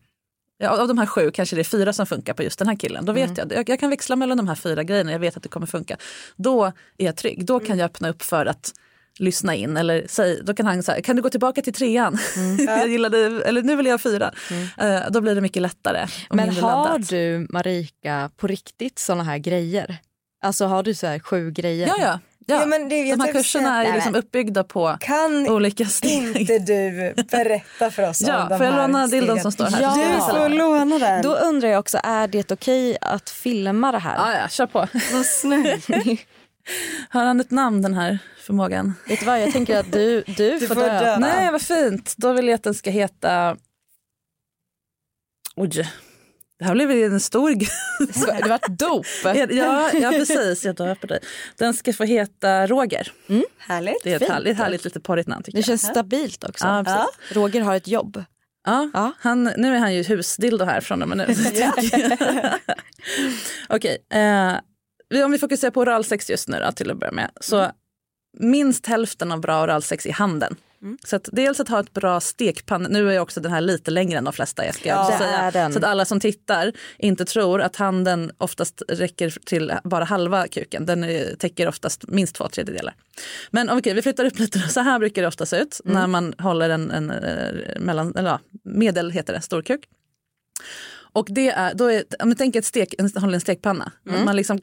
Ja, 0.57 0.81
av 0.81 0.87
de 0.87 0.97
här 0.97 1.05
sju 1.05 1.31
kanske 1.31 1.55
det 1.55 1.61
är 1.61 1.63
fyra 1.63 1.93
som 1.93 2.05
funkar 2.05 2.33
på 2.33 2.43
just 2.43 2.59
den 2.59 2.67
här 2.67 2.75
killen. 2.75 3.05
Då 3.05 3.13
vet 3.13 3.37
jag, 3.37 3.53
jag, 3.53 3.69
jag 3.69 3.79
kan 3.79 3.89
växla 3.89 4.15
mellan 4.15 4.37
de 4.37 4.47
här 4.47 4.55
fyra 4.55 4.83
grejerna, 4.83 5.11
jag 5.11 5.19
vet 5.19 5.37
att 5.37 5.43
det 5.43 5.49
kommer 5.49 5.67
funka. 5.67 5.97
Då 6.35 6.65
är 6.97 7.05
jag 7.05 7.15
trygg, 7.15 7.45
då 7.45 7.59
kan 7.59 7.77
jag 7.77 7.85
öppna 7.85 8.09
upp 8.09 8.21
för 8.21 8.45
att 8.45 8.73
lyssna 9.19 9.55
in 9.55 9.77
eller 9.77 10.05
säg, 10.09 10.39
då 10.43 10.53
kan 10.53 10.65
han 10.65 10.83
säga, 10.83 11.01
kan 11.01 11.15
du 11.15 11.21
gå 11.21 11.29
tillbaka 11.29 11.61
till 11.61 11.73
trean? 11.73 12.17
jag 12.67 12.87
gillade, 12.87 13.17
eller 13.45 13.61
nu 13.61 13.75
vill 13.75 13.85
jag 13.85 13.93
ha 13.93 13.97
fyra. 13.97 14.33
Eh, 14.77 14.99
då 15.09 15.21
blir 15.21 15.35
det 15.35 15.41
mycket 15.41 15.61
lättare. 15.61 16.07
Men 16.29 16.49
har 16.49 16.61
laddat. 16.85 17.09
du, 17.09 17.47
Marika, 17.49 18.29
på 18.37 18.47
riktigt 18.47 18.99
såna 18.99 19.23
här 19.23 19.37
grejer? 19.37 19.97
Alltså 20.43 20.65
har 20.65 20.83
du 20.83 20.93
så 20.93 21.07
här 21.07 21.19
sju 21.19 21.51
grejer? 21.51 21.87
Ja, 21.87 21.95
ja. 21.99 22.05
ja. 22.05 22.19
Ja, 22.59 22.65
men 22.65 22.89
det- 22.89 22.95
de 23.03 23.09
här 23.09 23.17
tänkte 23.17 23.31
kurserna 23.33 23.85
är 23.85 23.93
liksom 23.93 24.15
uppbyggda 24.15 24.63
på 24.63 24.97
Kan 24.99 25.49
olika 25.49 25.85
steg. 25.85 26.37
inte 26.37 26.59
du 26.59 27.13
berätta 27.31 27.91
för 27.91 28.09
oss 28.09 28.21
Ja, 28.27 28.43
om 28.43 28.49
de 28.49 28.57
får 28.57 28.65
jag 28.65 28.73
här 28.73 28.87
låna 28.87 29.07
dildon 29.07 29.39
som 29.39 29.51
står 29.51 29.65
här? 29.65 29.81
Ja. 29.81 29.95
Du 29.95 30.39
får 30.39 30.49
låna 30.49 30.99
den. 30.99 31.21
Då 31.21 31.35
undrar 31.35 31.69
jag 31.69 31.79
också, 31.79 31.99
är 32.03 32.27
det 32.27 32.51
okej 32.51 32.97
att 33.01 33.29
filma 33.29 33.91
det 33.91 33.99
här? 33.99 34.15
Ja, 34.15 34.39
ja, 34.41 34.47
kör 34.49 34.65
på. 34.65 34.87
Vad 35.13 35.25
snällt. 35.25 35.87
Har 37.09 37.25
han 37.25 37.39
ett 37.39 37.51
namn 37.51 37.81
den 37.81 37.93
här 37.93 38.19
förmågan? 38.37 38.93
Vet 39.07 39.19
du 39.19 39.25
vad, 39.25 39.41
jag 39.41 39.51
tänker 39.51 39.79
att 39.79 39.91
du, 39.91 40.23
du, 40.37 40.59
får, 40.59 40.67
får 40.67 40.75
döpa. 40.81 40.99
döpa. 40.99 41.19
Nej, 41.19 41.51
vad 41.51 41.61
fint. 41.61 42.13
Då 42.17 42.33
vill 42.33 42.47
jag 42.47 42.55
att 42.55 42.63
den 42.63 42.73
ska 42.73 42.89
heta... 42.89 43.57
Oj. 45.55 45.89
Det 46.59 46.65
här 46.65 46.73
blev 46.73 46.91
en 46.91 47.19
stor 47.19 47.51
grej. 47.51 47.69
Det 48.41 48.47
var 48.49 48.55
ett 48.55 48.79
dop. 48.79 49.05
Ja, 49.51 49.89
ja, 49.93 50.09
precis. 50.11 50.65
Jag 50.65 50.75
döper 50.75 51.07
dig. 51.07 51.19
Den 51.57 51.73
ska 51.73 51.93
få 51.93 52.03
heta 52.03 52.67
Roger. 52.67 53.11
Härligt. 53.57 54.03
Det 54.03 54.11
är 54.11 54.15
ett 54.15 54.19
Fint. 54.21 54.31
härligt, 54.31 54.57
härligt 54.57 54.83
lite 54.83 54.99
porrigt 54.99 55.27
namn 55.27 55.43
tycker 55.43 55.57
Det 55.57 55.59
jag. 55.59 55.65
känns 55.65 55.87
stabilt 55.87 56.43
också. 56.43 56.65
Ja, 56.67 56.83
precis. 56.85 57.35
Roger 57.37 57.61
har 57.61 57.75
ett 57.75 57.87
jobb. 57.87 58.23
Ja, 58.65 58.89
Ja. 58.93 59.11
Han, 59.19 59.43
nu 59.43 59.75
är 59.75 59.79
han 59.79 59.93
ju 59.95 60.03
husdildo 60.03 60.65
här 60.65 60.81
från 60.81 61.01
och 61.01 61.09
med 61.09 61.17
nu. 61.17 61.25
Okej, 63.69 63.97
eh, 64.11 64.53
om 65.23 65.31
vi 65.31 65.37
fokuserar 65.37 65.71
på 65.71 65.81
oralsex 65.81 66.29
just 66.29 66.47
nu 66.47 66.59
då, 66.59 66.71
till 66.71 66.91
att 66.91 66.97
börja 66.97 67.11
med. 67.11 67.31
Så 67.41 67.71
minst 68.39 68.85
hälften 68.85 69.31
av 69.31 69.41
bra 69.41 69.63
oralsex 69.63 70.05
i 70.05 70.11
handen. 70.11 70.55
Så 71.03 71.15
att 71.15 71.29
dels 71.31 71.59
att 71.59 71.69
ha 71.69 71.79
ett 71.79 71.93
bra 71.93 72.19
stekpanna, 72.19 72.89
nu 72.89 73.13
är 73.15 73.19
också 73.19 73.41
den 73.41 73.51
här 73.51 73.61
lite 73.61 73.91
längre 73.91 74.17
än 74.17 74.23
de 74.23 74.33
flesta 74.33 74.65
jag 74.65 74.75
ska 74.75 74.89
Ja, 74.89 75.17
säga. 75.17 75.71
Så 75.71 75.77
att 75.77 75.83
alla 75.83 76.05
som 76.05 76.19
tittar 76.19 76.71
inte 76.97 77.25
tror 77.25 77.61
att 77.61 77.75
handen 77.75 78.31
oftast 78.37 78.81
räcker 78.87 79.37
till 79.45 79.73
bara 79.83 80.03
halva 80.03 80.47
kuken. 80.47 80.85
Den 80.85 81.05
täcker 81.39 81.67
oftast 81.67 82.07
minst 82.07 82.35
två 82.35 82.47
tredjedelar. 82.47 82.95
Men 83.51 83.69
okej, 83.69 83.93
vi 83.93 84.01
flyttar 84.01 84.25
upp 84.25 84.39
lite. 84.39 84.59
Så 84.59 84.79
här 84.79 84.99
brukar 84.99 85.21
det 85.21 85.27
ofta 85.27 85.45
se 85.45 85.57
ut 85.57 85.81
när 85.83 86.07
man 86.07 86.33
håller 86.39 86.69
en, 86.69 86.91
en, 86.91 87.11
eh, 87.11 87.79
mellan, 87.79 88.15
eller 88.15 88.29
ja, 88.29 88.39
medel 88.63 89.11
heter 89.11 89.33
det, 89.33 89.41
storkuk. 89.41 89.87
Och 91.13 91.27
det 91.29 91.49
är, 91.49 91.73
då 91.73 91.91
är, 91.91 92.03
om 92.19 92.29
du 92.29 92.35
tänker 92.35 92.59
ett 92.59 92.65
stek, 92.65 92.95
en, 92.97 93.11
håller 93.15 93.33
en 93.33 93.41
stekpanna. 93.41 93.91
Man 94.03 94.35
liksom 94.35 94.59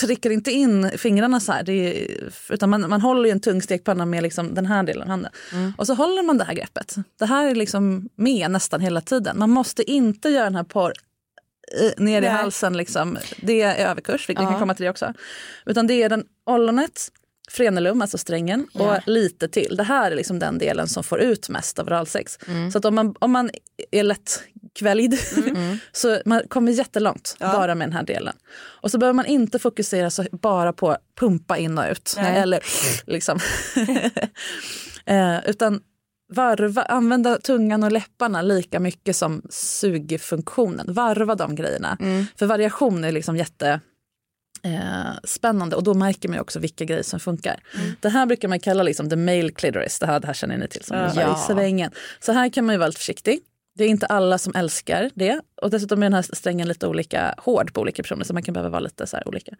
trycker 0.00 0.30
inte 0.30 0.50
in 0.52 0.90
fingrarna 0.98 1.40
så 1.40 1.52
här. 1.52 1.70
Är, 1.70 2.06
utan 2.50 2.70
man, 2.70 2.88
man 2.90 3.00
håller 3.00 3.24
ju 3.24 3.30
en 3.32 3.40
tung 3.40 3.62
stekpanna 3.62 4.06
med 4.06 4.22
liksom 4.22 4.54
den 4.54 4.66
här 4.66 4.82
delen 4.82 5.02
av 5.02 5.08
handen. 5.08 5.32
Och 5.78 5.86
så 5.86 5.94
håller 5.94 6.22
man 6.22 6.38
det 6.38 6.44
här 6.44 6.54
greppet. 6.54 6.94
Det 7.18 7.26
här 7.26 7.50
är 7.50 7.54
liksom 7.54 8.08
med 8.16 8.50
nästan 8.50 8.80
hela 8.80 9.00
tiden. 9.00 9.38
Man 9.38 9.50
måste 9.50 9.90
inte 9.90 10.28
göra 10.28 10.44
den 10.44 10.54
här 10.54 10.64
porr 10.64 10.92
eh, 11.80 12.02
ner 12.04 12.18
i 12.18 12.20
Nej. 12.20 12.30
halsen. 12.30 12.76
Liksom. 12.76 13.18
Det 13.42 13.62
är 13.62 13.90
överkurs, 13.90 14.28
vi 14.28 14.34
Ja. 14.34 14.40
kan 14.50 14.58
komma 14.58 14.74
till 14.74 14.84
det 14.84 14.90
också. 14.90 15.14
Utan 15.66 15.86
det 15.86 16.02
är 16.02 16.08
den 16.08 16.24
ollonet, 16.46 17.08
frenulum, 17.52 18.02
alltså 18.02 18.18
strängen, 18.18 18.66
och 18.74 18.96
lite 19.06 19.48
till. 19.48 19.76
Det 19.76 19.82
här 19.82 20.10
är 20.10 20.16
liksom 20.16 20.38
den 20.38 20.58
delen 20.58 20.88
som 20.88 21.04
får 21.04 21.20
ut 21.20 21.48
mest 21.48 21.78
av 21.78 21.86
oralsex. 21.86 22.38
Så 22.72 22.78
att 22.78 22.84
om 22.84 22.94
man, 22.94 23.14
om 23.18 23.30
man 23.30 23.50
är 23.90 24.02
lättkväljd 24.02 25.18
så 25.92 26.18
man 26.24 26.42
kommer 26.48 26.72
jättelångt 26.72 27.36
bara 27.38 27.74
med 27.74 27.88
den 27.88 27.92
här 27.92 28.02
delen. 28.02 28.34
Och 28.54 28.90
så 28.90 28.98
behöver 28.98 29.14
man 29.14 29.26
inte 29.26 29.58
fokusera 29.58 30.10
så 30.10 30.24
bara 30.32 30.72
på 30.72 30.96
pumpa 31.18 31.58
in 31.58 31.78
och 31.78 31.84
ut. 31.90 32.16
Eller 32.18 32.60
liksom. 33.10 33.38
eh, 35.06 35.38
utan 35.46 35.80
varva, 36.32 36.82
använda 36.82 37.38
tungan 37.38 37.82
och 37.84 37.92
läpparna 37.92 38.42
lika 38.42 38.80
mycket 38.80 39.16
som 39.16 39.42
sugfunktionen. 39.50 40.92
Varva 40.92 41.34
de 41.34 41.54
grejerna. 41.54 41.98
För 42.38 42.46
variation 42.46 43.04
är 43.04 43.12
liksom 43.12 43.36
jätte 43.36 43.80
eh, 44.64 45.14
spännande 45.24 45.76
och 45.76 45.82
då 45.82 45.94
märker 45.94 46.28
man 46.28 46.38
också 46.38 46.58
vilka 46.58 46.84
grejer 46.84 47.02
som 47.02 47.20
funkar. 47.20 47.62
Det 48.00 48.08
här 48.08 48.26
brukar 48.26 48.48
man 48.48 48.60
kalla 48.60 48.82
liksom 48.82 49.10
the 49.10 49.16
male 49.16 49.50
clitoris, 49.50 49.98
det 49.98 50.06
här, 50.06 50.20
det 50.20 50.26
här 50.26 50.34
känner 50.34 50.56
ni 50.56 50.68
till 50.68 50.84
som 50.84 50.96
Ja. 50.96 51.90
Så 52.20 52.32
här 52.32 52.48
kan 52.48 52.64
man 52.66 52.74
ju 52.74 52.78
vara 52.78 52.88
lite 52.88 52.98
försiktig. 52.98 53.40
Det 53.74 53.84
är 53.84 53.88
inte 53.88 54.06
alla 54.06 54.38
som 54.38 54.54
älskar 54.54 55.10
det. 55.14 55.40
Och 55.62 55.70
dessutom 55.70 56.02
är 56.02 56.06
den 56.06 56.12
här 56.14 56.22
strängen 56.22 56.68
lite 56.68 56.86
olika 56.86 57.34
hård 57.38 57.72
på 57.74 57.80
olika 57.80 58.02
personer 58.02 58.24
så 58.24 58.32
man 58.32 58.42
kan 58.42 58.52
behöva 58.54 58.70
vara 58.70 58.80
lite 58.80 59.06
så 59.06 59.16
här 59.16 59.28
olika. 59.28 59.52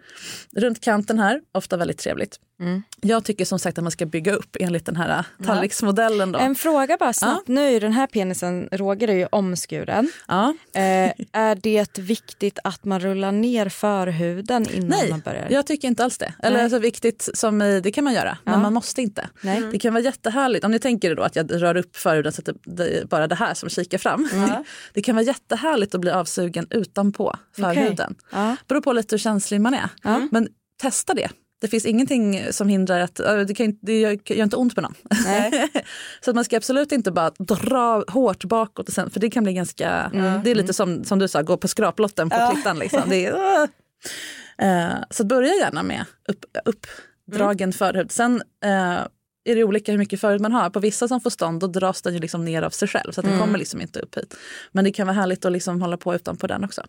Runt 0.56 0.80
kanten 0.80 1.18
här, 1.18 1.40
ofta 1.52 1.76
väldigt 1.76 1.98
trevligt. 1.98 2.38
Jag 3.00 3.24
tycker 3.24 3.44
som 3.44 3.58
sagt 3.58 3.78
att 3.78 3.84
man 3.84 3.90
ska 3.90 4.06
bygga 4.06 4.32
upp 4.34 4.56
enligt 4.60 4.86
den 4.86 4.96
här 4.96 5.24
tallriksmodellen. 5.46 6.32
Då. 6.32 6.38
En 6.38 6.54
fråga 6.54 6.96
bara 7.00 7.12
snabbt. 7.12 7.48
Nu 7.48 7.60
är 7.66 7.70
ju 7.70 7.80
den 7.80 7.92
här 7.92 8.06
penisen, 8.06 8.68
Roger 8.72 9.08
är 9.08 9.14
ju 9.14 9.26
omskuren. 9.32 10.10
Ja. 10.28 10.54
Eh, 10.74 11.12
är 11.32 11.54
det 11.62 11.98
viktigt 11.98 12.58
att 12.64 12.84
man 12.84 13.00
rullar 13.00 13.32
ner 13.32 13.68
förhuden 13.68 14.66
innan 14.74 14.88
man 14.88 15.08
Nej, 15.10 15.22
börjar? 15.24 15.46
jag 15.50 15.66
tycker 15.66 15.88
inte 15.88 16.04
alls 16.04 16.18
det. 16.18 16.34
Eller 16.42 16.56
Nej. 16.56 16.64
alltså 16.64 16.78
viktigt 16.78 17.28
som 17.34 17.62
i, 17.62 17.80
det 17.80 17.92
kan 17.92 18.04
man 18.04 18.12
göra, 18.14 18.38
men 18.44 18.54
Ja. 18.54 18.60
man 18.60 18.72
måste 18.72 19.02
inte. 19.02 19.28
Nej. 19.40 19.62
Det 19.72 19.78
kan 19.78 19.94
vara 19.94 20.04
jättehärligt, 20.04 20.64
om 20.64 20.70
ni 20.70 20.78
tänker 20.78 21.10
er 21.10 21.14
då 21.14 21.22
att 21.22 21.36
jag 21.36 21.62
rör 21.62 21.76
upp 21.76 21.96
förhuden 21.96 22.32
så 22.32 22.40
att 22.40 22.46
det, 22.46 22.54
det 22.64 22.98
är 22.98 23.04
bara 23.04 23.26
det 23.26 23.34
här 23.34 23.54
som 23.54 23.68
kikar 23.68 23.98
fram. 23.98 24.28
Det 24.94 25.02
kan 25.02 25.14
vara 25.14 25.24
jättehärligt 25.24 25.91
att 25.94 26.00
bli 26.00 26.10
avsugen 26.10 26.66
utanpå 26.70 27.36
förhuden. 27.56 28.14
Ja. 28.32 28.56
Beror 28.68 28.80
på 28.80 28.92
lite 28.92 29.14
hur 29.14 29.18
känslig 29.18 29.60
man 29.60 29.74
är. 29.74 29.88
Men 30.30 30.48
testa 30.82 31.14
det. 31.14 31.28
Det 31.62 31.68
finns 31.68 31.86
ingenting 31.86 32.40
som 32.50 32.68
hindrar 32.68 33.00
att, 33.00 33.14
det, 33.48 33.54
kan, 33.54 33.78
det 33.82 34.00
gör, 34.00 34.32
inte 34.32 34.56
ont 34.56 34.74
på 34.74 34.80
någon. 34.80 34.94
så 36.24 36.30
att 36.30 36.34
man 36.34 36.44
ska 36.44 36.56
absolut 36.56 36.92
inte 36.92 37.10
bara 37.10 37.30
dra 37.30 38.04
hårt 38.08 38.44
bakåt, 38.44 38.88
och 38.88 38.94
sen, 38.94 39.10
för 39.10 39.20
det 39.20 39.30
kan 39.30 39.44
bli 39.44 39.52
ganska, 39.52 39.90
mm. 39.90 40.42
det 40.44 40.50
är 40.50 40.54
lite 40.54 40.72
som, 40.72 41.04
som 41.04 41.18
du 41.18 41.28
sa, 41.28 41.42
gå 41.42 41.56
på 41.56 41.68
skraplotten 41.68 42.30
på 42.30 42.36
ja. 42.36 42.50
klittan. 42.50 42.78
Liksom. 42.78 43.02
Det 43.08 43.26
är, 43.26 43.32
uh, 44.62 45.04
så 45.10 45.24
börja 45.24 45.54
gärna 45.54 45.82
med 45.82 46.04
upp, 46.28 46.44
uppdragen 46.64 47.68
mm. 47.68 47.72
förhud. 47.72 48.12
Sen 48.12 48.42
uh, 48.64 49.06
är 49.44 49.56
det 49.56 49.64
olika 49.64 49.92
hur 49.92 49.98
mycket 49.98 50.20
förhud 50.20 50.40
man 50.40 50.52
har. 50.52 50.70
På 50.70 50.80
vissa 50.80 51.08
som 51.08 51.20
får 51.20 51.30
stånd 51.30 51.60
då 51.60 51.66
dras 51.66 52.02
den 52.02 52.14
ju 52.14 52.20
liksom 52.20 52.44
ner 52.44 52.62
av 52.62 52.70
sig 52.70 52.88
själv 52.88 53.12
så 53.12 53.20
att 53.20 53.24
den 53.24 53.34
mm. 53.34 53.46
kommer 53.46 53.58
liksom 53.58 53.80
inte 53.80 54.00
upp 54.00 54.16
hit. 54.16 54.36
Men 54.72 54.84
det 54.84 54.92
kan 54.92 55.06
vara 55.06 55.16
härligt 55.16 55.44
att 55.44 55.52
liksom 55.52 55.82
hålla 55.82 55.96
på 55.96 56.14
utanpå 56.14 56.46
den 56.46 56.64
också. 56.64 56.82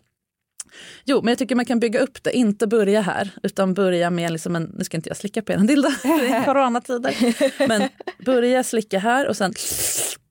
Jo, 1.04 1.22
men 1.22 1.32
jag 1.32 1.38
tycker 1.38 1.56
man 1.56 1.66
kan 1.66 1.80
bygga 1.80 1.99
upp 1.99 2.24
det. 2.24 2.32
Inte 2.32 2.68
börja 2.68 3.01
här, 3.01 3.30
utan 3.43 3.74
börja 3.74 4.10
med 4.10 4.32
liksom 4.32 4.56
en... 4.56 4.64
Nu 4.64 4.84
ska 4.84 4.97
inte 4.97 5.10
jag 5.10 5.18
slicka 5.18 5.41
på 5.41 5.51
en 5.51 5.68
dildo, 5.68 5.89
det 6.04 6.10
är 6.10 6.43
coronatider. 6.45 7.16
Men 7.68 7.89
börja 8.26 8.64
slicka 8.64 8.99
här 8.99 9.28
och 9.28 9.38
sen 9.38 9.54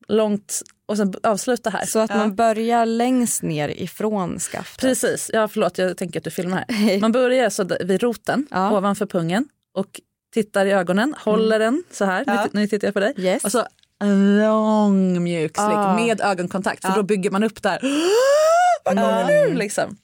långt 0.08 0.62
och 0.86 0.96
sen 0.96 1.14
avsluta 1.22 1.70
här. 1.70 1.86
Så 1.86 1.98
att 1.98 2.10
ja. 2.10 2.16
man 2.16 2.34
börjar 2.34 2.86
längst 2.86 3.42
ner 3.42 3.68
ifrån 3.68 4.38
skaftet? 4.38 4.80
Precis. 4.80 5.30
Ja, 5.32 5.48
förlåt, 5.48 5.78
jag 5.78 5.96
tänker 5.96 6.20
att 6.20 6.24
du 6.24 6.30
filmar 6.30 6.64
här. 6.68 6.98
Man 7.00 7.12
börjar 7.12 7.50
så 7.50 7.68
vid 7.80 8.02
roten, 8.02 8.46
ja. 8.50 8.78
ovanför 8.78 9.06
pungen 9.06 9.48
och 9.74 10.00
tittar 10.32 10.66
i 10.66 10.72
ögonen, 10.72 11.14
håller 11.18 11.60
mm. 11.60 11.74
den 11.74 11.84
så 11.90 12.04
här. 12.04 12.24
Ja. 12.26 12.48
Nu, 12.52 12.60
nu 12.60 12.66
tittar 12.66 12.86
jag 12.86 12.94
på 12.94 13.00
dig. 13.00 13.14
Yes. 13.16 13.44
Och 13.44 13.52
så 13.52 13.66
lång 14.40 15.22
mjuk 15.22 15.56
slick 15.56 15.76
ah. 15.76 15.96
med 15.96 16.20
ögonkontakt, 16.20 16.86
för 16.86 16.92
då 16.94 17.02
bygger 17.02 17.30
man 17.30 17.42
upp 17.42 17.62
där. 17.62 17.80
Mm. 18.86 19.56
Liksom. 19.56 19.96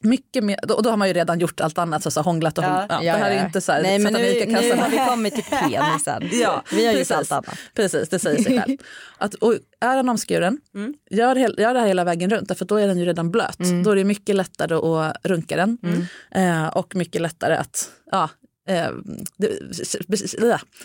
Mycket 0.00 0.44
mer, 0.44 0.74
och 0.74 0.82
då 0.82 0.90
har 0.90 0.96
man 0.96 1.08
ju 1.08 1.14
redan 1.14 1.38
gjort 1.38 1.60
allt 1.60 1.78
annat, 1.78 2.02
så, 2.02 2.10
så 2.10 2.22
hånglat 2.22 2.58
och 2.58 2.64
ja, 2.64 2.86
ja, 2.88 2.98
Det 3.00 3.10
här 3.10 3.30
är 3.30 3.46
inte 3.46 3.60
så 3.60 3.72
här, 3.72 3.82
Nej, 3.82 3.98
men 3.98 4.12
nu, 4.12 4.44
nu 4.46 4.54
har 4.54 4.90
vi 4.90 4.96
kommit 5.08 5.34
till 5.34 5.44
penisen. 5.44 6.28
ja, 6.42 6.62
vi 6.72 6.86
har 6.86 6.92
gjort 6.92 7.10
allt 7.10 7.32
annat. 7.32 7.58
Precis, 7.74 8.08
det 8.08 8.18
säger 8.18 8.42
sig 8.42 8.60
själv. 8.60 8.76
Att, 9.18 9.34
och 9.34 9.54
är 9.80 9.96
den 9.96 10.08
omskuren, 10.08 10.58
mm. 10.74 10.94
gör, 11.10 11.36
gör 11.36 11.74
det 11.74 11.80
här 11.80 11.86
hela 11.86 12.04
vägen 12.04 12.30
runt, 12.30 12.58
för 12.58 12.64
då 12.64 12.76
är 12.76 12.86
den 12.86 12.98
ju 12.98 13.04
redan 13.04 13.30
blöt. 13.30 13.60
Mm. 13.60 13.82
Då 13.82 13.90
är 13.90 13.96
det 13.96 14.04
mycket 14.04 14.36
lättare 14.36 14.74
att 14.74 15.16
runka 15.24 15.56
den 15.56 15.78
mm. 15.82 16.64
eh, 16.64 16.66
och 16.68 16.94
mycket 16.94 17.20
lättare 17.20 17.54
att 17.56 17.90
ja, 18.10 18.28
eh, 18.68 18.90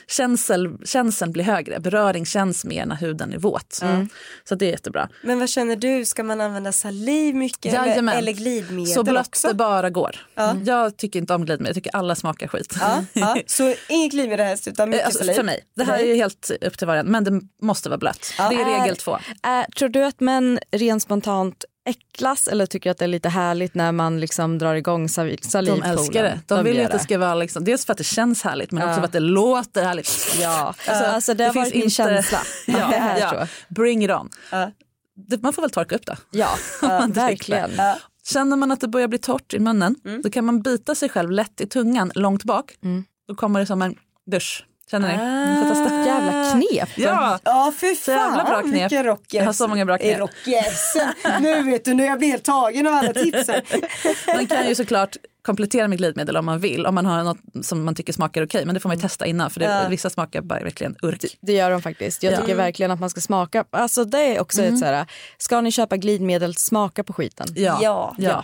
känsel, 0.08 0.78
känseln 0.86 1.32
blir 1.32 1.44
högre, 1.44 1.80
beröring 1.80 2.26
känns 2.26 2.66
mer 2.66 2.86
när 2.86 2.96
huden 2.96 3.34
är 3.34 3.38
våt. 3.38 3.80
Mm. 3.82 4.10
Så 4.44 4.56
det 4.56 4.66
är 4.66 4.72
jättebra. 4.72 5.10
Men 5.24 5.40
vad 5.40 5.50
känner 5.50 5.76
du, 5.76 6.06
ska 6.06 6.24
man 6.24 6.42
använda 6.42 6.72
saliv 6.72 7.36
mycket 7.36 7.74
eller, 7.74 8.14
eller 8.14 8.32
glidmedel 8.32 8.94
Så 8.94 9.04
blött 9.04 9.28
också? 9.28 9.48
det 9.48 9.54
bara 9.54 9.90
går. 9.90 10.16
Ja. 10.36 10.56
Jag 10.66 10.98
tycker 10.98 11.20
inte 11.20 11.34
om 11.34 11.46
glidmedel, 11.46 11.68
jag 11.68 11.76
tycker 11.76 11.96
alla 11.96 12.16
smakar 12.16 12.48
skit. 12.48 12.76
Ja, 12.80 13.04
ja. 13.14 13.38
Så 13.48 13.74
inget 13.90 14.12
glidmedel 14.12 14.46
helst 14.46 14.68
utan 14.68 14.90
mycket 14.90 15.06
alltså, 15.06 15.20
saliv? 15.20 15.34
För 15.34 15.44
mig, 15.44 15.64
det 15.76 15.84
här 15.84 16.00
är 16.00 16.06
ju 16.06 16.16
helt 16.16 16.52
upp 16.62 16.78
till 16.78 16.88
varje 16.88 17.04
men 17.04 17.24
det 17.24 17.42
måste 17.62 17.90
vara 17.90 17.98
blött. 17.98 18.34
Det 18.38 18.44
är 18.44 18.80
regel 18.80 18.98
två. 18.98 19.18
Är, 19.44 19.64
tror 19.64 19.90
du 19.90 20.06
att 20.06 20.20
män 20.20 20.60
rent 20.72 21.04
spontant 21.04 21.66
äcklas 21.88 22.48
eller 22.48 22.66
tycker 22.66 22.92
att 22.92 22.98
det 22.98 23.06
är 23.06 23.10
lite 23.10 23.30
härligt 23.30 23.76
när 23.76 23.92
man 23.92 24.20
liksom 24.20 24.58
drar 24.58 24.76
igång 24.76 25.10
salivpoolen? 25.10 25.80
De 25.80 25.84
älskar 25.84 26.24
det. 26.24 26.40
De, 26.48 26.56
de 26.56 26.64
vill 26.64 26.86
att 26.86 26.92
det 26.92 27.00
ska 27.00 27.18
vara 27.18 27.36
liksom, 27.36 27.64
dels 27.64 27.86
för 27.86 27.92
att 27.92 27.98
det 27.98 28.04
känns 28.04 28.44
härligt 28.44 28.72
men 28.72 28.84
ja. 28.84 28.90
också 28.90 29.00
för 29.00 29.06
att 29.06 29.12
det 29.12 29.20
låter 29.20 29.84
härligt. 29.84 30.38
Ja, 30.42 30.76
alltså, 30.88 31.06
alltså 31.06 31.34
det, 31.34 31.38
det 31.38 31.48
har 31.48 31.54
varit 31.54 31.74
min 31.74 31.84
inte... 31.84 31.96
känsla. 31.96 32.40
ja, 32.68 32.88
det 32.88 32.96
är 32.96 33.20
ja. 33.20 33.48
Bring 33.70 34.04
it 34.04 34.12
on. 34.12 34.30
Uh. 34.54 34.68
Det, 35.16 35.44
man 35.44 35.54
får 35.54 35.62
väl 35.62 35.72
torka 35.72 35.96
upp 35.96 36.06
det. 36.06 36.18
Ja, 36.32 36.50
uh, 36.84 37.08
verkligen. 37.08 37.72
Uh. 37.72 37.96
Känner 38.24 38.56
man 38.56 38.72
att 38.72 38.82
det 38.82 38.88
börjar 38.88 39.08
bli 39.08 39.18
torrt 39.18 39.54
i 39.54 39.60
munnen 39.60 39.96
mm. 40.06 40.22
då 40.22 40.30
kan 40.30 40.46
man 40.46 40.62
bita 40.62 40.96
sig 40.96 41.10
själv 41.10 41.32
lätt 41.32 41.62
i 41.62 41.68
tungan 41.68 42.12
långt 42.16 42.44
bak. 42.44 42.76
Mm. 42.84 43.06
Då 43.28 43.36
kommer 43.36 43.60
det 43.60 43.66
som 43.66 43.82
en 43.82 43.96
dusch. 44.32 44.66
Känner 44.92 45.08
ni? 45.08 45.14
Ah, 45.14 45.74
testa. 45.74 46.06
Jävla 46.06 46.52
knep. 46.52 46.90
Ja, 46.96 47.40
ja 47.44 47.74
fy 47.78 47.96
fan 47.96 48.16
jävla 48.16 48.44
bra 48.44 48.62
knep. 48.62 48.92
vilka 48.92 49.04
rockers. 49.04 49.34
Jag 49.34 49.46
har 49.46 49.54
så 49.54 49.68
många 49.68 49.86
bra 49.86 49.98
knep. 49.98 50.20
Rockers. 50.20 50.96
nu 51.42 51.64
vet 51.64 51.86
du, 51.86 51.94
nu 51.94 52.06
jag 52.06 52.20
blir 52.20 52.30
helt 52.30 52.44
tagen 52.44 52.88
av 52.88 52.94
alla 52.94 53.14
tipsen. 53.14 53.62
man 54.36 54.48
kan 54.48 54.68
ju 54.68 54.76
såklart 54.76 55.18
komplettera 55.42 55.88
med 55.88 55.98
glidmedel 55.98 56.38
om 56.38 56.46
man 56.46 56.60
vill, 56.60 56.86
om 56.86 56.96
man 56.96 57.06
har 57.06 57.24
något 57.24 57.66
som 57.66 57.86
man 57.86 57.96
tycker 57.96 58.14
smakar 58.14 58.44
okej. 58.44 58.66
Men 58.66 58.74
det 58.74 58.80
får 58.80 58.90
man 58.90 58.98
ju 58.98 59.02
testa 59.02 59.26
innan 59.26 59.50
för 59.50 59.60
det, 59.60 59.66
ja. 59.66 59.88
vissa 59.90 60.10
smakar 60.10 60.42
bara 60.42 60.60
verkligen 60.60 60.96
urk. 61.02 61.22
Det, 61.22 61.28
det 61.42 61.54
gör 61.54 61.72
de 61.72 61.82
faktiskt. 61.82 62.24
Jag 62.24 62.40
tycker 62.40 62.56
verkligen 62.56 62.92
att 62.92 63.00
man 63.00 63.10
ska 63.10 63.22
smaka. 63.22 63.66
Alltså 63.70 64.06
det 64.06 64.36
är 64.36 64.40
också 64.40 64.62
mm. 64.62 64.74
ett 64.74 64.80
så 64.80 64.86
här, 64.86 65.06
ska 65.38 65.62
ni 65.62 65.72
köpa 65.72 65.98
glidmedel, 65.98 66.56
smaka 66.56 67.04
på 67.04 67.14
skiten. 67.14 67.48
Ja. 67.56 67.80
ja. 67.82 68.16
ja. 68.18 68.44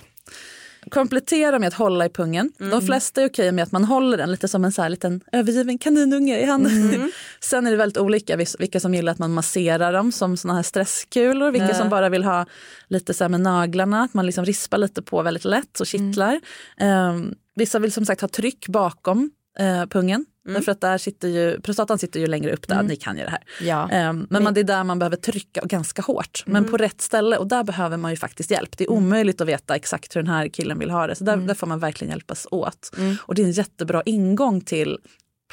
Komplettera 0.90 1.60
med 1.60 1.68
att 1.68 1.74
hålla 1.74 2.06
i 2.06 2.10
pungen. 2.10 2.52
Mm. 2.60 2.72
De 2.72 2.86
flesta 2.86 3.22
är 3.22 3.30
okej 3.30 3.52
med 3.52 3.64
att 3.64 3.72
man 3.72 3.84
håller 3.84 4.18
den 4.18 4.32
lite 4.32 4.48
som 4.48 4.66
en 4.66 4.72
så 4.72 4.82
här 4.82 4.90
liten 4.90 5.22
övergiven 5.32 5.78
kaninunge 5.78 6.40
i 6.40 6.46
handen. 6.46 6.94
Mm. 6.94 7.12
Sen 7.40 7.68
är 7.68 7.72
det 7.72 7.78
väldigt 7.78 7.98
olika 7.98 8.38
vilka 8.60 8.80
som 8.80 8.94
gillar 8.94 9.12
att 9.12 9.20
man 9.20 9.34
masserar 9.34 9.94
dem 9.94 10.12
som 10.12 10.38
såna 10.38 10.56
här 10.56 10.64
stresskulor. 10.64 11.52
Vilka 11.52 11.66
mm. 11.66 11.78
som 11.78 11.90
bara 11.90 12.10
vill 12.10 12.24
ha 12.24 12.46
lite 12.88 13.14
så 13.14 13.30
med 13.30 13.42
naglarna, 13.42 14.04
att 14.04 14.14
man 14.14 14.26
liksom 14.26 14.46
rispar 14.46 14.78
lite 14.78 15.02
på 15.02 15.22
väldigt 15.22 15.46
lätt 15.46 15.80
och 15.80 15.88
kittlar. 15.88 16.42
Um, 16.82 17.36
vissa 17.56 17.80
vill 17.80 17.92
som 17.92 18.06
sagt 18.06 18.22
ha 18.22 18.28
tryck 18.28 18.68
bakom 18.68 19.32
uh, 19.60 19.86
pungen. 19.86 20.26
Mm. 20.46 20.54
Därför 20.54 20.72
att 20.72 20.82
där 20.82 20.98
sitter 20.98 21.28
ju, 21.28 21.62
prostatan 21.62 22.00
sitter 22.00 22.20
ju 22.20 22.28
längre 22.28 22.54
upp 22.54 22.68
där, 22.68 22.76
mm. 22.76 22.86
ni 22.86 22.96
kan 22.96 23.18
ju 23.18 23.24
det 23.24 23.30
här. 23.30 23.44
Ja. 23.62 24.10
Um, 24.10 24.28
men 24.30 24.44
man, 24.44 24.54
det 24.54 24.60
är 24.60 24.64
där 24.64 24.84
man 24.84 25.00
behöver 25.00 25.18
trycka 25.18 25.62
ganska 25.64 26.02
hårt. 26.02 26.44
Mm. 26.48 26.62
Men 26.62 26.72
på 26.72 26.78
rätt 26.78 27.02
ställe 27.02 27.38
och 27.38 27.48
där 27.48 27.64
behöver 27.64 27.98
man 27.98 28.12
ju 28.12 28.18
faktiskt 28.18 28.52
hjälp. 28.52 28.78
Det 28.78 28.84
är 28.84 28.92
mm. 28.92 29.04
omöjligt 29.04 29.42
att 29.42 29.48
veta 29.48 29.76
exakt 29.76 30.16
hur 30.16 30.22
den 30.24 30.34
här 30.34 30.48
killen 30.48 30.80
vill 30.80 30.90
ha 30.90 31.08
det. 31.08 31.16
Så 31.16 31.24
där, 31.24 31.34
mm. 31.34 31.48
där 31.48 31.54
får 31.54 31.68
man 31.68 31.80
verkligen 31.80 32.12
hjälpas 32.12 32.48
åt. 32.52 32.92
Mm. 32.98 33.16
Och 33.22 33.36
det 33.36 33.42
är 33.42 33.46
en 33.46 33.52
jättebra 33.52 34.02
ingång 34.06 34.62
till 34.62 34.98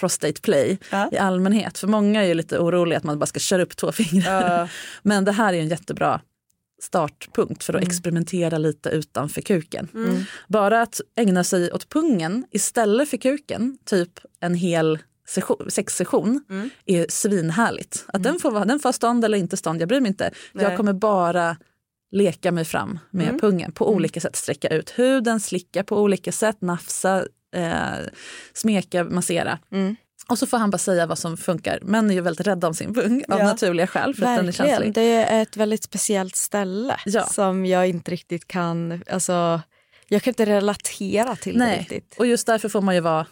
prostate 0.01 0.41
play 0.41 0.79
ja. 0.91 1.09
i 1.13 1.19
allmänhet. 1.19 1.79
För 1.79 1.87
många 1.87 2.23
är 2.23 2.27
ju 2.27 2.35
lite 2.35 2.59
oroliga 2.59 2.99
att 2.99 3.05
man 3.05 3.19
bara 3.19 3.27
ska 3.27 3.41
köra 3.41 3.63
upp 3.63 3.77
två 3.77 3.93
fingrar. 3.93 4.63
Uh. 4.63 4.69
Men 5.03 5.25
det 5.25 5.33
här 5.33 5.53
är 5.53 5.61
en 5.61 5.69
jättebra 5.69 6.21
startpunkt 6.81 7.65
för 7.65 7.73
att 7.73 7.81
mm. 7.81 7.89
experimentera 7.89 8.59
lite 8.59 8.89
utanför 8.89 9.41
kuken. 9.41 9.89
Mm. 9.95 10.23
Bara 10.49 10.83
att 10.83 11.01
ägna 11.17 11.45
sig 11.45 11.73
åt 11.73 11.89
pungen 11.89 12.45
istället 12.51 13.09
för 13.09 13.17
kuken, 13.17 13.79
typ 13.85 14.21
en 14.41 14.55
hel 14.55 14.99
sexsession 15.69 16.45
mm. 16.51 16.71
är 16.87 17.07
svinhärligt. 17.09 18.05
Att 18.09 18.23
den, 18.23 18.39
får, 18.39 18.65
den 18.65 18.81
får 18.81 18.93
stånd 18.93 19.25
eller 19.25 19.39
inte 19.39 19.57
stånd, 19.57 19.81
jag 19.81 19.89
bryr 19.89 20.01
mig 20.01 20.09
inte. 20.09 20.31
Nej. 20.53 20.65
Jag 20.65 20.77
kommer 20.77 20.93
bara 20.93 21.57
leka 22.11 22.53
mig 22.53 22.65
fram 22.65 22.99
med 23.11 23.29
mm. 23.29 23.41
pungen 23.41 23.73
på 23.73 23.91
olika 23.91 24.21
sätt, 24.21 24.37
sträcka 24.37 24.69
ut 24.69 24.91
huden, 24.91 25.41
slicka 25.41 25.85
på 25.85 26.01
olika 26.03 26.33
sätt, 26.33 26.61
nafsa, 26.61 27.25
eh, 27.55 28.07
smeka, 28.53 29.05
massera. 29.05 29.59
Och 30.31 30.39
så 30.39 30.47
får 30.47 30.59
han 30.59 30.71
bara 30.71 30.79
säga 30.79 31.07
vad 31.07 31.19
som 31.19 31.37
funkar. 31.37 31.79
Män 31.83 32.11
är 32.11 32.15
ju 32.15 32.21
väldigt 32.21 32.47
rädda 32.47 32.67
om 32.67 32.75
sin 32.75 32.95
pung 32.95 33.25
av 33.29 33.39
ja. 33.39 33.45
naturliga 33.45 33.87
skäl. 33.87 34.15
För 34.15 34.21
Verkligen. 34.21 34.37
den 34.37 34.49
är 34.49 34.53
känslig. 34.53 34.95
Det 34.95 35.01
är 35.13 35.43
ett 35.43 35.57
väldigt 35.57 35.85
speciellt 35.85 36.37
ställe 36.37 36.97
ja. 37.05 37.27
som 37.27 37.67
jag 37.67 37.89
inte 37.89 38.11
riktigt 38.11 38.49
kan... 38.49 39.03
Alltså, 39.11 39.61
jag 40.09 40.23
kan 40.23 40.31
inte 40.31 40.47
relatera 40.47 41.37
till 41.37 41.59
Nej. 41.59 41.87
det 41.89 41.95
riktigt. 41.95 42.19
Och 42.19 42.27
just 42.27 42.47
därför 42.47 42.69
får 42.69 42.81
man 42.81 42.95
ju 42.95 43.01
vara 43.01 43.27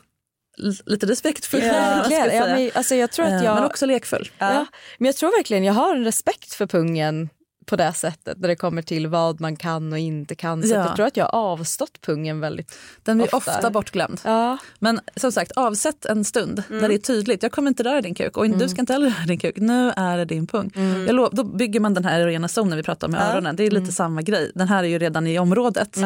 lite 0.86 1.06
respektfull. 1.06 1.62
Ja, 1.62 2.10
ja, 2.10 2.46
men, 2.46 2.70
alltså 2.74 2.94
jag 2.94 3.10
tror 3.12 3.26
att 3.26 3.32
eh, 3.32 3.44
jag, 3.44 3.54
men 3.54 3.64
också 3.64 3.86
lekfull. 3.86 4.30
Ja. 4.38 4.66
men 4.98 5.06
jag 5.06 5.16
tror 5.16 5.36
verkligen 5.38 5.64
jag 5.64 5.74
har 5.74 5.94
en 5.94 6.04
respekt 6.04 6.54
för 6.54 6.66
pungen 6.66 7.28
på 7.68 7.76
det 7.76 7.92
sättet 7.92 8.38
när 8.38 8.48
det 8.48 8.56
kommer 8.56 8.82
till 8.82 9.06
vad 9.06 9.40
man 9.40 9.56
kan 9.56 9.92
och 9.92 9.98
inte 9.98 10.34
kan. 10.34 10.62
Så 10.62 10.74
ja. 10.74 10.86
jag 10.86 10.96
tror 10.96 11.06
att 11.06 11.16
jag 11.16 11.24
har 11.24 11.38
avstått 11.38 12.00
pungen 12.00 12.40
väldigt 12.40 12.78
Den 13.02 13.16
blir 13.16 13.34
ofta, 13.34 13.56
ofta 13.56 13.70
bortglömd. 13.70 14.20
Ja. 14.24 14.58
Men 14.78 15.00
som 15.16 15.32
sagt, 15.32 15.52
avsätt 15.52 16.04
en 16.04 16.24
stund 16.24 16.62
mm. 16.68 16.82
där 16.82 16.88
det 16.88 16.94
är 16.94 16.98
tydligt. 16.98 17.42
Jag 17.42 17.52
kommer 17.52 17.68
inte 17.68 17.82
röra 17.82 18.00
din 18.00 18.14
kuk 18.14 18.36
och 18.36 18.46
mm. 18.46 18.58
du 18.58 18.68
ska 18.68 18.80
inte 18.80 18.92
heller 18.92 19.06
röra 19.06 19.26
din 19.26 19.38
kuk. 19.38 19.56
Nu 19.56 19.92
är 19.96 20.16
det 20.18 20.24
din 20.24 20.46
pung. 20.46 20.70
Mm. 20.74 21.16
Lov, 21.16 21.28
då 21.32 21.44
bygger 21.44 21.80
man 21.80 21.94
den 21.94 22.04
här 22.04 22.20
erogena 22.20 22.48
zonen 22.48 22.76
vi 22.76 22.82
pratar 22.82 23.06
om 23.06 23.12
med 23.12 23.20
ja. 23.20 23.32
öronen. 23.32 23.56
Det 23.56 23.62
är 23.62 23.70
lite 23.70 23.78
mm. 23.78 23.92
samma 23.92 24.22
grej. 24.22 24.52
Den 24.54 24.68
här 24.68 24.84
är 24.84 24.88
ju 24.88 24.98
redan 24.98 25.26
i 25.26 25.38
området. 25.38 25.96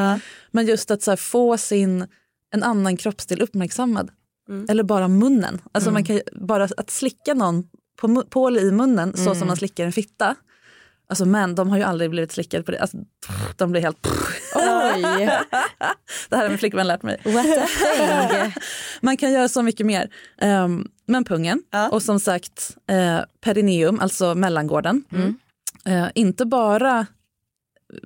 Men 0.51 0.67
just 0.67 0.91
att 0.91 1.03
så 1.03 1.17
få 1.17 1.59
sin, 1.59 2.07
en 2.53 2.63
annan 2.63 2.97
kroppsdel 2.97 3.43
uppmärksammad. 3.43 4.11
Mm. 4.49 4.67
Eller 4.69 4.83
bara 4.83 5.09
munnen. 5.09 5.61
Alltså 5.73 5.91
man 5.91 6.05
kan 6.05 6.21
bara 6.33 6.65
att 6.65 6.91
slicka 6.91 7.35
någon 7.35 7.65
på, 8.01 8.25
på 8.31 8.47
eller 8.47 8.63
i 8.63 8.73
munnen 8.73 9.17
så 9.17 9.35
som 9.35 9.49
man 9.49 9.57
slickar 9.57 9.87
en 9.87 9.93
fitta 9.93 10.37
Alltså 11.13 11.25
män, 11.25 11.55
de 11.55 11.71
har 11.71 11.77
ju 11.77 11.83
aldrig 11.83 12.11
blivit 12.11 12.33
slickade 12.33 12.63
på 12.63 12.71
det. 12.71 12.79
Alltså, 12.79 12.97
de 13.57 13.71
blir 13.71 13.83
helt... 13.83 14.07
Oj! 14.55 15.03
det 16.29 16.37
här 16.37 16.43
har 16.43 16.49
min 16.49 16.59
flickvän 16.59 16.87
lärt 16.87 17.03
mig. 17.03 17.21
What 17.25 17.47
a 17.47 17.67
thing. 17.67 18.53
Man 19.01 19.17
kan 19.17 19.33
göra 19.33 19.49
så 19.49 19.63
mycket 19.63 19.87
mer. 19.87 20.11
Um, 20.41 20.89
men 21.07 21.25
pungen 21.25 21.63
ja. 21.71 21.89
och 21.89 22.03
som 22.03 22.21
sagt 22.21 22.77
uh, 22.93 23.21
perineum, 23.41 24.01
alltså 24.01 24.35
mellangården. 24.35 25.05
Mm. 25.13 25.39
Uh, 25.89 26.11
inte 26.15 26.45
bara 26.47 27.07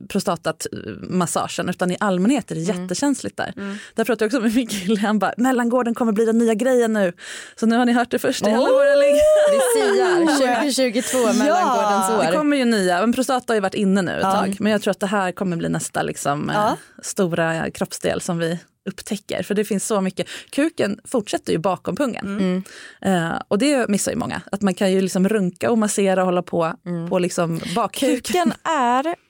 prostatatmassagen 0.08 1.68
utan 1.68 1.90
i 1.90 1.96
allmänhet 2.00 2.50
är 2.50 2.54
det 2.54 2.70
mm. 2.70 2.82
jättekänsligt 2.82 3.36
där. 3.36 3.52
Mm. 3.56 3.76
Där 3.94 4.04
pratade 4.04 4.24
jag 4.24 4.28
också 4.28 4.40
med 4.40 4.54
min 4.54 4.66
kille, 4.66 5.00
han 5.00 5.18
bara 5.18 5.34
mellangården 5.36 5.94
kommer 5.94 6.12
bli 6.12 6.24
den 6.24 6.38
nya 6.38 6.54
grejen 6.54 6.92
nu. 6.92 7.12
Så 7.56 7.66
nu 7.66 7.76
har 7.76 7.84
ni 7.84 7.92
hört 7.92 8.10
det 8.10 8.18
först 8.18 8.42
i 8.46 8.50
alla 8.50 8.68
våra 8.68 8.94
ligg. 8.94 9.14
Vi 9.50 9.80
siar 9.80 10.26
2022 10.92 11.18
mellangårdens 11.18 12.10
år. 12.10 12.30
Det 12.30 12.36
kommer 12.36 12.56
ju 12.56 12.64
nya, 12.64 13.00
men 13.00 13.12
prostata 13.12 13.52
har 13.52 13.54
ju 13.54 13.60
varit 13.60 13.74
inne 13.74 14.02
nu 14.02 14.12
ett 14.12 14.22
ja. 14.22 14.32
tag 14.32 14.56
men 14.60 14.72
jag 14.72 14.82
tror 14.82 14.90
att 14.90 15.00
det 15.00 15.06
här 15.06 15.32
kommer 15.32 15.56
bli 15.56 15.68
nästa 15.68 16.02
liksom, 16.02 16.50
ja. 16.54 16.68
eh, 16.68 16.74
stora 17.02 17.70
kroppsdel 17.70 18.20
som 18.20 18.38
vi 18.38 18.58
upptäcker. 18.86 19.42
För 19.42 19.54
det 19.54 19.64
finns 19.64 19.86
så 19.86 20.00
mycket. 20.00 20.28
Kuken 20.50 21.00
fortsätter 21.04 21.52
ju 21.52 21.58
bakom 21.58 21.96
pungen. 21.96 22.26
Mm. 22.26 22.62
Uh, 23.06 23.40
och 23.48 23.58
det 23.58 23.88
missar 23.88 24.12
ju 24.12 24.18
många. 24.18 24.42
Att 24.52 24.62
man 24.62 24.74
kan 24.74 24.92
ju 24.92 25.00
liksom 25.00 25.28
runka 25.28 25.70
och 25.70 25.78
massera 25.78 26.20
och 26.20 26.26
hålla 26.26 26.42
på 26.42 26.72
mm. 26.86 27.08
på 27.10 27.18
liksom 27.18 27.60
bakkuken. 27.74 28.20
Kuken 28.22 28.52
är 28.64 29.25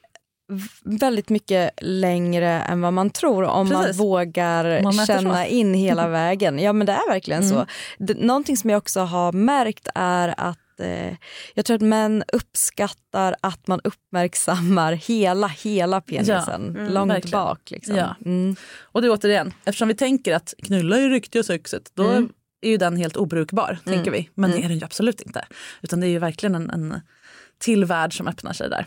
väldigt 0.84 1.28
mycket 1.28 1.70
längre 1.80 2.48
än 2.48 2.80
vad 2.80 2.92
man 2.92 3.10
tror 3.10 3.44
om 3.44 3.70
Precis. 3.70 3.98
man 3.98 4.06
vågar 4.06 4.82
man 4.82 5.06
känna 5.06 5.44
så. 5.44 5.50
in 5.50 5.74
hela 5.74 6.08
vägen. 6.22 6.58
Ja 6.58 6.72
men 6.72 6.86
det 6.86 6.92
är 6.92 7.10
verkligen 7.10 7.42
mm. 7.42 7.54
så. 7.54 7.66
Det, 7.98 8.14
någonting 8.14 8.56
som 8.56 8.70
jag 8.70 8.78
också 8.78 9.00
har 9.00 9.32
märkt 9.32 9.88
är 9.94 10.34
att 10.36 10.80
eh, 10.80 11.16
jag 11.54 11.64
tror 11.64 11.74
att 11.74 11.82
män 11.82 12.24
uppskattar 12.32 13.36
att 13.40 13.66
man 13.66 13.80
uppmärksammar 13.84 14.92
hela, 14.92 15.46
hela 15.46 16.00
penisen 16.00 16.72
ja, 16.74 16.80
mm, 16.80 16.92
långt 16.92 17.12
verkligen. 17.12 17.40
bak. 17.40 17.70
Liksom. 17.70 17.96
Ja. 17.96 18.16
Mm. 18.24 18.56
Och 18.80 19.02
det 19.02 19.10
återigen, 19.10 19.52
eftersom 19.64 19.88
vi 19.88 19.94
tänker 19.94 20.34
att 20.34 20.54
knulla 20.62 20.98
är 20.98 21.10
riktiga 21.10 21.42
sexet, 21.42 21.90
då 21.94 22.08
mm. 22.08 22.28
är 22.60 22.70
ju 22.70 22.76
den 22.76 22.96
helt 22.96 23.16
obrukbar, 23.16 23.78
tänker 23.84 24.08
mm. 24.08 24.12
vi. 24.12 24.30
Men 24.34 24.50
det 24.50 24.56
mm. 24.56 24.64
är 24.64 24.68
den 24.68 24.78
ju 24.78 24.84
absolut 24.84 25.20
inte. 25.20 25.44
Utan 25.82 26.00
det 26.00 26.06
är 26.06 26.10
ju 26.10 26.18
verkligen 26.18 26.54
en, 26.54 26.70
en 26.70 27.00
till 27.58 27.84
värld 27.84 28.16
som 28.16 28.28
öppnar 28.28 28.52
sig 28.52 28.70
där. 28.70 28.86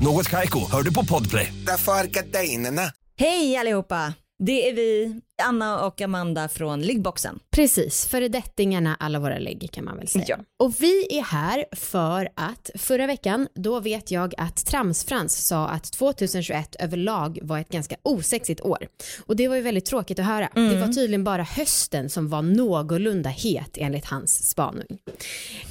Något 0.00 0.30
kajko, 0.30 0.70
hör 0.70 0.82
du 0.82 0.94
på 0.94 1.04
podplay. 1.04 1.52
Därför. 1.66 2.90
Hej 3.18 3.56
allihopa! 3.56 4.14
Det 4.46 4.68
är 4.68 4.74
vi, 4.74 5.20
Anna 5.42 5.86
och 5.86 6.00
Amanda 6.00 6.48
från 6.48 6.82
Liggboxen. 6.82 7.38
Precis, 7.50 8.06
föredettingarna 8.06 8.96
alla 9.00 9.18
våra 9.18 9.38
ligg 9.38 9.68
kan 9.72 9.84
man 9.84 9.96
väl 9.96 10.08
säga. 10.08 10.24
Ja. 10.28 10.38
Och 10.58 10.74
vi 10.82 11.18
är 11.18 11.22
här 11.22 11.64
för 11.72 12.28
att 12.34 12.70
förra 12.74 13.06
veckan, 13.06 13.48
då 13.54 13.80
vet 13.80 14.10
jag 14.10 14.34
att 14.36 14.66
Tramsfrans 14.66 15.46
sa 15.46 15.68
att 15.68 15.92
2021 15.92 16.76
överlag 16.78 17.38
var 17.42 17.58
ett 17.58 17.68
ganska 17.68 17.96
osexigt 18.02 18.60
år. 18.60 18.86
Och 19.26 19.36
det 19.36 19.48
var 19.48 19.56
ju 19.56 19.62
väldigt 19.62 19.84
tråkigt 19.84 20.18
att 20.18 20.26
höra. 20.26 20.46
Mm. 20.46 20.72
Det 20.72 20.80
var 20.80 20.92
tydligen 20.92 21.24
bara 21.24 21.42
hösten 21.42 22.10
som 22.10 22.28
var 22.28 22.42
någorlunda 22.42 23.30
het 23.30 23.76
enligt 23.76 24.04
hans 24.04 24.50
spaning. 24.50 24.98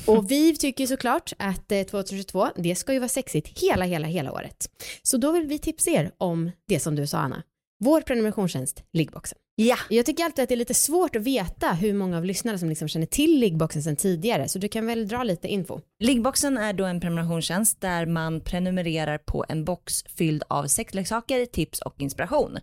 Och 0.06 0.32
vi 0.32 0.56
tycker 0.58 0.88
såklart 0.88 1.34
att 1.40 1.68
2022, 1.68 2.44
eh, 2.44 2.52
det 2.56 2.76
ska 2.76 2.94
ju 2.94 3.00
vara 3.00 3.10
sexigt 3.10 3.60
hela, 3.64 3.86
hela, 3.86 4.08
hela 4.08 4.32
året. 4.32 4.70
Så 5.04 5.18
då 5.18 5.32
vill 5.32 5.48
vi 5.48 5.60
tipsa 5.60 5.90
er 5.90 6.12
om 6.18 6.52
det 6.68 6.80
som 6.80 6.96
du 6.96 7.08
sa 7.08 7.18
Anna 7.18 7.44
vår 7.80 8.02
prenumerationstjänst 8.02 8.84
Liggboxen. 8.94 9.38
Ja. 9.56 9.78
Jag 9.90 10.06
tycker 10.06 10.24
alltid 10.24 10.44
att 10.44 10.50
det 10.50 10.56
är 10.56 10.58
lite 10.58 10.74
svårt 10.74 11.16
att 11.16 11.22
veta 11.22 11.72
hur 11.72 11.94
många 11.94 12.18
av 12.18 12.26
lyssnarna 12.26 12.58
som 12.58 12.70
liksom 12.70 12.88
känner 12.88 13.06
till 13.06 13.40
Liggboxen 13.40 13.84
sedan 13.84 13.96
tidigare, 13.96 14.48
så 14.48 14.60
du 14.60 14.68
kan 14.68 14.86
väl 14.86 15.08
dra 15.08 15.24
lite 15.24 15.48
info. 15.48 15.80
Liggboxen 16.00 16.58
är 16.58 16.74
då 16.74 16.86
en 16.86 17.00
prenumerationstjänst 17.00 17.82
där 17.82 18.06
man 18.06 18.42
prenumererar 18.42 19.18
på 19.18 19.46
en 19.50 19.66
box 19.66 20.04
fylld 20.04 20.44
av 20.48 20.68
sexleksaker, 20.68 21.46
tips 21.46 21.82
och 21.82 21.96
inspiration. 21.98 22.58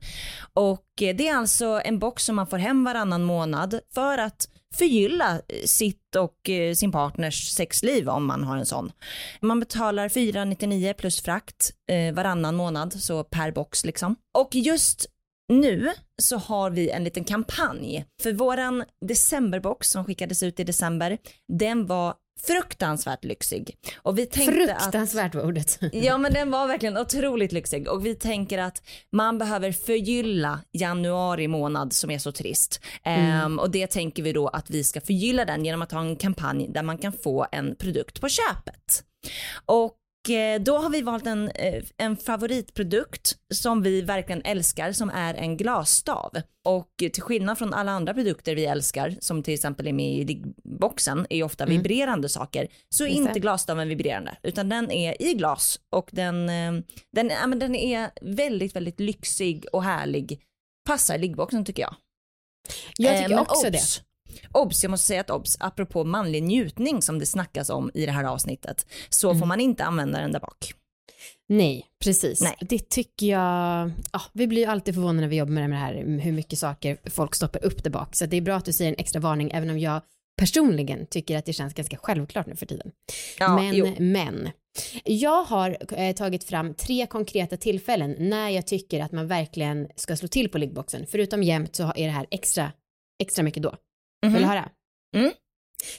Och 0.55 0.87
det 0.97 1.29
är 1.29 1.35
alltså 1.35 1.81
en 1.85 1.99
box 1.99 2.25
som 2.25 2.37
man 2.37 2.47
får 2.47 2.59
hem 2.59 2.85
varannan 2.85 3.23
månad 3.23 3.81
för 3.95 4.19
att 4.19 4.49
förgylla 4.75 5.35
eh, 5.49 5.65
sitt 5.65 6.17
och 6.17 6.51
eh, 6.51 6.75
sin 6.75 6.93
partners 6.93 7.49
sexliv 7.49 8.09
om 8.09 8.27
man 8.27 8.45
har 8.45 8.57
en 8.57 8.67
sån. 8.67 8.93
Man 9.41 9.61
betalar 9.61 10.09
499 10.09 10.95
plus 10.99 11.21
frakt 11.23 11.73
eh, 11.91 12.15
varannan 12.15 12.57
månad, 12.57 12.93
så 12.93 13.25
per 13.25 13.51
box 13.53 13.85
liksom. 13.85 14.17
Och 14.39 14.55
just 14.55 15.07
nu 15.49 15.93
så 16.23 16.37
har 16.37 16.71
vi 16.71 16.91
en 16.91 17.05
liten 17.05 17.25
kampanj 17.25 18.05
för 18.23 18.33
våran 18.33 18.85
decemberbox 19.07 19.91
som 19.91 20.05
skickades 20.05 20.43
ut 20.43 20.61
i 20.61 20.65
december. 20.65 21.19
Den 21.49 21.87
var 21.87 22.15
fruktansvärt 22.47 23.25
lyxig. 23.25 23.77
Och 23.97 24.19
vi 24.19 24.27
tänkte 24.27 24.77
fruktansvärt 24.81 25.35
var 25.35 25.43
ordet. 25.43 25.79
ja 25.93 26.19
men 26.19 26.33
den 26.33 26.51
var 26.51 26.67
verkligen 26.67 26.99
otroligt 26.99 27.53
lyxig 27.53 27.89
och 27.89 28.07
vi 28.07 28.15
tänker 28.15 28.59
att 28.59 28.83
man 29.13 29.39
behöver 29.39 29.73
förgylla 29.73 30.61
januari 30.73 31.49
månad 31.49 31.93
som 31.93 32.11
är 32.11 32.19
så 32.19 32.33
trist. 32.33 32.81
Mm. 33.03 33.45
Um, 33.45 33.59
och 33.59 33.71
det 33.71 33.87
tänker 33.87 34.23
vi 34.23 34.33
då 34.33 34.49
att 34.49 34.71
vi 34.71 34.85
ska 34.85 35.01
förgylla 35.01 35.45
den 35.45 35.65
genom 35.65 35.83
att 35.83 35.93
ha 35.93 36.01
en 36.01 36.17
kampanj 36.17 36.69
där 36.69 36.83
man 36.83 36.99
kan 36.99 37.13
få 37.13 37.47
en 37.53 37.77
produkt 37.77 38.21
på 38.21 38.29
köpet. 38.29 39.05
Och 39.67 39.93
då 40.61 40.79
har 40.79 40.91
vi 40.91 41.03
valt 41.03 41.27
en, 41.27 41.49
eh, 41.49 41.83
en 41.97 42.17
favoritprodukt 42.17 43.37
som 43.55 43.83
vi 43.83 44.01
verkligen 44.03 44.43
älskar 44.43 44.93
som 44.93 45.11
är 45.11 45.35
en 45.35 45.57
glasstav. 45.57 46.33
Och 46.65 46.95
till 46.97 47.23
skillnad 47.23 47.59
från 47.59 47.75
alla 47.75 47.93
andra 47.93 48.15
produkter 48.15 48.55
vi 48.55 48.65
älskar 48.65 49.17
som 49.21 49.43
till 49.43 49.55
exempel 49.55 49.87
är 49.87 49.93
med 49.93 50.31
i 50.31 50.43
boxen 50.65 51.27
är 51.31 51.43
ofta 51.43 51.65
mm. 51.65 51.77
vibrerande 51.77 52.29
saker 52.29 52.69
så 52.89 53.05
är 53.05 53.09
inte 53.09 53.41
glasstaven 53.41 53.89
vibrerande 53.89 54.37
utan 54.43 54.69
den 54.69 54.91
är 54.91 55.23
i 55.23 55.35
glas 55.35 55.81
och 55.91 56.09
den, 56.13 56.49
eh, 56.49 56.73
den, 57.13 57.29
ja, 57.29 57.47
men 57.47 57.59
den 57.59 57.75
är 57.75 58.11
väldigt 58.21 58.77
väldigt 58.77 59.01
lyxig 59.01 59.67
och 59.73 59.85
härlig. 59.85 60.41
Passar 60.89 61.19
liggboxen 61.19 61.65
tycker 61.65 61.83
jag. 61.83 61.95
Jag 62.97 63.19
tycker 63.19 63.33
eh, 63.33 63.41
också 63.41 63.69
obs, 63.69 63.97
det. 63.99 64.10
Obs, 64.53 64.83
jag 64.83 64.91
måste 64.91 65.07
säga 65.07 65.21
att 65.21 65.31
obs, 65.31 65.57
apropå 65.61 66.05
manlig 66.05 66.43
njutning 66.43 67.03
som 67.03 67.19
det 67.19 67.27
snackas 67.27 67.71
om 67.71 67.91
i 67.95 68.07
det 68.07 68.13
här 68.13 68.25
avsnittet, 68.25 68.87
så 69.09 69.29
mm. 69.29 69.41
får 69.41 69.47
man 69.47 69.61
inte 69.61 69.85
använda 69.85 70.21
den 70.21 70.33
där 70.33 70.41
bak. 70.41 70.75
Nej, 71.49 71.87
precis. 72.05 72.41
Nej. 72.41 72.57
Det 72.61 72.89
tycker 72.89 73.27
jag, 73.27 73.91
ja, 74.13 74.23
vi 74.33 74.47
blir 74.47 74.63
ju 74.63 74.69
alltid 74.69 74.95
förvånade 74.95 75.21
när 75.21 75.29
vi 75.29 75.37
jobbar 75.37 75.53
med 75.53 75.71
det 75.71 75.77
här, 75.77 75.95
hur 76.21 76.33
mycket 76.33 76.59
saker 76.59 76.99
folk 77.11 77.35
stoppar 77.35 77.65
upp 77.65 77.85
där 77.85 77.91
bak. 77.91 78.17
Så 78.17 78.27
det 78.27 78.37
är 78.37 78.41
bra 78.41 78.57
att 78.57 78.65
du 78.65 78.73
säger 78.73 78.91
en 78.91 78.99
extra 78.99 79.21
varning, 79.21 79.51
även 79.55 79.71
om 79.71 79.79
jag 79.79 80.03
personligen 80.41 81.07
tycker 81.07 81.39
att 81.39 81.47
det 81.47 81.53
känns 81.53 81.75
ganska 81.75 81.97
självklart 81.97 82.47
nu 82.47 82.57
för 82.57 82.67
tiden. 82.67 82.91
Ja, 83.39 83.57
men, 83.57 83.75
jo. 83.75 83.95
men. 83.99 84.51
Jag 85.05 85.43
har 85.43 85.77
eh, 85.97 86.15
tagit 86.15 86.45
fram 86.45 86.75
tre 86.75 87.07
konkreta 87.07 87.57
tillfällen 87.57 88.17
när 88.19 88.49
jag 88.49 88.67
tycker 88.67 89.01
att 89.01 89.13
man 89.13 89.27
verkligen 89.27 89.89
ska 89.97 90.17
slå 90.17 90.29
till 90.29 90.49
på 90.49 90.59
liggboxen. 90.59 91.07
Förutom 91.09 91.43
jämt 91.43 91.77
så 91.77 91.83
är 91.83 92.07
det 92.07 92.13
här 92.13 92.27
extra, 92.31 92.73
extra 93.23 93.43
mycket 93.43 93.63
då. 93.63 93.75
Mm. 94.27 94.33
Vill 94.33 94.43
du 94.43 94.49
höra? 94.49 94.69
Mm. 95.17 95.33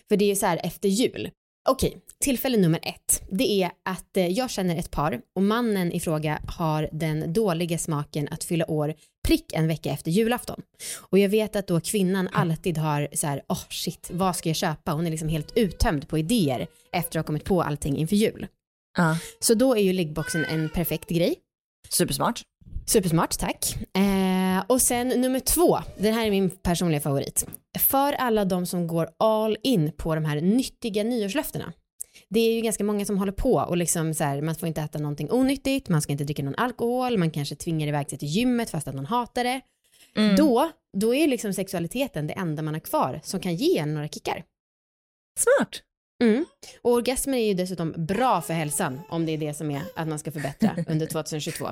För 0.10 0.18
det 0.18 0.26
är 0.26 0.30
ju 0.30 0.36
så 0.36 0.46
här 0.46 0.62
efter 0.64 0.90
jul. 0.90 1.32
Okej, 1.70 1.98
tillfälle 2.20 2.58
nummer 2.58 2.80
ett. 2.84 3.24
Det 3.30 3.64
är 3.64 3.72
att 3.86 4.18
eh, 4.18 4.28
jag 4.28 4.50
känner 4.50 4.76
ett 4.76 4.92
par 4.92 5.22
och 5.36 5.44
mannen 5.44 5.92
i 5.92 6.00
fråga 6.00 6.42
har 6.48 6.90
den 6.92 7.34
dåliga 7.34 7.78
smaken 7.78 8.28
att 8.32 8.44
fylla 8.44 8.72
år 8.72 8.94
prick 9.28 9.54
en 9.54 9.68
vecka 9.68 9.92
efter 9.92 10.12
julafton. 10.12 10.62
Och 10.98 11.20
jag 11.20 11.30
vet 11.30 11.56
att 11.56 11.68
då 11.68 11.82
kvinnan 11.82 12.28
alltid 12.28 12.78
har 12.78 13.08
så 13.14 13.28
här, 13.28 13.42
åh 13.48 13.58
oh 13.58 13.70
shit, 13.70 14.10
vad 14.14 14.36
ska 14.36 14.50
jag 14.50 14.56
köpa? 14.56 14.92
Hon 14.92 15.08
är 15.08 15.12
liksom 15.12 15.30
helt 15.30 15.58
uttömd 15.58 16.08
på 16.08 16.18
idéer 16.18 16.68
efter 16.92 17.20
att 17.20 17.24
ha 17.24 17.28
kommit 17.28 17.46
på 17.46 17.64
allting 17.64 17.98
inför 17.98 18.16
jul. 18.16 18.48
Uh. 19.00 19.16
Så 19.40 19.54
då 19.54 19.76
är 19.76 19.82
ju 19.82 19.94
liggboxen 19.94 20.46
en 20.46 20.70
perfekt 20.70 21.10
grej. 21.10 21.36
Supersmart. 21.90 22.42
Supersmart, 22.86 23.40
tack. 23.40 23.76
Eh, 23.96 24.64
och 24.68 24.82
sen 24.82 25.08
nummer 25.08 25.40
två, 25.40 25.80
den 25.98 26.14
här 26.14 26.26
är 26.26 26.32
min 26.32 26.50
personliga 26.50 27.02
favorit. 27.02 27.48
För 27.80 28.14
alla 28.14 28.46
de 28.46 28.66
som 28.66 28.88
går 28.88 29.10
all 29.20 29.58
in 29.64 29.92
på 29.98 30.16
de 30.16 30.26
här 30.26 30.42
nyttiga 30.42 31.04
nyårslöftena. 31.04 31.74
Det 32.30 32.40
är 32.40 32.54
ju 32.54 32.62
ganska 32.62 32.84
många 32.84 33.06
som 33.06 33.18
håller 33.18 33.32
på 33.32 33.54
och 33.54 33.78
liksom 33.78 34.14
så 34.14 34.24
här, 34.24 34.42
man 34.42 34.56
får 34.56 34.68
inte 34.68 34.82
äta 34.82 35.00
någonting 35.00 35.32
onyttigt, 35.32 35.90
man 35.90 36.02
ska 36.02 36.12
inte 36.12 36.24
dricka 36.24 36.44
någon 36.44 36.56
alkohol, 36.56 37.18
man 37.18 37.32
kanske 37.32 37.56
tvingar 37.56 37.88
iväg 37.88 38.10
sig 38.10 38.20
till 38.20 38.28
gymmet 38.28 38.70
fast 38.70 38.88
att 38.88 38.96
man 38.96 39.06
hatar 39.06 39.44
det. 39.44 39.62
Mm. 40.16 40.36
Då, 40.36 40.72
då 40.98 41.16
är 41.16 41.28
liksom 41.28 41.54
sexualiteten 41.54 42.28
det 42.28 42.34
enda 42.34 42.62
man 42.62 42.74
har 42.74 42.82
kvar 42.82 43.20
som 43.24 43.40
kan 43.40 43.56
ge 43.56 43.78
en 43.78 43.94
några 43.94 44.08
kickar. 44.08 44.44
Smart. 45.40 45.82
Mm. 46.22 46.46
Och 46.82 46.92
orgasmer 46.92 47.38
är 47.38 47.48
ju 47.48 47.54
dessutom 47.54 47.94
bra 47.98 48.42
för 48.42 48.54
hälsan 48.54 49.02
om 49.10 49.26
det 49.26 49.32
är 49.32 49.38
det 49.38 49.54
som 49.54 49.72
är 49.72 49.82
att 49.96 50.08
man 50.08 50.20
ska 50.20 50.32
förbättra 50.32 50.76
under 50.88 51.06
2022. 51.06 51.66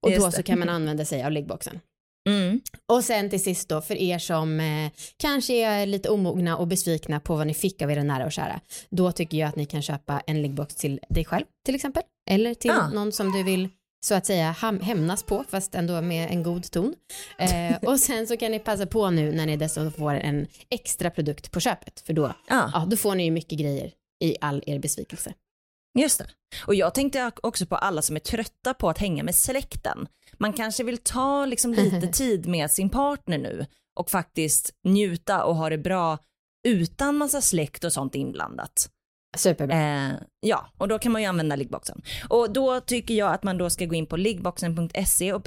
Och 0.00 0.10
då 0.10 0.30
så 0.30 0.42
kan 0.42 0.58
man 0.58 0.68
använda 0.68 1.04
sig 1.04 1.24
av 1.24 1.32
liggboxen. 1.32 1.80
Mm. 2.28 2.60
Och 2.86 3.04
sen 3.04 3.30
till 3.30 3.42
sist 3.42 3.68
då 3.68 3.80
för 3.80 3.94
er 3.94 4.18
som 4.18 4.60
eh, 4.60 4.90
kanske 5.16 5.54
är 5.54 5.86
lite 5.86 6.08
omogna 6.08 6.56
och 6.56 6.68
besvikna 6.68 7.20
på 7.20 7.36
vad 7.36 7.46
ni 7.46 7.54
fick 7.54 7.82
av 7.82 7.90
era 7.90 8.02
nära 8.02 8.24
och 8.24 8.32
kära. 8.32 8.60
Då 8.90 9.12
tycker 9.12 9.38
jag 9.38 9.48
att 9.48 9.56
ni 9.56 9.66
kan 9.66 9.82
köpa 9.82 10.22
en 10.26 10.42
liggbox 10.42 10.74
till 10.74 11.00
dig 11.08 11.24
själv 11.24 11.44
till 11.66 11.74
exempel. 11.74 12.02
Eller 12.30 12.54
till 12.54 12.70
ah. 12.70 12.88
någon 12.88 13.12
som 13.12 13.32
du 13.32 13.42
vill 13.42 13.68
så 14.04 14.14
att 14.14 14.26
säga 14.26 14.50
hämnas 14.82 15.22
på, 15.22 15.44
fast 15.48 15.74
ändå 15.74 16.00
med 16.00 16.30
en 16.30 16.42
god 16.42 16.70
ton. 16.70 16.94
Eh, 17.38 17.76
och 17.82 18.00
sen 18.00 18.26
så 18.26 18.36
kan 18.36 18.50
ni 18.50 18.58
passa 18.58 18.86
på 18.86 19.10
nu 19.10 19.32
när 19.32 19.46
ni 19.46 19.56
dessutom 19.56 19.92
får 19.92 20.14
en 20.14 20.46
extra 20.70 21.10
produkt 21.10 21.50
på 21.50 21.60
köpet, 21.60 22.02
för 22.06 22.12
då, 22.12 22.34
ja. 22.48 22.70
ja 22.72 22.86
då 22.90 22.96
får 22.96 23.14
ni 23.14 23.24
ju 23.24 23.30
mycket 23.30 23.58
grejer 23.58 23.92
i 24.24 24.36
all 24.40 24.62
er 24.66 24.78
besvikelse. 24.78 25.34
Just 25.98 26.18
det. 26.18 26.26
Och 26.66 26.74
jag 26.74 26.94
tänkte 26.94 27.32
också 27.42 27.66
på 27.66 27.76
alla 27.76 28.02
som 28.02 28.16
är 28.16 28.20
trötta 28.20 28.74
på 28.74 28.90
att 28.90 28.98
hänga 28.98 29.22
med 29.22 29.34
släkten. 29.34 30.06
Man 30.38 30.52
kanske 30.52 30.84
vill 30.84 30.98
ta 30.98 31.46
liksom 31.46 31.72
lite 31.72 32.06
tid 32.12 32.46
med 32.46 32.70
sin 32.70 32.90
partner 32.90 33.38
nu 33.38 33.66
och 33.98 34.10
faktiskt 34.10 34.70
njuta 34.84 35.44
och 35.44 35.56
ha 35.56 35.70
det 35.70 35.78
bra 35.78 36.18
utan 36.68 37.16
massa 37.16 37.40
släkt 37.40 37.84
och 37.84 37.92
sånt 37.92 38.14
inblandat. 38.14 38.88
Superbra. 39.36 39.76
Eh, 39.76 40.12
ja, 40.40 40.66
och 40.78 40.88
då 40.88 40.98
kan 40.98 41.12
man 41.12 41.22
ju 41.22 41.28
använda 41.28 41.56
liggboxen. 41.56 42.02
Och 42.28 42.52
då 42.52 42.80
tycker 42.80 43.14
jag 43.14 43.32
att 43.32 43.42
man 43.42 43.58
då 43.58 43.70
ska 43.70 43.84
gå 43.84 43.94
in 43.94 44.06
på 44.06 44.16
liggboxen.se 44.16 45.32
och 45.32 45.44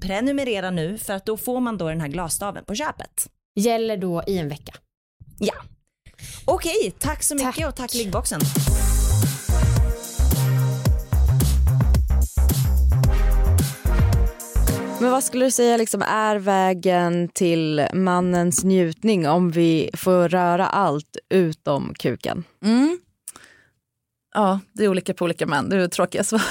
prenumerera 0.00 0.70
nu 0.70 0.98
för 0.98 1.12
att 1.12 1.26
då 1.26 1.36
får 1.36 1.60
man 1.60 1.78
då 1.78 1.88
den 1.88 2.00
här 2.00 2.08
glasstaven 2.08 2.64
på 2.64 2.74
köpet. 2.74 3.26
Gäller 3.54 3.96
då 3.96 4.22
i 4.26 4.38
en 4.38 4.48
vecka. 4.48 4.72
Ja. 5.38 5.54
Okej, 6.44 6.94
tack 6.98 7.22
så 7.22 7.34
mycket 7.34 7.54
tack. 7.54 7.68
och 7.68 7.74
tack 7.74 7.94
liggboxen. 7.94 8.40
Men 15.00 15.10
vad 15.10 15.24
skulle 15.24 15.44
du 15.44 15.50
säga 15.50 15.76
liksom 15.76 16.02
är 16.02 16.36
vägen 16.36 17.28
till 17.28 17.86
mannens 17.92 18.64
njutning 18.64 19.28
om 19.28 19.50
vi 19.50 19.90
får 19.94 20.28
röra 20.28 20.66
allt 20.66 21.16
utom 21.28 21.94
kuken? 21.94 22.44
Mm. 22.64 23.00
Ja, 24.34 24.60
det 24.72 24.84
är 24.84 24.88
olika 24.88 25.14
på 25.14 25.24
olika 25.24 25.46
män. 25.46 25.68
Det 25.68 25.76
är 25.76 25.88
tråkiga 25.88 26.24
svar. 26.24 26.42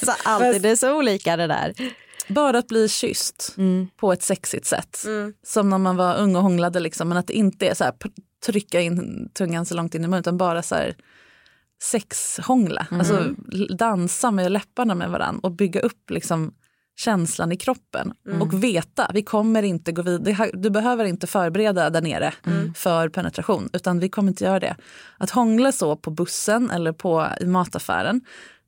så 0.04 0.12
alltid, 0.24 0.62
det 0.62 0.68
är 0.68 0.76
så 0.76 0.98
olika 0.98 1.36
det 1.36 1.46
där. 1.46 1.74
Bara 2.28 2.58
att 2.58 2.68
bli 2.68 2.88
kysst 2.88 3.54
mm. 3.56 3.88
på 3.96 4.12
ett 4.12 4.22
sexigt 4.22 4.66
sätt. 4.66 5.04
Mm. 5.06 5.34
Som 5.42 5.70
när 5.70 5.78
man 5.78 5.96
var 5.96 6.16
ung 6.16 6.36
och 6.36 6.42
hånglade, 6.42 6.80
liksom, 6.80 7.08
men 7.08 7.18
att 7.18 7.26
det 7.26 7.34
inte 7.34 7.68
är 7.68 7.74
så 7.74 7.84
här, 7.84 7.94
trycka 8.46 8.80
in 8.80 9.28
tungan 9.34 9.66
så 9.66 9.74
långt 9.74 9.94
in 9.94 10.04
i 10.04 10.06
munnen 10.06 10.20
utan 10.20 10.36
bara 10.36 10.62
så 10.62 10.74
här, 10.74 10.96
sexhångla. 11.82 12.86
Mm. 12.90 13.00
Alltså 13.00 13.34
dansa 13.74 14.30
med 14.30 14.52
läpparna 14.52 14.94
med 14.94 15.10
varandra 15.10 15.40
och 15.42 15.52
bygga 15.52 15.80
upp 15.80 16.10
liksom, 16.10 16.54
känslan 16.96 17.52
i 17.52 17.56
kroppen 17.56 18.12
mm. 18.26 18.42
och 18.42 18.64
veta, 18.64 19.10
vi 19.14 19.22
kommer 19.22 19.62
inte 19.62 19.92
gå 19.92 20.02
vidare. 20.02 20.50
Du 20.54 20.70
behöver 20.70 21.04
inte 21.04 21.26
förbereda 21.26 21.90
där 21.90 22.02
nere 22.02 22.34
mm. 22.46 22.74
för 22.74 23.08
penetration 23.08 23.70
utan 23.72 23.98
vi 23.98 24.08
kommer 24.08 24.28
inte 24.28 24.44
göra 24.44 24.60
det. 24.60 24.76
Att 25.18 25.30
hångla 25.30 25.72
så 25.72 25.96
på 25.96 26.10
bussen 26.10 26.70
eller 26.70 26.92
på, 26.92 27.28
i 27.40 27.46
mataffären 27.46 28.20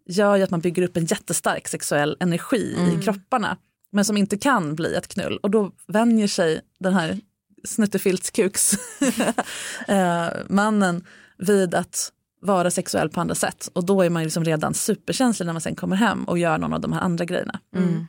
gör 0.06 0.36
ju 0.36 0.42
att 0.42 0.50
man 0.50 0.60
bygger 0.60 0.82
upp 0.82 0.96
en 0.96 1.04
jättestark 1.04 1.68
sexuell 1.68 2.16
energi 2.20 2.76
mm. 2.78 2.98
i 2.98 3.02
kropparna 3.02 3.56
men 3.92 4.04
som 4.04 4.16
inte 4.16 4.38
kan 4.38 4.74
bli 4.74 4.94
ett 4.94 5.08
knull 5.08 5.38
och 5.42 5.50
då 5.50 5.72
vänjer 5.86 6.28
sig 6.28 6.60
den 6.80 6.94
här 6.94 7.20
snuttefiltskuks 7.64 8.72
eh, 9.88 10.28
mannen 10.48 11.04
vid 11.38 11.74
att 11.74 12.12
vara 12.40 12.70
sexuell 12.70 13.08
på 13.08 13.20
andra 13.20 13.34
sätt 13.34 13.70
och 13.72 13.84
då 13.84 14.02
är 14.02 14.10
man 14.10 14.22
liksom 14.22 14.44
redan 14.44 14.74
superkänslig 14.74 15.46
när 15.46 15.52
man 15.52 15.62
sen 15.62 15.76
kommer 15.76 15.96
hem 15.96 16.24
och 16.24 16.38
gör 16.38 16.58
någon 16.58 16.72
av 16.72 16.80
de 16.80 16.92
här 16.92 17.00
andra 17.00 17.24
grejerna. 17.24 17.60
Mm. 17.76 18.06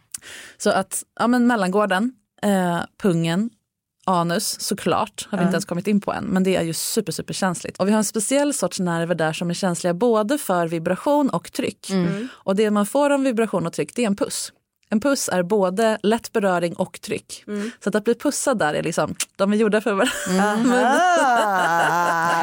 Så 0.57 0.69
att 0.69 1.03
ja, 1.19 1.27
men 1.27 1.47
mellangården, 1.47 2.11
eh, 2.41 2.79
pungen, 3.01 3.49
anus 4.05 4.61
såklart 4.61 5.27
har 5.29 5.37
vi 5.37 5.43
inte 5.43 5.53
ens 5.53 5.65
kommit 5.65 5.87
in 5.87 6.01
på 6.01 6.13
än 6.13 6.23
men 6.23 6.43
det 6.43 6.55
är 6.55 6.63
ju 6.63 6.73
super 6.73 7.11
super 7.11 7.33
känsligt. 7.33 7.77
Och 7.77 7.87
vi 7.87 7.91
har 7.91 7.97
en 7.97 8.03
speciell 8.03 8.53
sorts 8.53 8.79
nerver 8.79 9.15
där 9.15 9.33
som 9.33 9.49
är 9.49 9.53
känsliga 9.53 9.93
både 9.93 10.37
för 10.37 10.67
vibration 10.67 11.29
och 11.29 11.51
tryck. 11.51 11.89
Mm. 11.89 12.27
Och 12.31 12.55
det 12.55 12.71
man 12.71 12.85
får 12.85 13.09
av 13.09 13.21
vibration 13.21 13.67
och 13.67 13.73
tryck 13.73 13.95
det 13.95 14.03
är 14.03 14.07
en 14.07 14.15
puss. 14.15 14.51
En 14.89 14.99
puss 14.99 15.29
är 15.29 15.43
både 15.43 15.97
lätt 16.03 16.31
beröring 16.31 16.73
och 16.75 17.01
tryck. 17.01 17.43
Mm. 17.47 17.71
Så 17.83 17.89
att, 17.89 17.95
att 17.95 18.03
bli 18.03 18.15
pussad 18.15 18.59
där 18.59 18.73
är 18.73 18.83
liksom, 18.83 19.15
de 19.35 19.53
är 19.53 19.57
gjorda 19.57 19.81
för 19.81 19.93
varandra. 19.93 20.51
Mm. 20.51 20.69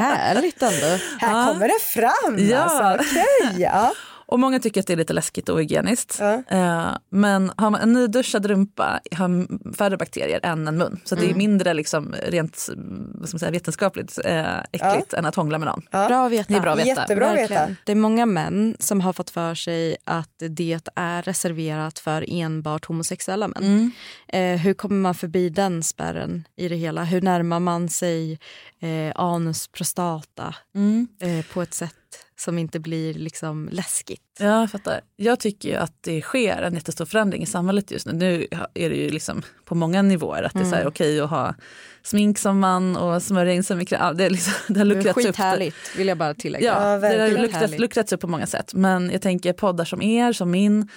Härligt 0.04 0.62
ändå. 0.62 0.98
Här 1.18 1.52
kommer 1.52 1.68
det 1.68 1.80
fram 1.80 2.48
ja. 2.48 2.58
alltså. 2.58 3.08
Okay, 3.08 3.62
ja. 3.62 3.92
Och 4.34 4.40
många 4.40 4.60
tycker 4.60 4.80
att 4.80 4.86
det 4.86 4.92
är 4.92 4.96
lite 4.96 5.12
läskigt 5.12 5.48
och 5.48 5.60
hygieniskt. 5.60 6.16
Ja. 6.20 6.42
Eh, 6.48 6.96
men 7.10 7.52
har 7.56 7.70
man 7.70 7.80
en 7.80 7.92
nyduschad 7.92 8.46
rumpa 8.46 9.00
har 9.12 9.46
färre 9.76 9.96
bakterier 9.96 10.40
än 10.42 10.68
en 10.68 10.76
mun. 10.76 11.00
Så 11.04 11.14
mm. 11.14 11.22
det 11.22 11.30
är 11.30 11.34
mm. 11.34 11.38
mindre 11.38 11.74
liksom, 11.74 12.14
rent 12.22 12.68
vad 13.14 13.28
ska 13.28 13.34
man 13.34 13.38
säga, 13.38 13.50
vetenskapligt 13.50 14.18
eh, 14.24 14.58
äckligt 14.58 15.08
ja. 15.12 15.18
än 15.18 15.26
att 15.26 15.34
hångla 15.34 15.58
med 15.58 15.66
någon. 15.66 15.82
Ja. 15.90 16.08
Bra 16.08 16.26
att 16.26 16.32
veta. 16.32 16.44
Det 16.48 16.56
är 16.56 16.60
bra 16.60 16.72
att 16.72 16.78
veta. 16.78 17.00
Jättebra 17.00 17.30
att 17.30 17.36
veta. 17.36 17.76
Det 17.84 17.92
är 17.92 17.96
många 17.96 18.26
män 18.26 18.76
som 18.78 19.00
har 19.00 19.12
fått 19.12 19.30
för 19.30 19.54
sig 19.54 19.96
att 20.04 20.42
det 20.50 20.88
är 20.94 21.22
reserverat 21.22 21.98
för 21.98 22.24
enbart 22.28 22.84
homosexuella 22.84 23.48
män. 23.48 23.64
Mm. 23.64 23.90
Eh, 24.28 24.60
hur 24.60 24.74
kommer 24.74 24.96
man 24.96 25.14
förbi 25.14 25.48
den 25.48 25.82
spärren 25.82 26.44
i 26.56 26.68
det 26.68 26.76
hela? 26.76 27.04
Hur 27.04 27.20
närmar 27.20 27.60
man 27.60 27.88
sig 27.88 28.38
eh, 28.80 29.12
anus 29.14 29.68
prostata 29.68 30.54
mm. 30.74 31.08
eh, 31.20 31.44
på 31.52 31.62
ett 31.62 31.74
sätt 31.74 31.94
som 32.36 32.58
inte 32.58 32.80
blir 32.80 33.14
liksom 33.14 33.68
läskigt. 33.72 34.22
Ja, 34.38 34.60
jag 34.60 34.70
fattar. 34.70 35.00
Jag 35.16 35.40
tycker 35.40 35.68
ju 35.68 35.74
att 35.74 35.92
det 36.00 36.20
sker 36.20 36.62
en 36.62 36.74
jättestor 36.74 37.04
förändring 37.04 37.42
i 37.42 37.46
samhället 37.46 37.90
just 37.90 38.06
nu. 38.06 38.12
Nu 38.12 38.46
är 38.74 38.90
det 38.90 38.96
ju 38.96 39.10
liksom 39.10 39.42
på 39.64 39.74
många 39.74 40.02
nivåer 40.02 40.42
att 40.42 40.52
det 40.52 40.60
är 40.60 40.74
mm. 40.74 40.86
okej 40.86 41.20
att 41.20 41.30
ha 41.30 41.54
smink 42.02 42.38
som 42.38 42.60
man 42.60 42.96
och 42.96 43.22
smörja 43.22 43.52
in 43.52 43.64
sig 43.64 43.76
med 43.76 43.88
kräm. 43.88 44.16
Det, 44.16 44.24
är 44.24 44.30
liksom, 44.30 44.74
det 44.74 44.80
har 44.80 44.84
luckrats 44.84 45.18
upp. 45.18 45.24
Skithärligt 45.24 45.96
vill 45.96 46.08
jag 46.08 46.18
bara 46.18 46.34
tillägga. 46.34 46.66
Ja, 46.66 46.90
ja 46.90 46.98
det 46.98 47.22
har 47.22 47.42
luckrats, 47.42 47.78
luckrats 47.78 48.12
upp 48.12 48.20
på 48.20 48.26
många 48.26 48.46
sätt. 48.46 48.74
Men 48.74 49.10
jag 49.10 49.22
tänker 49.22 49.52
poddar 49.52 49.84
som 49.84 50.02
er, 50.02 50.32
som 50.32 50.50
min, 50.50 50.88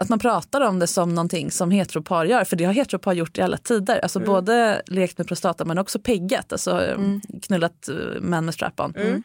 att 0.00 0.08
man 0.08 0.18
pratar 0.18 0.60
om 0.60 0.78
det 0.78 0.86
som 0.86 1.14
någonting 1.14 1.50
som 1.50 1.70
heteropar 1.70 2.24
gör. 2.24 2.44
För 2.44 2.56
det 2.56 2.64
har 2.64 2.72
heteropar 2.72 3.12
gjort 3.12 3.38
i 3.38 3.40
alla 3.42 3.56
tider. 3.56 3.98
Alltså 3.98 4.18
mm. 4.18 4.26
både 4.26 4.82
lekt 4.86 5.18
med 5.18 5.26
prostata 5.26 5.64
men 5.64 5.78
också 5.78 5.98
peggat, 5.98 6.52
alltså 6.52 6.80
mm. 6.80 7.20
knullat 7.42 7.88
eh, 7.88 8.20
män 8.20 8.44
med 8.44 8.54
strap-on. 8.54 8.94
Mm 8.96 9.22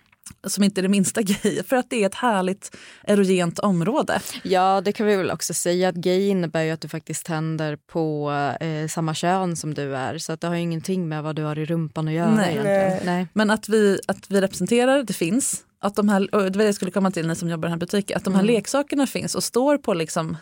som 0.48 0.64
inte 0.64 0.82
är 0.82 0.84
det 0.84 0.90
minsta 0.90 1.22
gay, 1.44 1.64
för 1.64 1.76
att 1.76 1.90
det 1.90 2.04
är 2.04 2.06
ett 2.06 2.16
härligt 2.16 2.78
erogent 3.04 3.60
område. 3.60 4.22
Ja, 4.44 4.82
det 4.82 4.92
kan 4.92 5.08
vi 5.08 5.16
väl 5.16 5.32
också 5.32 5.54
säga 5.54 5.90
att 5.90 5.96
gay 5.96 6.28
innebär 6.28 6.64
ju 6.64 6.72
att 6.72 6.82
du 6.82 6.88
faktiskt 6.88 7.26
tänder 7.26 7.76
på 7.76 8.32
eh, 8.60 8.88
samma 8.88 9.14
kön 9.14 9.56
som 9.56 9.74
du 9.74 9.96
är. 9.96 10.18
Så 10.18 10.34
att 10.34 10.42
det 10.42 10.48
har 10.48 10.56
ingenting 10.56 11.10
med 11.10 11.24
vad 11.24 11.36
du 11.36 11.44
har 11.44 11.60
i 11.60 11.66
rumpan 11.66 12.08
att 12.08 12.14
göra. 12.14 12.36
Nej. 12.36 12.60
Nej. 12.64 13.02
Nej. 13.06 13.28
Men 13.34 13.50
att 13.50 13.70
vi, 13.70 14.00
att 14.08 14.32
vi 14.32 14.42
representerar, 14.42 15.04
det 15.04 15.14
finns. 15.14 15.66
Att 15.80 15.96
de 15.96 16.10
här, 16.10 16.20
det 16.20 16.38
var 16.38 16.50
det 16.50 16.66
jag 16.66 16.76
skulle 16.76 16.92
komma 16.92 17.12
till 17.12 17.28
ni 17.28 17.36
som 17.36 17.50
jobbar 17.50 17.68
i 17.68 17.70
den 17.70 17.72
här 17.72 17.80
butiken, 17.80 18.18
att 18.18 18.24
de 18.24 18.34
här 18.34 18.44
mm. 18.44 18.56
leksakerna 18.56 19.08
finns 19.08 19.36
och 19.36 19.44
står 19.44 19.78
på 19.78 19.94
liksom 19.94 20.38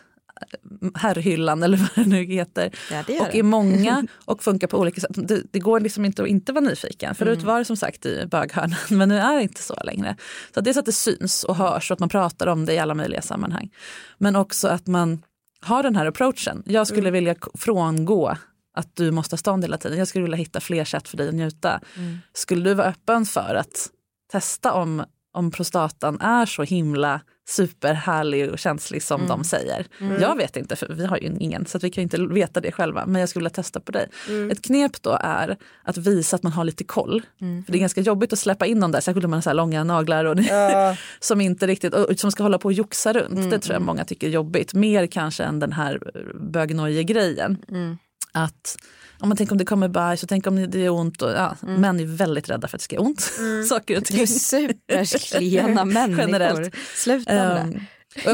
herrhyllan 0.95 1.63
eller 1.63 1.77
vad 1.77 1.89
det 1.95 2.09
nu 2.09 2.23
heter. 2.23 2.71
Ja, 2.91 3.03
det 3.07 3.19
och 3.19 3.27
det. 3.31 3.39
är 3.39 3.43
många 3.43 4.07
och 4.25 4.43
funkar 4.43 4.67
på 4.67 4.77
olika 4.77 5.01
sätt. 5.01 5.11
Det, 5.13 5.43
det, 5.51 5.59
går 5.59 5.79
liksom 5.79 6.05
inte 6.05 6.23
att 6.23 6.27
inte 6.27 6.53
vara 6.53 6.65
nyfiken. 6.65 7.15
Förut 7.15 7.37
mm. 7.37 7.47
var 7.47 7.59
det 7.59 7.65
som 7.65 7.77
sagt 7.77 8.05
i 8.05 8.25
böghörnan 8.25 8.75
men 8.89 9.09
nu 9.09 9.17
är 9.17 9.35
det 9.35 9.43
inte 9.43 9.61
så 9.61 9.75
längre. 9.83 10.15
Så 10.53 10.61
det 10.61 10.69
är 10.69 10.73
så 10.73 10.79
att 10.79 10.85
det 10.85 10.91
syns 10.91 11.43
och 11.43 11.55
hörs 11.55 11.91
och 11.91 11.95
att 11.95 11.99
man 11.99 12.09
pratar 12.09 12.47
om 12.47 12.65
det 12.65 12.73
i 12.73 12.79
alla 12.79 12.93
möjliga 12.93 13.21
sammanhang. 13.21 13.69
Men 14.17 14.35
också 14.35 14.67
att 14.67 14.87
man 14.87 15.23
har 15.61 15.83
den 15.83 15.95
här 15.95 16.05
approachen. 16.05 16.63
Jag 16.65 16.87
skulle 16.87 17.09
mm. 17.09 17.13
vilja 17.13 17.35
frångå 17.53 18.37
att 18.73 18.95
du 18.95 19.11
måste 19.11 19.33
ha 19.33 19.37
stånd 19.37 19.63
hela 19.63 19.77
tiden. 19.77 19.97
Jag 19.97 20.07
skulle 20.07 20.23
vilja 20.23 20.37
hitta 20.37 20.59
fler 20.59 20.85
sätt 20.85 21.07
för 21.07 21.17
dig 21.17 21.27
att 21.27 21.35
njuta. 21.35 21.81
Mm. 21.97 22.17
Skulle 22.33 22.69
du 22.69 22.73
vara 22.73 22.87
öppen 22.87 23.25
för 23.25 23.55
att 23.55 23.89
testa 24.31 24.73
om, 24.73 25.03
om 25.33 25.51
prostatan 25.51 26.21
är 26.21 26.45
så 26.45 26.63
himla 26.63 27.21
superhärlig 27.49 28.51
och 28.51 28.59
känslig 28.59 29.03
som 29.03 29.21
mm. 29.21 29.29
de 29.29 29.43
säger. 29.43 29.85
Mm. 29.99 30.21
Jag 30.21 30.35
vet 30.35 30.57
inte, 30.57 30.75
för 30.75 30.93
vi 30.93 31.05
har 31.05 31.17
ju 31.17 31.35
ingen 31.39 31.65
så 31.65 31.79
vi 31.79 31.89
kan 31.89 32.01
inte 32.01 32.21
veta 32.21 32.61
det 32.61 32.71
själva. 32.71 33.05
Men 33.05 33.19
jag 33.19 33.29
skulle 33.29 33.41
vilja 33.41 33.49
testa 33.53 33.79
på 33.79 33.91
dig. 33.91 34.07
Mm. 34.29 34.51
Ett 34.51 34.61
knep 34.61 35.01
då 35.01 35.17
är 35.21 35.57
att 35.83 35.97
visa 35.97 36.35
att 36.35 36.43
man 36.43 36.51
har 36.51 36.63
lite 36.63 36.83
koll. 36.83 37.21
Mm. 37.41 37.63
För 37.63 37.71
Det 37.71 37.77
är 37.77 37.79
ganska 37.79 38.01
jobbigt 38.01 38.33
att 38.33 38.39
släppa 38.39 38.65
in 38.65 38.79
dem 38.79 38.91
där, 38.91 39.01
särskilt 39.01 39.25
om 39.25 39.31
man 39.31 39.37
har 39.37 39.41
så 39.41 39.53
långa 39.53 39.83
naglar 39.83 40.25
och 40.25 40.39
ja. 40.39 40.95
som 41.19 41.41
inte 41.41 41.67
riktigt, 41.67 41.93
och, 41.93 42.19
som 42.19 42.31
ska 42.31 42.43
hålla 42.43 42.57
på 42.57 42.65
och 42.65 42.73
joxa 42.73 43.13
runt. 43.13 43.37
Mm, 43.37 43.49
det 43.49 43.59
tror 43.59 43.73
jag 43.73 43.81
mm. 43.81 43.85
många 43.85 44.05
tycker 44.05 44.27
är 44.27 44.31
jobbigt. 44.31 44.73
Mer 44.73 45.07
kanske 45.07 45.43
än 45.43 45.59
den 45.59 45.73
här 45.73 45.99
bögnoje-grejen. 46.35 47.57
Att 48.31 48.77
om 49.22 49.30
man 49.30 49.38
tänker 49.38 49.53
om 49.53 49.57
det 49.57 49.65
kommer 49.65 49.88
bajs 49.88 50.24
och 50.24 50.30
tänk 50.30 50.47
om 50.47 50.72
det 50.72 50.86
är 50.86 50.89
ont. 50.89 51.22
Och, 51.22 51.32
ja, 51.32 51.55
mm. 51.63 51.82
Män 51.82 51.99
är 51.99 52.05
väldigt 52.05 52.49
rädda 52.49 52.67
för 52.67 52.78
att 52.78 52.80
det 52.80 52.84
ska 52.84 52.95
göra 52.95 53.05
ont. 53.05 53.32
Mm. 53.39 53.63
Saker 53.69 53.97
och 53.97 54.05
ting. 54.05 54.17
Det 54.17 54.24
är 54.24 54.28
superklena 54.28 55.86
människor. 55.86 56.26
Generellt. 56.26 56.76
Sluta 56.95 57.61
um, 57.61 57.80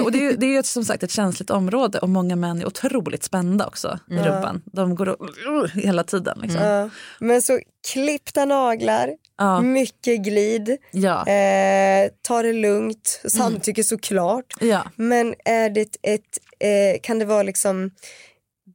och 0.04 0.12
det 0.12 0.26
är, 0.26 0.38
det 0.38 0.56
är 0.56 0.64
som 0.64 0.86
sagt 0.86 1.04
ett 1.04 1.12
känsligt 1.12 1.50
område 1.50 2.00
och 2.00 2.10
många 2.10 2.36
män 2.36 2.62
är 2.62 2.68
otroligt 2.68 3.24
spända 3.24 3.68
också 3.68 4.00
i 4.10 4.14
rumpan. 4.14 4.62
De 4.66 4.96
går 4.96 5.10
och, 5.10 5.30
uh, 5.48 5.66
hela 5.74 6.04
tiden. 6.04 6.40
Liksom. 6.42 6.62
Mm. 6.62 6.90
Men 7.20 7.42
så 7.42 7.60
klippta 7.92 8.46
naglar, 8.46 9.10
ja. 9.38 9.62
mycket 9.62 10.24
glid, 10.24 10.78
ja. 10.92 11.28
eh, 11.28 12.10
ta 12.22 12.42
det 12.42 12.54
lugnt, 12.54 13.22
samtycke 13.28 13.82
mm. 13.82 13.84
såklart. 13.84 14.54
Ja. 14.60 14.84
Men 14.96 15.36
är 15.46 15.70
det 15.70 15.98
ett, 16.02 16.38
eh, 16.60 17.02
kan 17.02 17.20
det 17.20 17.26
vara 17.26 17.44
liksom 17.44 17.92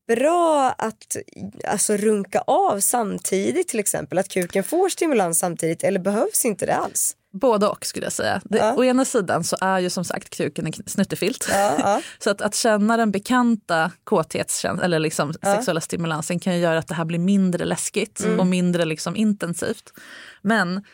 bra 0.07 0.75
att 0.79 1.17
alltså, 1.69 1.97
runka 1.97 2.41
av 2.41 2.81
samtidigt 2.81 3.69
till 3.69 3.81
exempel? 3.81 4.19
Att 4.19 4.29
kuken 4.29 4.65
får 4.65 4.89
stimulans 4.89 5.39
samtidigt 5.39 5.85
eller 5.85 6.01
behövs 6.01 6.45
inte 6.45 6.67
det 6.67 6.77
alls? 6.77 7.17
Både 7.33 7.67
och 7.67 7.87
skulle 7.87 8.07
jag 8.07 8.13
säga. 8.13 8.41
Det, 8.45 8.59
ja. 8.59 8.75
Å 8.77 8.85
ena 8.85 9.05
sidan 9.05 9.45
så 9.45 9.57
är 9.61 9.79
ju 9.79 9.91
som 9.91 10.05
sagt 10.05 10.37
kuken 10.37 10.67
en 10.67 10.73
snuttefilt. 10.87 11.49
Ja, 11.51 11.77
ja. 11.79 12.03
så 12.19 12.31
att, 12.31 12.41
att 12.41 12.55
känna 12.55 12.97
den 12.97 13.11
bekanta 13.11 13.91
kåthetskänslan 14.05 14.81
eller 14.81 14.99
liksom 14.99 15.33
sexuella 15.33 15.81
stimulansen 15.81 16.41
kan 16.41 16.55
ju 16.55 16.61
göra 16.61 16.79
att 16.79 16.89
det 16.89 16.95
här 16.95 17.05
blir 17.05 17.19
mindre 17.19 17.65
läskigt 17.65 18.21
mm. 18.21 18.41
och 18.41 18.47
mindre 18.47 18.85
liksom 18.85 19.17
intensivt. 19.17 19.93
Men 20.43 20.85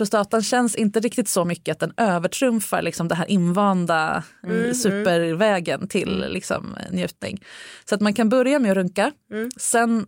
prostatan 0.00 0.42
känns 0.42 0.74
inte 0.74 1.00
riktigt 1.00 1.28
så 1.28 1.44
mycket 1.44 1.72
att 1.72 1.78
den 1.78 1.92
övertrumfar 1.96 2.82
liksom 2.82 3.08
det 3.08 3.14
här 3.14 3.30
invanda 3.30 4.22
mm, 4.44 4.60
mm. 4.60 4.74
supervägen 4.74 5.88
till 5.88 6.24
liksom, 6.28 6.76
njutning. 6.90 7.44
Så 7.84 7.94
att 7.94 8.00
man 8.00 8.14
kan 8.14 8.28
börja 8.28 8.58
med 8.58 8.70
att 8.70 8.76
runka, 8.76 9.12
mm. 9.32 9.50
sen 9.56 10.06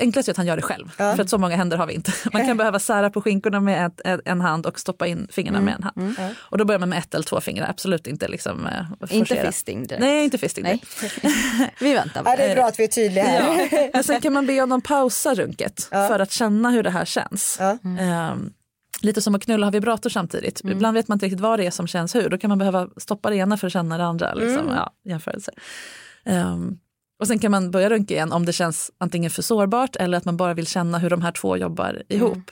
Enklast 0.00 0.28
är 0.28 0.32
att 0.32 0.36
han 0.36 0.46
gör 0.46 0.56
det 0.56 0.62
själv, 0.62 0.92
ja. 0.98 1.16
för 1.16 1.22
att 1.22 1.30
så 1.30 1.38
många 1.38 1.56
händer 1.56 1.76
har 1.76 1.86
vi 1.86 1.94
inte. 1.94 2.12
Man 2.32 2.46
kan 2.46 2.56
behöva 2.56 2.78
sära 2.78 3.10
på 3.10 3.22
skinkorna 3.22 3.60
med 3.60 3.86
ett, 3.86 4.00
ett, 4.04 4.20
en 4.24 4.40
hand 4.40 4.66
och 4.66 4.80
stoppa 4.80 5.06
in 5.06 5.28
fingrarna 5.30 5.58
mm. 5.58 5.64
med 5.64 5.74
en 5.74 5.82
hand. 5.82 5.96
Mm. 5.96 6.14
Ja. 6.18 6.34
Och 6.38 6.58
då 6.58 6.64
börjar 6.64 6.78
man 6.78 6.88
med 6.88 6.98
ett 6.98 7.14
eller 7.14 7.24
två 7.24 7.40
fingrar, 7.40 7.66
absolut 7.70 8.06
inte 8.06 8.28
liksom 8.28 8.66
eh, 8.66 9.16
Inte 9.16 9.36
fisting 9.36 9.86
direkt. 9.86 10.00
Nej, 10.00 10.24
inte 10.24 10.38
fisting 10.38 10.64
Nej. 10.64 10.82
vi 11.80 11.94
väntar. 11.94 12.22
Ja, 12.24 12.36
det 12.36 12.42
är 12.42 12.54
bra 12.54 12.64
att 12.64 12.78
vi 12.78 12.84
är 12.84 12.88
tydliga 12.88 13.24
här. 13.24 13.90
Ja. 13.92 14.02
Sen 14.02 14.20
kan 14.20 14.32
man 14.32 14.46
be 14.46 14.60
honom 14.60 14.80
pausa 14.80 15.34
runket 15.34 15.82
för 15.90 16.18
att 16.18 16.30
känna 16.30 16.70
hur 16.70 16.82
det 16.82 16.90
här 16.90 17.04
känns. 17.04 17.58
Um, 17.82 18.52
lite 19.04 19.22
som 19.22 19.34
att 19.34 19.44
knulla 19.44 19.66
har 19.66 19.72
vibrator 19.72 20.10
samtidigt. 20.10 20.64
Mm. 20.64 20.76
Ibland 20.76 20.94
vet 20.94 21.08
man 21.08 21.16
inte 21.16 21.26
riktigt 21.26 21.40
vad 21.40 21.58
det 21.58 21.66
är 21.66 21.70
som 21.70 21.86
känns 21.86 22.14
hur. 22.14 22.28
Då 22.28 22.38
kan 22.38 22.48
man 22.48 22.58
behöva 22.58 22.88
stoppa 22.96 23.30
det 23.30 23.36
ena 23.36 23.56
för 23.56 23.66
att 23.66 23.72
känna 23.72 23.98
det 23.98 24.04
andra. 24.04 24.34
Liksom. 24.34 24.62
Mm. 24.62 24.74
Ja, 24.74 24.92
jämförelse. 25.04 25.52
Um, 26.24 26.78
och 27.20 27.26
sen 27.26 27.38
kan 27.38 27.50
man 27.50 27.70
börja 27.70 27.90
runka 27.90 28.14
igen 28.14 28.32
om 28.32 28.46
det 28.46 28.52
känns 28.52 28.90
antingen 28.98 29.30
för 29.30 29.42
sårbart 29.42 29.96
eller 29.96 30.18
att 30.18 30.24
man 30.24 30.36
bara 30.36 30.54
vill 30.54 30.66
känna 30.66 30.98
hur 30.98 31.10
de 31.10 31.22
här 31.22 31.32
två 31.32 31.56
jobbar 31.56 32.02
ihop. 32.08 32.32
Mm. 32.32 32.44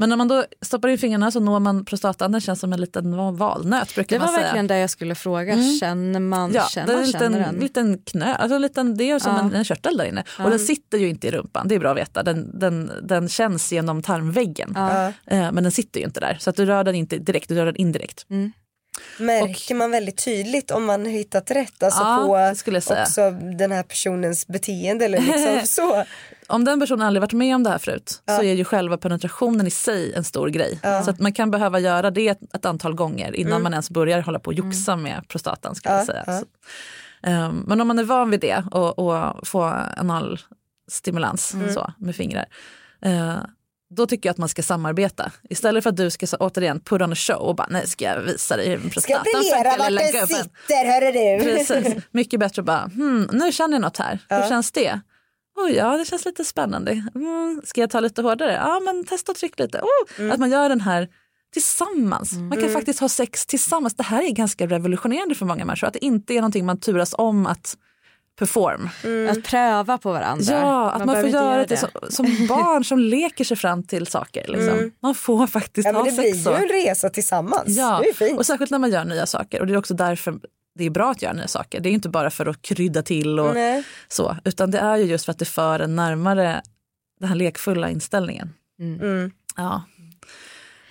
Men 0.00 0.08
när 0.08 0.16
man 0.16 0.28
då 0.28 0.44
stoppar 0.62 0.88
in 0.88 0.98
fingrarna 0.98 1.30
så 1.30 1.40
når 1.40 1.60
man 1.60 1.84
prostatan, 1.84 2.32
den 2.32 2.40
känns 2.40 2.60
som 2.60 2.72
en 2.72 2.80
liten 2.80 3.36
valnöt 3.36 3.94
brukar 3.94 4.18
man 4.18 4.28
säga. 4.28 4.36
Det 4.36 4.42
var 4.42 4.44
verkligen 4.44 4.66
det 4.66 4.78
jag 4.78 4.90
skulle 4.90 5.14
fråga, 5.14 5.52
mm. 5.52 5.78
känner 5.78 6.20
man, 6.20 6.52
ja, 6.52 6.68
känner, 6.70 7.06
känner 7.12 7.38
den? 7.38 7.54
En 7.54 7.60
liten 7.60 7.98
knö, 7.98 8.34
alltså 8.34 8.54
en 8.54 8.62
liten, 8.62 8.96
det 8.96 9.10
är 9.10 9.18
som 9.18 9.34
ja. 9.34 9.40
en, 9.40 9.54
en 9.54 9.64
körtel 9.64 9.96
där 9.96 10.04
inne. 10.04 10.24
Ja. 10.38 10.44
Och 10.44 10.50
den 10.50 10.58
sitter 10.58 10.98
ju 10.98 11.08
inte 11.08 11.26
i 11.26 11.30
rumpan, 11.30 11.68
det 11.68 11.74
är 11.74 11.78
bra 11.78 11.90
att 11.90 11.96
veta. 11.96 12.22
Den, 12.22 12.58
den, 12.58 12.92
den 13.02 13.28
känns 13.28 13.72
genom 13.72 14.02
tarmväggen. 14.02 14.72
Ja. 14.74 15.06
Eh, 15.06 15.52
men 15.52 15.62
den 15.62 15.72
sitter 15.72 16.00
ju 16.00 16.06
inte 16.06 16.20
där, 16.20 16.36
så 16.40 16.50
att 16.50 16.56
du 16.56 16.66
rör 16.66 16.84
den 16.84 16.94
inte 16.94 17.18
direkt, 17.18 17.48
du 17.48 17.54
rör 17.54 17.66
den 17.66 17.76
indirekt. 17.76 18.26
Mm. 18.30 18.52
Märker 19.18 19.74
och, 19.74 19.78
man 19.78 19.90
väldigt 19.90 20.24
tydligt 20.24 20.70
om 20.70 20.84
man 20.84 21.06
hittat 21.06 21.50
rätt 21.50 21.82
alltså 21.82 22.00
ja, 22.00 22.16
på 22.26 22.92
också 23.02 23.30
den 23.30 23.72
här 23.72 23.82
personens 23.82 24.46
beteende 24.46 25.04
eller 25.04 25.20
liksom 25.20 25.60
så? 25.64 26.04
Om 26.48 26.64
den 26.64 26.80
personen 26.80 27.06
aldrig 27.06 27.20
varit 27.20 27.32
med 27.32 27.54
om 27.54 27.62
det 27.62 27.70
här 27.70 27.78
förut 27.78 28.22
ja. 28.24 28.36
så 28.36 28.42
är 28.42 28.54
ju 28.54 28.64
själva 28.64 28.96
penetrationen 28.96 29.66
i 29.66 29.70
sig 29.70 30.14
en 30.14 30.24
stor 30.24 30.48
grej. 30.48 30.80
Ja. 30.82 31.02
Så 31.02 31.10
att 31.10 31.18
man 31.20 31.32
kan 31.32 31.50
behöva 31.50 31.78
göra 31.78 32.10
det 32.10 32.28
ett, 32.28 32.54
ett 32.54 32.64
antal 32.64 32.94
gånger 32.94 33.36
innan 33.36 33.52
mm. 33.52 33.62
man 33.62 33.72
ens 33.72 33.90
börjar 33.90 34.20
hålla 34.20 34.38
på 34.38 34.48
och 34.48 34.54
joxa 34.54 34.92
mm. 34.92 35.02
med 35.02 35.28
prostatan. 35.28 35.74
Ska 35.74 35.88
jag 35.88 36.06
säga. 36.06 36.24
Så, 36.24 36.44
um, 37.30 37.64
men 37.66 37.80
om 37.80 37.88
man 37.88 37.98
är 37.98 38.04
van 38.04 38.30
vid 38.30 38.40
det 38.40 38.64
och, 38.70 38.98
och 38.98 39.48
få 39.48 39.62
analstimulans 39.96 41.54
mm. 41.54 41.74
så, 41.74 41.92
med 41.98 42.16
fingrar 42.16 42.46
uh, 43.06 43.38
då 43.90 44.06
tycker 44.06 44.28
jag 44.28 44.32
att 44.32 44.38
man 44.38 44.48
ska 44.48 44.62
samarbeta. 44.62 45.32
Istället 45.50 45.82
för 45.82 45.90
att 45.90 45.96
du 45.96 46.10
ska 46.10 46.26
så, 46.26 46.36
återigen 46.36 46.80
put 46.80 47.02
on 47.02 47.12
a 47.12 47.16
show 47.16 47.36
och 47.36 47.56
bara 47.56 47.66
nej 47.70 47.86
ska 47.86 48.04
jag 48.04 48.20
visa 48.20 48.56
dig 48.56 48.80
prostatan. 48.80 49.24
Ska 49.24 49.38
briljera 49.38 49.76
vart 49.78 50.12
den 50.12 50.26
sitter 50.26 50.86
hörru 50.92 51.38
du. 51.38 51.44
Precis. 51.44 52.04
Mycket 52.10 52.40
bättre 52.40 52.62
att 52.62 52.66
bara 52.66 52.90
hmm, 52.94 53.28
nu 53.32 53.52
känner 53.52 53.74
jag 53.74 53.80
något 53.80 53.96
här. 53.96 54.18
Ja. 54.28 54.36
Hur 54.40 54.48
känns 54.48 54.72
det? 54.72 55.00
Oh, 55.64 55.70
ja 55.70 55.96
det 55.96 56.04
känns 56.04 56.24
lite 56.24 56.44
spännande. 56.44 56.92
Mm, 57.14 57.62
ska 57.64 57.80
jag 57.80 57.90
ta 57.90 58.00
lite 58.00 58.22
hårdare? 58.22 58.52
Ja 58.52 58.80
men 58.84 59.04
testa 59.04 59.32
och 59.32 59.38
tryck 59.38 59.58
lite. 59.58 59.78
Oh, 59.78 60.20
mm. 60.20 60.32
Att 60.32 60.40
man 60.40 60.50
gör 60.50 60.68
den 60.68 60.80
här 60.80 61.08
tillsammans. 61.52 62.32
Mm. 62.32 62.48
Man 62.48 62.58
kan 62.58 62.70
faktiskt 62.70 63.00
ha 63.00 63.08
sex 63.08 63.46
tillsammans. 63.46 63.94
Det 63.94 64.02
här 64.02 64.22
är 64.22 64.30
ganska 64.30 64.66
revolutionerande 64.66 65.34
för 65.34 65.46
många 65.46 65.64
människor. 65.64 65.86
Att 65.86 65.92
det 65.92 66.04
inte 66.04 66.34
är 66.34 66.36
någonting 66.36 66.66
man 66.66 66.80
turas 66.80 67.14
om 67.18 67.46
att 67.46 67.76
perform. 68.38 68.88
Mm. 69.04 69.30
Att 69.32 69.44
pröva 69.44 69.98
på 69.98 70.12
varandra. 70.12 70.52
Ja, 70.52 70.90
att 70.90 70.98
man, 70.98 71.06
man 71.06 71.22
får 71.22 71.30
göra 71.30 71.64
det, 71.64 71.76
Som, 71.76 71.90
som, 72.10 72.46
barn 72.48 72.84
som 72.84 72.98
leker 72.98 73.44
sig 73.44 73.56
fram 73.56 73.82
till 73.82 74.06
saker. 74.06 74.46
Liksom. 74.48 74.78
Mm. 74.78 74.92
Man 75.02 75.14
får 75.14 75.46
faktiskt 75.46 75.88
ja, 75.88 75.92
ha 75.92 76.04
sex. 76.04 76.16
Det 76.16 76.50
blir 76.50 76.58
ju 76.58 76.62
en 76.62 76.86
resa 76.86 77.10
tillsammans. 77.10 77.64
Ja, 77.66 78.00
det 78.02 78.08
är 78.08 78.14
fint. 78.14 78.38
och 78.38 78.46
särskilt 78.46 78.70
när 78.70 78.78
man 78.78 78.90
gör 78.90 79.04
nya 79.04 79.26
saker. 79.26 79.60
Och 79.60 79.66
det 79.66 79.72
är 79.72 79.76
också 79.76 79.94
därför 79.94 80.34
det 80.78 80.84
är 80.84 80.90
bra 80.90 81.10
att 81.10 81.22
göra 81.22 81.32
nya 81.32 81.46
saker. 81.46 81.80
Det 81.80 81.88
är 81.88 81.92
inte 81.92 82.08
bara 82.08 82.30
för 82.30 82.46
att 82.46 82.62
krydda 82.62 83.02
till 83.02 83.40
och 83.40 83.54
Nej. 83.54 83.84
så. 84.08 84.36
Utan 84.44 84.70
det 84.70 84.78
är 84.78 84.96
ju 84.96 85.04
just 85.04 85.24
för 85.24 85.32
att 85.32 85.38
det 85.38 85.44
för 85.44 85.80
en 85.80 85.96
närmare 85.96 86.62
den 87.20 87.28
här 87.28 87.36
lekfulla 87.36 87.90
inställningen. 87.90 88.54
Mm. 88.80 89.00
mm. 89.00 89.30
Ja. 89.56 89.82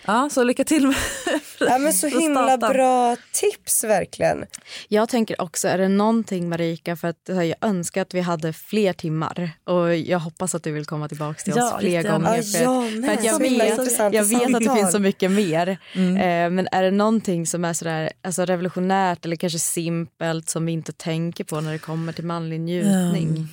Ja, 0.08 0.30
så 0.30 0.44
lycka 0.44 0.64
till 0.64 0.88
med 0.88 0.96
ja, 1.60 1.78
men 1.78 1.94
Så 1.94 2.08
himla 2.08 2.58
bra 2.58 3.16
tips 3.32 3.84
verkligen. 3.84 4.46
Jag 4.88 5.10
tänker 5.10 5.42
också, 5.42 5.68
är 5.68 5.78
det 5.78 5.88
någonting 5.88 6.50
Marika, 6.50 6.96
för 6.96 7.08
att 7.08 7.22
jag 7.28 7.56
önskar 7.62 8.02
att 8.02 8.14
vi 8.14 8.22
hade 8.22 8.54
fler 8.54 8.94
timmar 8.94 9.52
och 9.64 9.96
jag 9.96 10.20
hoppas 10.20 10.56
att 10.56 10.64
du 10.64 10.72
vill 10.72 10.86
komma 10.86 11.08
tillbaka 11.08 11.40
till 11.44 11.54
oss 11.54 11.60
ja, 11.60 11.78
fler 11.80 11.98
lite. 11.98 12.10
gånger. 12.12 12.42
För, 12.42 12.64
ja, 12.64 13.06
för 13.06 13.14
att 13.14 13.24
jag 13.24 13.40
vet, 13.40 14.14
jag 14.14 14.24
vet 14.24 14.56
att 14.56 14.64
det 14.64 14.76
finns 14.76 14.92
så 14.92 15.00
mycket 15.00 15.32
mer. 15.32 15.78
Mm. 15.94 16.18
Eh, 16.18 16.56
men 16.56 16.68
är 16.72 16.84
det 16.84 16.92
någonting 16.92 17.48
som 17.48 17.66
är 17.66 17.74
sådär, 17.74 18.12
alltså 18.22 18.46
revolutionärt 18.46 19.26
eller 19.26 19.36
kanske 19.36 19.60
simpelt 19.60 20.50
som 20.50 20.66
vi 20.66 20.72
inte 20.72 20.94
tänker 20.94 21.44
på 21.44 21.62
när 21.62 21.72
det 21.72 21.80
kommer 21.80 22.14
till 22.14 22.26
manlig 22.26 22.60
njutning? 22.60 23.28
Mm. 23.28 23.48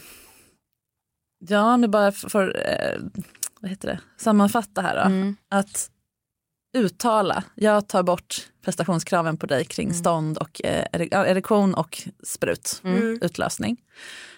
Ja, 1.49 1.77
men 1.77 1.91
bara 1.91 2.13
för, 2.13 2.29
för 2.29 2.63
eh, 2.69 3.23
vad 3.61 3.71
heter 3.71 3.89
det? 3.89 4.01
sammanfatta 4.17 4.81
här 4.83 4.95
då. 4.95 5.01
Mm. 5.01 5.37
Att 5.49 5.91
uttala, 6.75 7.45
jag 7.55 7.89
tar 7.89 8.03
bort 8.03 8.49
prestationskraven 8.65 9.37
på 9.37 9.47
dig 9.47 9.65
kring 9.65 9.87
mm. 9.87 9.99
stånd 9.99 10.39
och 10.39 10.61
eh, 10.65 10.85
erektion 11.11 11.75
och 11.75 12.03
sprut, 12.23 12.81
mm. 12.85 13.19
utlösning. 13.23 13.77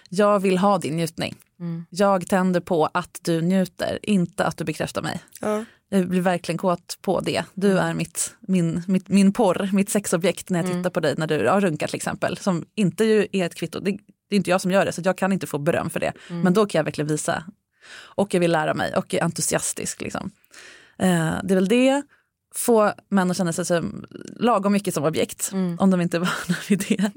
Jag 0.09 0.39
vill 0.39 0.57
ha 0.57 0.77
din 0.77 0.95
njutning. 0.95 1.35
Mm. 1.59 1.85
Jag 1.89 2.27
tänder 2.27 2.59
på 2.59 2.89
att 2.93 3.19
du 3.21 3.41
njuter, 3.41 3.99
inte 4.03 4.45
att 4.45 4.57
du 4.57 4.63
bekräftar 4.63 5.01
mig. 5.01 5.19
Ja. 5.41 5.65
Jag 5.89 6.07
blir 6.09 6.21
verkligen 6.21 6.57
kåt 6.57 6.97
på 7.01 7.19
det. 7.19 7.43
Du 7.53 7.71
mm. 7.71 7.85
är 7.85 7.93
mitt, 7.93 8.35
min, 8.39 8.83
mitt, 8.87 9.07
min 9.07 9.33
porr, 9.33 9.69
mitt 9.73 9.89
sexobjekt 9.89 10.49
när 10.49 10.59
jag 10.59 10.65
mm. 10.65 10.77
tittar 10.77 10.89
på 10.89 10.99
dig 10.99 11.15
när 11.17 11.27
du 11.27 11.47
har 11.47 11.61
runkat 11.61 11.89
till 11.89 11.95
exempel. 11.95 12.37
Som 12.37 12.65
inte 12.75 13.03
ju 13.03 13.27
är 13.31 13.45
ett 13.45 13.55
kvitto, 13.55 13.79
det, 13.79 13.91
det, 14.29 14.35
är 14.35 14.37
inte 14.37 14.49
jag 14.49 14.61
som 14.61 14.71
gör 14.71 14.85
det 14.85 14.91
så 14.91 15.01
jag 15.05 15.17
kan 15.17 15.33
inte 15.33 15.47
få 15.47 15.57
beröm 15.57 15.89
för 15.89 15.99
det. 15.99 16.13
Mm. 16.29 16.41
Men 16.41 16.53
då 16.53 16.65
kan 16.65 16.79
jag 16.79 16.83
verkligen 16.83 17.07
visa. 17.07 17.43
Och 17.89 18.33
jag 18.33 18.39
vill 18.39 18.51
lära 18.51 18.73
mig 18.73 18.95
och 18.95 19.13
är 19.13 19.23
entusiastisk. 19.23 20.01
Liksom. 20.01 20.31
Eh, 20.97 21.33
det 21.43 21.53
är 21.53 21.55
väl 21.55 21.67
det 21.67 22.03
få 22.57 22.93
män 23.09 23.31
att 23.31 23.37
känna 23.37 23.53
sig 23.53 23.65
som, 23.65 24.05
lagom 24.35 24.73
mycket 24.73 24.93
som 24.93 25.03
objekt, 25.03 25.49
mm. 25.53 25.79
om 25.79 25.91
de 25.91 26.01
inte 26.01 26.17
är 26.17 26.19
vana 26.19 26.59
vid 26.69 26.85
det. 26.89 27.11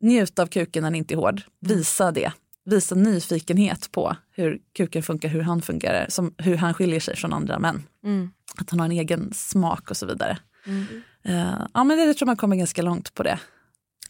Njut 0.00 0.38
av 0.38 0.46
kuken 0.46 0.82
när 0.82 0.90
den 0.90 0.94
inte 0.94 1.14
är 1.14 1.16
hård, 1.16 1.42
visa 1.60 2.12
det. 2.12 2.32
Visa 2.64 2.94
nyfikenhet 2.94 3.92
på 3.92 4.16
hur 4.30 4.58
kuken 4.76 5.02
funkar, 5.02 5.28
hur 5.28 5.42
han 5.42 5.62
fungerar, 5.62 6.06
som, 6.08 6.34
hur 6.38 6.56
han 6.56 6.74
skiljer 6.74 7.00
sig 7.00 7.16
från 7.16 7.32
andra 7.32 7.58
män. 7.58 7.82
Mm. 8.04 8.30
Att 8.56 8.70
han 8.70 8.80
har 8.80 8.86
en 8.86 8.92
egen 8.92 9.32
smak 9.34 9.90
och 9.90 9.96
så 9.96 10.06
vidare. 10.06 10.38
Mm. 10.66 10.86
Uh, 11.28 11.66
ja 11.74 11.84
men 11.84 11.98
det 11.98 12.14
tror 12.14 12.26
man 12.26 12.36
kommer 12.36 12.56
ganska 12.56 12.82
långt 12.82 13.14
på 13.14 13.22
det. 13.22 13.38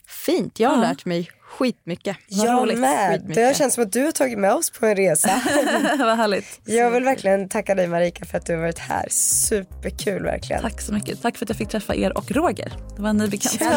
Fint, 0.08 0.60
jag 0.60 0.68
har 0.68 0.76
ja. 0.76 0.82
lärt 0.82 1.04
mig 1.04 1.30
skitmycket. 1.58 2.16
Jag 2.26 2.62
roligt. 2.62 2.78
med. 2.78 3.12
Skitmycket. 3.12 3.48
Det 3.48 3.56
känns 3.56 3.74
som 3.74 3.84
att 3.84 3.92
du 3.92 4.04
har 4.04 4.12
tagit 4.12 4.38
med 4.38 4.54
oss 4.54 4.70
på 4.70 4.86
en 4.86 4.96
resa. 4.96 5.28
Vad 5.98 6.16
härligt. 6.16 6.60
Jag 6.64 6.90
vill 6.90 7.04
verkligen 7.04 7.48
tacka 7.48 7.74
dig 7.74 7.86
Marika 7.86 8.24
för 8.24 8.38
att 8.38 8.46
du 8.46 8.54
har 8.54 8.60
varit 8.60 8.78
här. 8.78 9.06
Superkul 9.10 10.22
verkligen. 10.22 10.62
Tack 10.62 10.80
så 10.80 10.92
mycket. 10.92 11.22
Tack 11.22 11.36
för 11.36 11.44
att 11.44 11.48
jag 11.48 11.58
fick 11.58 11.68
träffa 11.68 11.94
er 11.94 12.18
och 12.18 12.30
Roger. 12.30 12.72
Det 12.96 13.02
var 13.02 13.10
en 13.10 13.16
ny 13.16 13.28
bekantskap. 13.28 13.70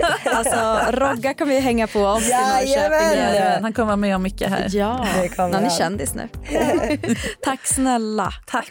Ja. 0.00 0.08
alltså 0.34 0.80
Rogga 0.90 1.34
kommer 1.34 1.54
vi 1.54 1.60
hänga 1.60 1.86
på 1.86 2.00
oss 2.00 2.28
ja, 2.30 2.62
i 2.62 2.76
Norrköping. 2.76 3.62
Han 3.62 3.72
kommer 3.72 3.86
vara 3.86 3.96
med 3.96 4.16
om 4.16 4.22
mycket 4.22 4.50
här. 4.50 4.66
Ja, 4.70 5.06
han 5.36 5.54
är 5.54 5.78
kändis 5.78 6.14
nu. 6.14 6.28
Tack 7.42 7.66
snälla. 7.66 8.32
Tack. 8.46 8.70